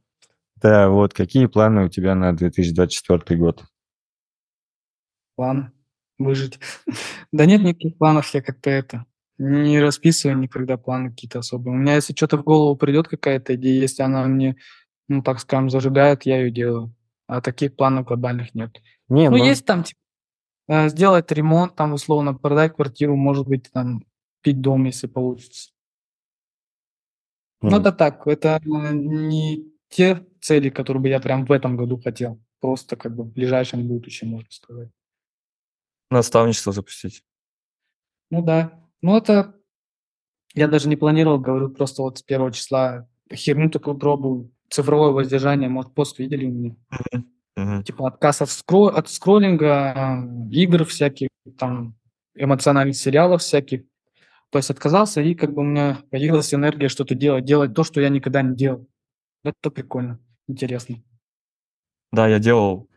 Да, 0.56 0.88
вот 0.88 1.12
какие 1.14 1.46
планы 1.46 1.84
у 1.84 1.88
тебя 1.88 2.14
на 2.14 2.32
2024 2.34 3.38
год? 3.38 3.64
План 5.36 5.72
выжить. 6.18 6.58
Да 7.32 7.44
нет 7.44 7.60
никаких 7.62 7.98
планов, 7.98 8.32
я 8.32 8.40
как-то 8.40 8.70
это 8.70 9.04
не 9.38 9.80
расписываю 9.80 10.38
никогда 10.38 10.76
планы 10.76 11.10
какие-то 11.10 11.40
особые. 11.40 11.74
У 11.74 11.78
меня 11.78 11.96
если 11.96 12.14
что-то 12.14 12.38
в 12.38 12.44
голову 12.44 12.76
придет 12.76 13.08
какая-то 13.08 13.54
идея, 13.56 13.82
если 13.82 14.02
она 14.02 14.24
мне, 14.24 14.56
ну 15.08 15.22
так 15.22 15.40
скажем, 15.40 15.68
зажигает, 15.68 16.24
я 16.24 16.40
ее 16.40 16.50
делаю. 16.50 16.94
А 17.26 17.40
таких 17.40 17.76
планов 17.76 18.06
глобальных 18.06 18.54
нет. 18.54 18.80
Не, 19.08 19.28
Ну, 19.28 19.36
есть 19.36 19.66
там, 19.66 19.82
типа, 19.82 20.00
сделать 20.68 21.30
ремонт, 21.32 21.74
там, 21.74 21.92
условно, 21.92 22.34
продать 22.34 22.74
квартиру, 22.74 23.16
может 23.16 23.46
быть, 23.46 23.70
там, 23.72 24.02
пить 24.42 24.60
дом, 24.60 24.84
если 24.84 25.06
получится. 25.06 25.70
ну, 27.62 27.70
Ну, 27.70 27.80
это 27.80 27.92
так, 27.92 28.26
это 28.26 28.60
э, 28.64 28.92
не 28.92 29.72
те 29.88 30.24
цели, 30.40 30.70
которые 30.70 31.02
бы 31.02 31.08
я 31.08 31.20
прям 31.20 31.44
в 31.44 31.52
этом 31.52 31.76
году 31.76 32.00
хотел. 32.00 32.40
Просто 32.60 32.96
как 32.96 33.14
бы 33.14 33.24
в 33.24 33.32
ближайшем 33.32 33.86
будущем, 33.86 34.28
можно 34.28 34.50
сказать. 34.50 34.88
Наставничество 36.10 36.72
запустить. 36.72 37.22
Ну 38.30 38.42
да. 38.42 38.80
Ну 39.02 39.16
это 39.16 39.54
я 40.54 40.68
даже 40.68 40.88
не 40.88 40.96
планировал, 40.96 41.38
говорю, 41.38 41.68
просто 41.68 42.02
вот 42.02 42.18
с 42.18 42.22
первого 42.22 42.50
числа 42.50 43.06
херню 43.32 43.70
такую 43.70 43.98
пробую. 43.98 44.52
Цифровое 44.70 45.12
воздержание, 45.12 45.68
может, 45.68 45.94
пост 45.94 46.18
видели 46.18 46.46
у 46.46 46.50
меня? 46.50 46.76
Мгм, 46.90 47.30
мгм. 47.56 47.82
Типа 47.84 48.08
отказ 48.08 48.42
от, 48.42 48.48
скро- 48.48 48.90
от 48.90 49.08
скроллинга, 49.08 49.94
э, 49.96 50.50
игр 50.50 50.84
всяких, 50.84 51.28
там, 51.58 51.94
эмоциональных 52.34 52.96
сериалов 52.96 53.42
всяких. 53.42 53.82
То 54.50 54.58
есть 54.58 54.70
отказался, 54.70 55.20
и 55.22 55.34
как 55.34 55.52
бы 55.52 55.62
у 55.62 55.64
меня 55.64 55.98
появилась 56.10 56.54
энергия 56.54 56.88
что-то 56.88 57.14
делать, 57.14 57.44
делать 57.44 57.74
то, 57.74 57.84
что 57.84 58.00
я 58.00 58.08
никогда 58.08 58.42
не 58.42 58.54
делал. 58.54 58.86
Это 59.44 59.70
прикольно, 59.70 60.20
интересно. 60.48 61.02
Да, 62.12 62.28
я 62.28 62.38
делал, 62.38 62.88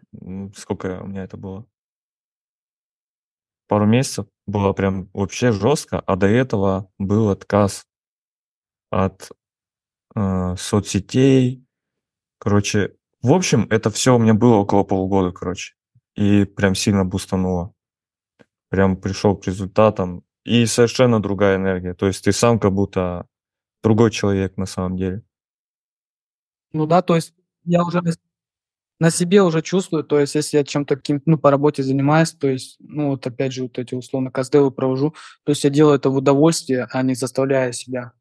сколько 0.55 1.01
у 1.01 1.07
меня 1.07 1.23
это 1.23 1.37
было? 1.37 1.65
Пару 3.67 3.85
месяцев. 3.85 4.25
Было 4.47 4.73
прям 4.73 5.09
вообще 5.13 5.51
жестко, 5.51 5.99
а 5.99 6.15
до 6.15 6.27
этого 6.27 6.91
был 6.97 7.29
отказ 7.29 7.85
от 8.89 9.29
э, 10.15 10.55
соцсетей. 10.57 11.65
Короче, 12.39 12.95
в 13.21 13.33
общем, 13.33 13.67
это 13.69 13.89
все 13.89 14.15
у 14.15 14.19
меня 14.19 14.33
было 14.33 14.55
около 14.57 14.83
полугода, 14.83 15.31
короче. 15.31 15.73
И 16.15 16.45
прям 16.45 16.75
сильно 16.75 17.05
бустануло. 17.05 17.73
прям 18.69 18.97
пришел 18.97 19.35
к 19.37 19.47
результатам, 19.47 20.23
и 20.45 20.65
совершенно 20.65 21.21
другая 21.21 21.57
энергия. 21.57 21.93
То 21.93 22.07
есть 22.07 22.23
ты 22.23 22.31
сам 22.31 22.59
как 22.59 22.73
будто 22.73 23.25
другой 23.83 24.11
человек 24.11 24.57
на 24.57 24.65
самом 24.65 24.97
деле. 24.97 25.23
Ну 26.73 26.85
да, 26.85 27.01
то 27.01 27.15
есть 27.15 27.33
я 27.65 27.83
уже 27.83 28.01
на 28.99 29.11
себе 29.11 29.41
уже 29.43 29.61
чувствую, 29.61 30.03
то 30.03 30.19
есть 30.19 30.35
если 30.35 30.57
я 30.57 30.63
чем-то 30.63 30.95
каким 30.97 31.21
ну, 31.25 31.37
по 31.37 31.51
работе 31.51 31.83
занимаюсь, 31.83 32.31
то 32.33 32.49
есть, 32.49 32.75
ну, 32.79 33.09
вот 33.11 33.25
опять 33.25 33.53
же, 33.53 33.63
вот 33.63 33.79
эти 33.79 33.95
условно 33.95 34.29
каздевы 34.31 34.71
провожу, 34.71 35.15
то 35.45 35.51
есть 35.51 35.63
я 35.63 35.69
делаю 35.69 35.95
это 35.95 36.09
в 36.09 36.15
удовольствие, 36.17 36.87
а 36.91 37.01
не 37.03 37.15
заставляя 37.15 37.71
себя. 37.71 38.11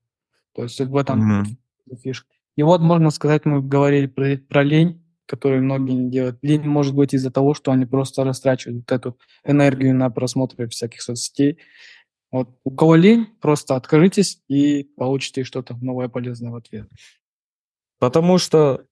То 0.55 0.65
есть 0.65 0.81
в 0.81 0.97
этом 0.97 1.21
Мгм. 1.21 1.59
фишка. 2.03 2.29
И 2.59 2.63
вот, 2.65 2.81
можно 2.81 3.11
сказать, 3.11 3.45
мы 3.45 3.63
говорили 3.63 4.07
про, 4.07 4.37
про 4.37 4.65
лень, 4.65 5.01
которую 5.27 5.63
многие 5.63 5.93
не 5.93 6.11
делают. 6.11 6.39
Лень 6.43 6.65
может 6.65 6.93
быть 6.93 7.15
из-за 7.15 7.31
того, 7.31 7.55
что 7.55 7.71
они 7.71 7.87
просто 7.87 8.25
растрачивают 8.25 8.79
вот 8.79 8.93
эту 8.93 9.19
энергию 9.45 9.95
на 9.95 10.11
просмотр 10.11 10.69
всяких 10.69 11.01
соцсетей. 11.01 11.61
Вот 12.33 12.59
у 12.65 12.73
кого 12.73 12.97
лень, 12.97 13.29
просто 13.41 13.77
откажитесь 13.77 14.43
и 14.49 14.83
получите 14.83 15.45
что-то 15.45 15.77
новое 15.77 16.09
полезное 16.09 16.51
в 16.51 16.57
ответ. 16.57 16.89
Потому 18.01 18.39
что 18.39 18.85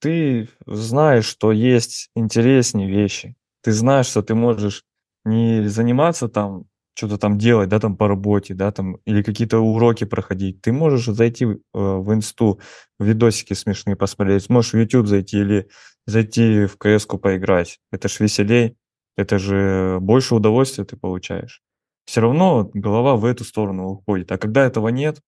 ты 0.00 0.48
знаешь, 0.66 1.26
что 1.26 1.52
есть 1.52 2.10
интереснее 2.16 2.90
вещи. 2.90 3.36
Ты 3.62 3.70
знаешь, 3.70 4.06
что 4.06 4.22
ты 4.22 4.34
можешь 4.34 4.82
не 5.24 5.68
заниматься 5.68 6.28
там, 6.28 6.64
что-то 6.96 7.18
там 7.18 7.36
делать, 7.38 7.68
да, 7.68 7.78
там 7.78 7.96
по 7.96 8.08
работе, 8.08 8.54
да, 8.54 8.72
там, 8.72 8.96
или 9.04 9.22
какие-то 9.22 9.58
уроки 9.58 10.04
проходить. 10.04 10.62
Ты 10.62 10.72
можешь 10.72 11.04
зайти 11.06 11.44
э, 11.44 11.56
в 11.72 12.12
инсту, 12.14 12.58
видосики 12.98 13.52
смешные 13.52 13.96
посмотреть, 13.96 14.48
можешь 14.48 14.72
в 14.72 14.78
YouTube 14.78 15.06
зайти 15.06 15.38
или 15.40 15.68
зайти 16.06 16.64
в 16.66 16.78
КС-ку 16.78 17.18
поиграть. 17.18 17.78
Это 17.92 18.08
ж 18.08 18.20
веселей, 18.20 18.76
это 19.16 19.38
же 19.38 19.98
больше 20.00 20.34
удовольствия 20.34 20.84
ты 20.84 20.96
получаешь. 20.96 21.62
Все 22.06 22.20
равно 22.22 22.70
голова 22.72 23.16
в 23.16 23.24
эту 23.24 23.44
сторону 23.44 23.88
уходит. 23.88 24.32
А 24.32 24.38
когда 24.38 24.64
этого 24.64 24.88
нет, 24.88 25.20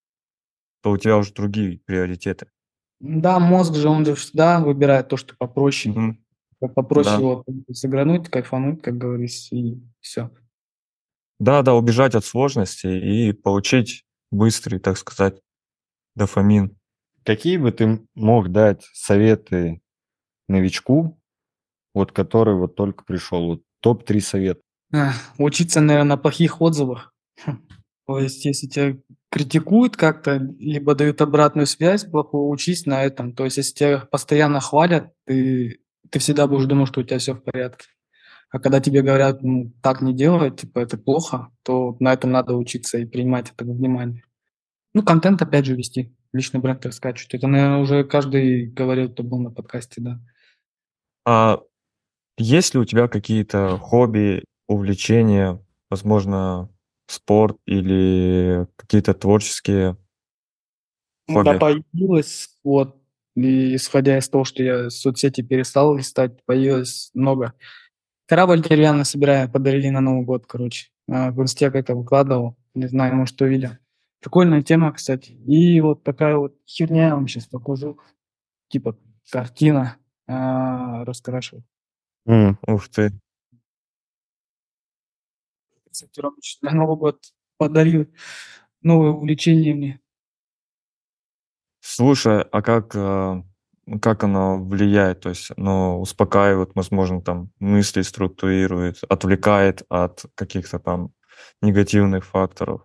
то 0.82 0.92
у 0.92 0.96
тебя 0.96 1.18
уже 1.18 1.34
другие 1.34 1.80
приоритеты. 1.84 2.46
Да, 3.00 3.38
мозг 3.38 3.74
же, 3.74 3.88
он 3.88 4.04
же 4.06 4.14
всегда 4.14 4.60
выбирает 4.60 5.08
то, 5.08 5.16
что 5.16 5.34
попроще. 5.36 6.16
Как 6.60 6.74
Попроще 6.74 7.18
Да. 7.18 7.22
вот 7.22 7.44
сыгрануть, 7.72 8.28
кайфануть, 8.28 8.82
как 8.82 8.96
говорится, 8.98 9.54
и 9.54 9.78
все. 10.00 10.30
Да, 11.39 11.62
да, 11.62 11.74
убежать 11.74 12.14
от 12.14 12.24
сложностей 12.24 13.28
и 13.28 13.32
получить 13.32 14.05
быстрый, 14.30 14.78
так 14.78 14.99
сказать, 14.99 15.41
дофамин. 16.16 16.76
Какие 17.24 17.59
бы 17.59 17.70
ты 17.72 18.07
мог 18.14 18.51
дать 18.51 18.82
советы 18.93 19.80
новичку, 20.49 21.20
вот 21.95 22.12
который 22.12 22.55
вот 22.55 22.74
только 22.74 23.05
пришел? 23.05 23.47
Вот 23.47 23.62
топ-3 23.80 24.20
совета. 24.20 24.61
Учиться, 25.36 25.80
наверное, 25.80 26.11
на 26.11 26.16
плохих 26.16 26.61
отзывах. 26.61 27.14
То 28.07 28.18
есть, 28.18 28.45
если 28.47 28.66
тебя 28.66 28.97
критикуют 29.30 29.97
как-то, 29.97 30.39
либо 30.59 30.95
дают 30.95 31.20
обратную 31.20 31.66
связь 31.66 32.05
плохую, 32.05 32.49
учись 32.49 32.86
на 32.86 33.05
этом. 33.05 33.34
То 33.34 33.45
есть, 33.45 33.59
если 33.59 33.74
тебя 33.74 33.99
постоянно 34.11 34.61
хвалят, 34.61 35.12
ты, 35.26 35.80
ты 36.11 36.18
всегда 36.18 36.47
будешь 36.47 36.64
думать, 36.64 36.89
что 36.89 37.01
у 37.01 37.05
тебя 37.05 37.18
все 37.18 37.34
в 37.34 37.43
порядке. 37.43 37.86
А 38.51 38.59
когда 38.59 38.80
тебе 38.80 39.03
говорят, 39.03 39.42
ну, 39.42 39.72
так 39.82 40.01
не 40.01 40.14
делай, 40.14 40.51
типа, 40.51 40.78
это 40.78 40.96
плохо, 40.96 41.51
то 41.62 41.96
на 42.01 42.12
этом 42.14 42.30
надо 42.30 42.55
учиться 42.55 42.99
и 42.99 43.05
принимать 43.05 43.51
это 43.51 43.64
во 43.64 43.74
внимание. 43.74 44.24
Ну, 44.94 45.03
контент, 45.03 45.42
опять 45.42 45.66
же, 45.66 45.76
вести, 45.76 46.14
личный 46.32 46.61
бренд 46.61 46.84
раскачивать. 46.86 47.34
Это, 47.34 47.46
наверное, 47.46 47.78
уже 47.78 48.05
каждый 48.05 48.66
говорил, 48.66 49.11
кто 49.11 49.22
был 49.22 49.38
на 49.38 49.51
подкасте, 49.51 50.01
да. 50.01 50.20
А 51.26 51.61
есть 52.38 52.72
ли 52.74 52.80
у 52.80 52.84
тебя 52.84 53.09
какие-то 53.09 53.76
хобби, 53.78 54.44
увлечения, 54.66 55.62
возможно, 55.90 56.70
спорт 57.07 57.57
или 57.66 58.66
какие-то 58.76 59.14
творческие 59.14 59.96
Ну, 61.26 61.42
Да, 61.42 61.59
хобби? 61.59 61.82
появилось, 61.92 62.49
вот, 62.64 62.96
и 63.34 63.76
исходя 63.76 64.18
из 64.18 64.28
того, 64.28 64.44
что 64.44 64.62
я 64.62 64.90
соцсети 64.90 65.42
перестал 65.42 65.94
листать, 65.96 66.42
появилось 66.44 67.11
много. 67.12 67.53
Корабль 68.29 68.61
деревянный 68.61 69.07
собираю, 69.07 69.51
подарили 69.51 69.89
на 69.89 70.03
Новый 70.03 70.26
год, 70.26 70.45
короче. 70.47 70.89
А, 71.11 71.31
В 71.31 71.41
инсте 71.41 71.70
как-то 71.70 71.95
выкладывал, 71.95 72.59
не 72.74 72.87
знаю, 72.87 73.16
может, 73.16 73.35
кто 73.35 73.47
видел. 73.47 73.70
Прикольная 74.20 74.62
тема, 74.62 74.93
кстати. 74.93 75.33
И 75.33 75.81
вот 75.81 76.03
такая 76.03 76.37
вот 76.37 76.55
херня 76.66 77.07
я 77.09 77.14
вам 77.14 77.26
сейчас 77.26 77.47
покажу. 77.47 77.99
Типа 78.68 78.99
картина 79.31 79.97
раскрашиваю. 80.26 81.64
М, 82.26 82.59
Ух 82.66 82.89
ты. 82.91 83.12
Кстати, 85.91 86.20
Ромыч 86.20 86.59
на 86.61 86.72
Новый 86.72 86.99
год 86.99 87.33
подарил 87.57 88.12
новое 88.83 89.11
увлечение 89.12 89.74
мне. 89.74 90.01
Слушай, 91.81 92.43
а 92.43 92.61
как, 92.61 92.95
а, 92.95 93.43
как 94.03 94.24
оно 94.24 94.62
влияет? 94.62 95.20
То 95.20 95.30
есть 95.30 95.51
оно 95.57 96.01
успокаивает, 96.01 96.70
возможно, 96.74 97.20
там 97.22 97.51
мысли 97.61 98.03
структурирует, 98.03 99.01
отвлекает 99.09 99.82
от 99.89 100.24
каких-то 100.34 100.78
там 100.78 101.12
негативных 101.62 102.24
факторов. 102.24 102.82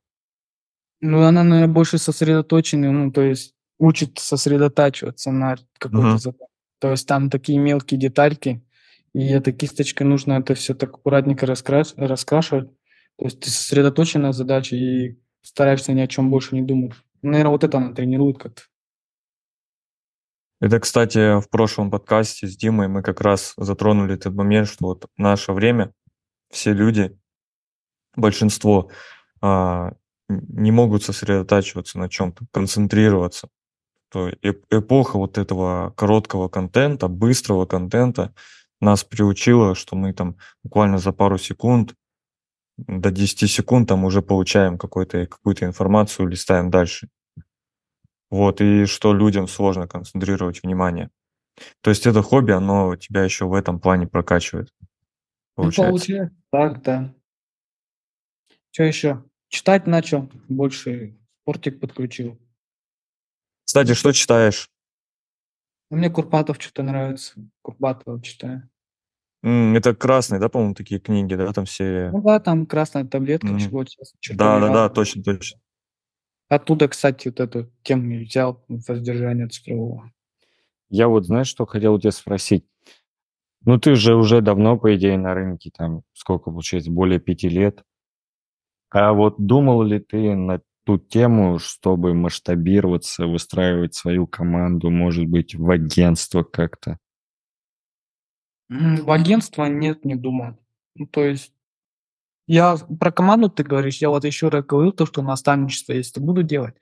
Ну, 1.01 1.21
она, 1.23 1.43
наверное, 1.43 1.73
больше 1.73 1.97
сосредоточена, 1.97 2.91
ну, 2.91 3.11
то 3.11 3.21
есть 3.21 3.53
учит 3.77 4.19
сосредотачиваться 4.19 5.31
на 5.31 5.57
какой-то 5.77 6.07
Мгм. 6.07 6.17
задаче. 6.19 6.45
То 6.79 6.91
есть 6.91 7.07
там 7.07 7.29
такие 7.29 7.57
мелкие 7.59 7.99
детальки, 7.99 8.63
и 9.13 9.27
этой 9.27 9.53
кисточкой 9.53 10.07
нужно 10.07 10.33
это 10.33 10.53
все 10.55 10.73
так 10.73 10.89
аккуратненько 10.91 11.45
раскрас- 11.45 11.93
раскрашивать. 11.97 12.69
То 13.17 13.25
есть 13.25 13.39
ты 13.41 13.49
сосредоточен 13.49 14.21
на 14.21 14.33
задаче 14.33 14.75
и 14.77 15.19
стараешься 15.41 15.93
ни 15.93 16.01
о 16.01 16.07
чем 16.07 16.31
больше 16.31 16.55
не 16.55 16.61
думать. 16.61 16.93
Наверное, 17.21 17.51
вот 17.51 17.63
это 17.63 17.77
она 17.77 17.93
тренирует 17.93 18.37
как-то. 18.37 18.63
Это, 20.61 20.79
кстати, 20.79 21.39
в 21.41 21.49
прошлом 21.49 21.91
подкасте 21.91 22.47
с 22.47 22.55
Димой 22.55 22.87
мы 22.87 23.01
как 23.01 23.21
раз 23.21 23.53
затронули 23.57 24.15
этот 24.15 24.33
момент, 24.33 24.67
что 24.67 24.85
вот 24.85 25.05
наше 25.17 25.51
время 25.51 25.93
все 26.49 26.71
люди, 26.73 27.17
большинство, 28.15 28.89
а, 29.41 29.93
не 30.29 30.71
могут 30.71 31.03
сосредотачиваться 31.03 31.99
на 31.99 32.09
чем-то, 32.09 32.45
концентрироваться. 32.51 33.49
То 34.09 34.29
эп- 34.41 34.65
эпоха 34.69 35.17
вот 35.17 35.37
этого 35.37 35.91
короткого 35.97 36.47
контента, 36.47 37.07
быстрого 37.07 37.65
контента 37.65 38.33
нас 38.79 39.03
приучила, 39.03 39.75
что 39.75 39.95
мы 39.95 40.13
там 40.13 40.37
буквально 40.63 40.97
за 40.97 41.11
пару 41.11 41.37
секунд, 41.37 41.95
до 42.77 43.11
10 43.11 43.47
секунд 43.47 43.89
там 43.89 44.03
уже 44.05 44.21
получаем 44.21 44.77
какую-то 44.77 45.27
информацию, 45.65 46.27
листаем 46.27 46.69
дальше. 46.69 47.09
Вот, 48.33 48.61
и 48.61 48.85
что 48.85 49.13
людям 49.13 49.47
сложно 49.47 49.87
концентрировать 49.87 50.63
внимание. 50.63 51.11
То 51.81 51.91
есть 51.91 52.07
это 52.07 52.23
хобби, 52.23 52.51
оно 52.51 52.95
тебя 52.95 53.23
еще 53.23 53.45
в 53.45 53.53
этом 53.53 53.79
плане 53.79 54.07
прокачивает, 54.07 54.73
Ну, 54.81 54.87
получается. 55.55 55.91
получается. 55.91 56.35
Так, 56.51 56.81
да. 56.81 57.13
Что 58.71 58.83
еще? 58.85 59.23
Читать 59.49 59.85
начал, 59.85 60.31
больше 60.49 61.15
спортик 61.43 61.79
подключил. 61.79 62.39
Кстати, 63.65 63.93
что 63.93 64.11
читаешь? 64.11 64.67
Ну, 65.91 65.97
Мне 65.97 66.09
Курпатов 66.09 66.57
что-то 66.59 66.81
нравится. 66.81 67.35
Курпатова 67.61 68.19
читаю. 68.19 68.67
Это 69.43 69.93
красные, 69.93 70.39
да, 70.39 70.49
по-моему, 70.49 70.73
такие 70.73 70.99
книги, 70.99 71.35
да, 71.35 71.53
там 71.53 71.65
все... 71.65 72.09
Ну 72.11 72.23
да, 72.23 72.39
там 72.39 72.65
красная 72.65 73.05
таблетка, 73.05 73.45
Мгм. 73.45 73.59
чего 73.59 73.85
сейчас. 73.85 74.15
Да, 74.31 74.59
да, 74.59 74.69
да, 74.73 74.89
точно, 74.89 75.21
точно. 75.21 75.59
Оттуда, 76.53 76.87
кстати, 76.87 77.29
вот 77.29 77.39
эту 77.39 77.71
тему 77.81 78.11
и 78.11 78.25
взял 78.25 78.63
воздержание 78.67 79.47
цифрового. 79.47 80.11
Я 80.89 81.07
вот, 81.07 81.25
знаешь, 81.25 81.47
что 81.47 81.65
хотел 81.65 81.95
у 81.95 81.99
тебя 81.99 82.11
спросить? 82.11 82.67
Ну, 83.65 83.79
ты 83.79 83.95
же 83.95 84.15
уже 84.15 84.41
давно, 84.41 84.77
по 84.77 84.95
идее, 84.95 85.17
на 85.17 85.33
рынке, 85.33 85.71
там, 85.75 86.03
сколько 86.13 86.51
получается, 86.51 86.91
более 86.91 87.19
пяти 87.19 87.49
лет. 87.49 87.81
А 88.91 89.13
вот 89.13 89.37
думал 89.39 89.81
ли 89.81 89.99
ты 89.99 90.35
на 90.35 90.61
ту 90.85 90.99
тему, 90.99 91.57
чтобы 91.57 92.13
масштабироваться, 92.13 93.25
выстраивать 93.25 93.95
свою 93.95 94.27
команду, 94.27 94.91
может 94.91 95.25
быть, 95.25 95.55
в 95.55 95.71
агентство 95.71 96.43
как-то? 96.43 96.99
В 98.69 99.09
агентство 99.09 99.65
нет, 99.65 100.05
не 100.05 100.15
думал. 100.15 100.59
Ну, 100.93 101.07
то 101.07 101.23
есть 101.23 101.52
я 102.47 102.77
про 102.99 103.11
команду 103.11 103.49
ты 103.49 103.63
говоришь, 103.63 103.97
я 103.97 104.09
вот 104.09 104.25
еще 104.25 104.49
раз 104.49 104.65
говорил, 104.65 104.91
то, 104.91 105.05
что 105.05 105.21
наставничество 105.21 105.93
то 105.93 106.21
буду 106.21 106.43
делать. 106.43 106.75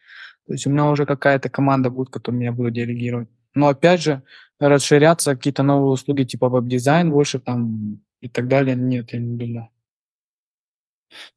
То 0.47 0.53
есть 0.53 0.67
у 0.67 0.69
меня 0.69 0.89
уже 0.89 1.05
какая-то 1.05 1.49
команда 1.49 1.89
будет, 1.89 2.09
которую 2.09 2.43
я 2.43 2.51
буду 2.51 2.71
делегировать. 2.71 3.29
Но 3.53 3.67
опять 3.67 4.01
же, 4.01 4.23
расширяться, 4.59 5.35
какие-то 5.35 5.63
новые 5.63 5.91
услуги 5.91 6.23
типа 6.23 6.49
веб-дизайн 6.49 7.11
больше 7.11 7.39
там 7.39 8.01
и 8.21 8.29
так 8.29 8.47
далее, 8.47 8.75
нет, 8.75 9.13
я 9.13 9.19
не 9.19 9.37
думаю. 9.37 9.69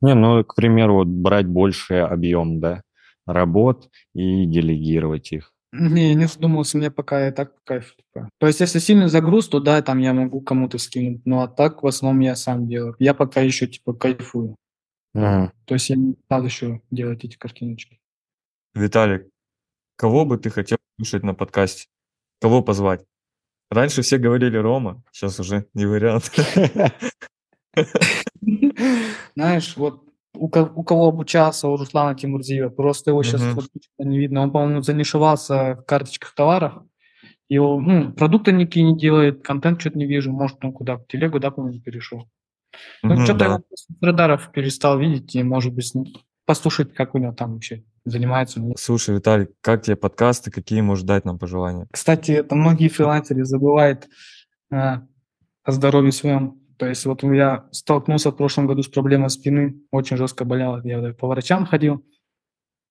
Не, 0.00 0.14
ну, 0.14 0.44
к 0.44 0.54
примеру, 0.54 0.94
вот 0.94 1.08
брать 1.08 1.46
больший 1.46 2.04
объем, 2.04 2.60
да, 2.60 2.82
работ 3.26 3.90
и 4.14 4.46
делегировать 4.46 5.32
их. 5.32 5.53
Не, 5.76 6.14
не 6.14 6.26
задумывался, 6.26 6.78
мне 6.78 6.88
пока 6.88 7.28
и 7.28 7.32
так 7.32 7.52
по 7.56 7.60
кайфу. 7.64 7.96
Типа. 7.96 8.28
То 8.38 8.46
есть, 8.46 8.60
если 8.60 8.78
сильный 8.78 9.08
загруз, 9.08 9.48
то 9.48 9.58
да, 9.58 9.82
там 9.82 9.98
я 9.98 10.14
могу 10.14 10.40
кому-то 10.40 10.78
скинуть. 10.78 11.22
Ну, 11.24 11.40
а 11.40 11.48
так 11.48 11.82
в 11.82 11.86
основном 11.86 12.20
я 12.20 12.36
сам 12.36 12.68
делаю. 12.68 12.94
Я 13.00 13.12
пока 13.12 13.40
еще, 13.40 13.66
типа, 13.66 13.92
кайфую. 13.92 14.54
Мгм. 15.14 15.52
То 15.64 15.74
есть, 15.74 15.90
я 15.90 15.96
не 15.96 16.14
стал 16.26 16.44
еще 16.44 16.80
делать 16.92 17.24
эти 17.24 17.36
картиночки. 17.36 17.98
Виталик, 18.74 19.28
кого 19.96 20.24
бы 20.24 20.38
ты 20.38 20.48
хотел 20.50 20.78
слушать 20.96 21.24
на 21.24 21.34
подкасте? 21.34 21.88
Кого 22.40 22.62
позвать? 22.62 23.04
Раньше 23.68 24.02
все 24.02 24.18
говорили 24.18 24.56
Рома, 24.56 25.02
сейчас 25.10 25.40
уже 25.40 25.66
не 25.74 25.86
вариант. 25.86 26.30
Знаешь, 29.34 29.76
вот 29.76 30.03
у, 30.34 30.48
ко- 30.48 30.70
у 30.74 30.82
кого 30.82 31.08
обучался 31.08 31.68
у 31.68 31.76
Руслана 31.76 32.14
Тимурзиева, 32.14 32.68
просто 32.70 33.10
его 33.10 33.22
сейчас 33.22 33.42
Мгм. 33.42 33.60
не 33.98 34.18
видно. 34.18 34.42
Он, 34.42 34.50
по-моему, 34.52 34.82
занишевался 34.82 35.76
в 35.76 35.82
карточках 35.82 36.34
товаров. 36.34 36.82
Его, 37.48 37.80
ну, 37.80 38.12
продукты 38.12 38.52
никакие 38.52 38.84
не 38.90 38.98
делает, 38.98 39.42
контент 39.44 39.80
что-то 39.80 39.98
не 39.98 40.06
вижу. 40.06 40.32
Может, 40.32 40.64
он 40.64 40.72
куда, 40.72 40.96
в 40.96 41.06
телегу, 41.06 41.38
да, 41.38 41.50
по-моему, 41.50 41.80
перешел. 41.80 42.28
Ну, 43.02 43.14
Мгм, 43.14 43.24
что-то 43.24 43.38
да. 43.38 43.44
его 43.46 43.62
радаров 44.00 44.50
перестал 44.52 44.98
видеть, 44.98 45.34
и, 45.36 45.42
может 45.42 45.72
быть, 45.74 45.92
послушать, 46.46 46.94
как 46.94 47.14
у 47.14 47.18
него 47.18 47.32
там 47.32 47.54
вообще 47.54 47.84
занимается. 48.04 48.60
он. 48.60 48.74
Слушай, 48.76 49.14
Виталик, 49.14 49.50
как 49.60 49.82
тебе 49.82 49.96
подкасты, 49.96 50.50
какие 50.50 50.80
можешь 50.80 51.04
дать 51.04 51.24
нам 51.24 51.38
пожелания? 51.38 51.86
Кстати, 51.90 52.32
это 52.32 52.54
многие 52.54 52.88
фрилансеры 52.88 53.44
забывают 53.44 54.08
э, 54.70 54.76
о 54.76 55.06
здоровье 55.72 56.12
своем. 56.12 56.60
То 56.76 56.86
есть 56.86 57.04
вот 57.06 57.22
я 57.22 57.68
столкнулся 57.72 58.30
в 58.30 58.36
прошлом 58.36 58.66
году 58.66 58.82
с 58.82 58.88
проблемой 58.88 59.30
спины, 59.30 59.80
очень 59.90 60.16
жестко 60.16 60.44
болела, 60.44 60.80
я 60.84 61.12
по 61.14 61.28
врачам 61.28 61.66
ходил. 61.66 62.04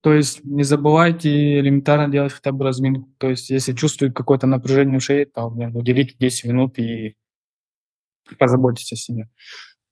То 0.02 0.14
есть 0.14 0.44
не 0.44 0.64
забывайте 0.64 1.60
элементарно 1.60 2.12
делать 2.12 2.34
хотя 2.34 2.52
бы 2.52 2.66
разминку. 2.66 3.10
То 3.18 3.30
есть 3.30 3.50
если 3.50 3.74
чувствуете 3.74 4.14
какое-то 4.14 4.48
напряжение 4.48 5.00
в 5.00 5.04
шее, 5.04 5.26
то 5.26 5.50
блин, 5.50 5.76
уделите 5.76 6.16
10 6.20 6.46
минут 6.46 6.78
и 6.78 7.16
позаботьтесь 8.38 8.92
о 8.92 8.96
себе. 8.96 9.30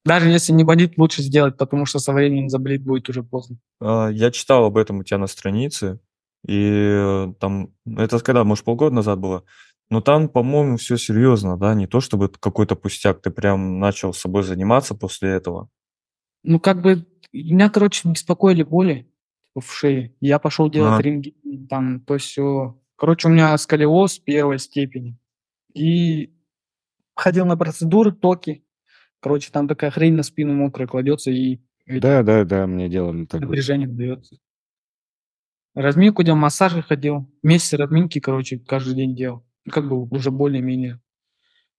Даже 0.04 0.30
если 0.30 0.52
не 0.52 0.64
болит, 0.64 0.98
лучше 0.98 1.22
сделать, 1.22 1.58
потому 1.58 1.86
что 1.86 2.00
со 2.00 2.12
временем 2.12 2.50
заболеть 2.50 2.84
будет 2.84 3.08
уже 3.08 3.24
поздно. 3.24 3.58
А, 3.80 4.10
Я 4.10 4.32
читал 4.32 4.66
об 4.66 4.78
этом 4.78 5.00
у 5.00 5.04
тебя 5.04 5.20
на 5.20 5.28
странице, 5.28 6.00
и 6.46 6.72
э, 6.72 7.34
там, 7.40 7.74
это 7.86 8.20
когда, 8.20 8.44
может, 8.44 8.66
полгода 8.66 8.96
назад 8.96 9.20
было, 9.20 9.44
но 9.92 10.00
там, 10.02 10.30
по-моему, 10.30 10.78
все 10.78 10.98
серьезно, 10.98 11.58
да, 11.58 11.76
не 11.76 11.86
то 11.86 12.00
чтобы 12.00 12.26
это 12.26 12.40
какой-то 12.40 12.76
пустяк, 12.78 13.22
ты 13.22 13.30
прям 13.30 13.80
начал 13.80 14.14
собой 14.14 14.42
заниматься 14.44 14.96
после 14.96 15.32
этого. 15.32 15.70
Ну, 16.44 16.60
как 16.62 16.82
бы, 16.82 17.06
меня, 17.34 17.70
короче, 17.70 18.08
беспокоили 18.10 18.64
боли 18.64 19.12
в 19.54 19.62
шее. 19.70 20.16
Я 20.22 20.40
пошел 20.40 20.70
делать 20.72 20.94
Ага. 20.94 21.04
рентген, 21.04 21.68
там, 21.68 22.00
то 22.00 22.18
все. 22.18 22.80
Короче, 22.96 23.28
у 23.28 23.32
меня 23.32 23.56
сколиоз 23.58 24.20
первой 24.20 24.60
степени. 24.60 25.18
И 25.74 26.34
ходил 27.16 27.46
на 27.46 27.58
процедуры, 27.58 28.14
токи. 28.14 28.64
Короче, 29.20 29.52
там 29.52 29.68
такая 29.68 29.92
хрень 29.92 30.14
на 30.16 30.24
спину 30.24 30.54
мокрая 30.54 30.88
кладется 30.88 31.32
и 31.32 31.60
Да, 31.86 32.24
да, 32.24 32.46
да, 32.46 32.66
мне 32.66 32.88
делали 32.88 33.26
такое. 33.26 33.42
напряжение 33.42 33.90
дается. 33.90 34.38
Разминку 35.76 36.24
делал, 36.24 36.38
массажи 36.38 36.82
ходил. 36.82 37.30
Месяц 37.44 37.74
разминки, 37.74 38.20
короче, 38.20 38.58
каждый 38.58 38.96
день 38.96 39.16
делал. 39.16 39.46
Как 39.70 39.88
бы 39.88 40.04
уже 40.08 40.32
более-менее. 40.32 41.00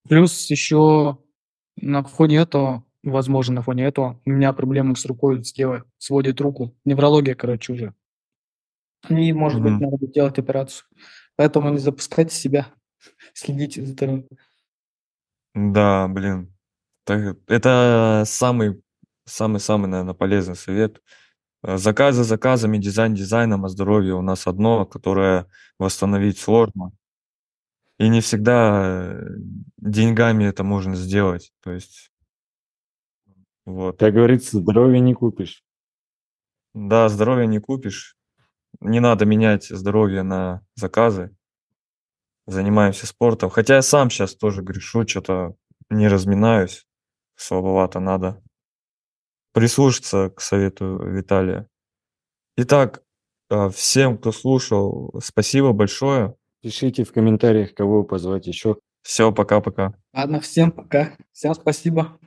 Плюс 0.08 0.50
еще 0.50 1.18
на 1.76 2.02
фоне 2.04 2.38
этого, 2.38 2.84
возможно, 3.02 3.56
на 3.56 3.62
фоне 3.62 3.84
этого, 3.84 4.20
у 4.24 4.30
меня 4.30 4.52
проблемы 4.52 4.96
с 4.96 5.04
рукой, 5.06 5.44
с 5.44 5.56
левой, 5.56 5.82
сводит 5.98 6.40
руку. 6.40 6.76
Неврология, 6.84 7.34
короче, 7.34 7.72
уже. 7.72 7.94
И, 9.08 9.32
может 9.32 9.60
быть, 9.60 9.72
Мгм. 9.72 9.90
надо 9.90 10.06
делать 10.06 10.38
операцию. 10.38 10.86
Поэтому 11.36 11.70
не 11.70 11.78
запускайте 11.78 12.34
себя, 12.34 12.68
следите 13.34 13.82
за 13.82 13.92
здоровьем. 13.92 14.28
Да, 15.54 16.08
блин, 16.08 16.54
так- 17.04 17.36
это 17.48 18.22
самый, 18.26 18.82
самый-самый, 19.26 19.88
наверное, 19.88 20.14
полезный 20.14 20.56
совет. 20.56 21.02
Заказы 21.62 22.24
заказами, 22.24 22.78
дизайн 22.78 23.14
дизайном, 23.14 23.64
а 23.64 23.68
здоровье 23.68 24.14
у 24.14 24.22
нас 24.22 24.46
одно, 24.46 24.86
которое 24.86 25.46
восстановить 25.78 26.38
сложно. 26.38 26.92
И 27.98 28.08
не 28.08 28.20
всегда 28.20 29.12
э, 29.12 29.26
деньгами 29.76 30.44
это 30.44 30.64
можно 30.64 30.94
сделать. 30.96 31.52
То 31.62 31.72
есть, 31.72 32.10
вот. 33.64 33.98
Как 33.98 34.14
говорится, 34.14 34.58
здоровье 34.58 35.00
не 35.00 35.14
купишь. 35.14 35.62
Да, 36.74 37.08
здоровье 37.08 37.46
не 37.46 37.60
купишь. 37.60 38.16
Не 38.80 39.00
надо 39.00 39.24
менять 39.26 39.66
здоровье 39.66 40.22
на 40.22 40.62
заказы. 40.74 41.36
Занимаемся 42.46 43.06
спортом. 43.06 43.50
Хотя 43.50 43.76
я 43.76 43.82
сам 43.82 44.10
сейчас 44.10 44.34
тоже 44.34 44.62
грешу, 44.62 45.06
что-то 45.06 45.54
не 45.90 46.08
разминаюсь. 46.08 46.86
Слабовато 47.36 48.00
надо 48.00 48.42
прислушаться 49.52 50.30
к 50.30 50.40
совету 50.40 50.98
Виталия. 51.04 51.68
Итак, 52.56 53.02
э, 53.50 53.68
всем, 53.70 54.18
кто 54.18 54.32
слушал, 54.32 55.14
спасибо 55.22 55.72
большое. 55.72 56.34
Пишите 56.62 57.02
в 57.04 57.12
комментариях, 57.12 57.74
кого 57.74 58.04
позвать 58.04 58.46
еще. 58.46 58.76
Все, 59.02 59.32
пока-пока. 59.32 59.94
Ладно, 60.14 60.40
всем 60.40 60.70
пока. 60.70 61.16
Всем 61.32 61.54
спасибо. 61.54 62.18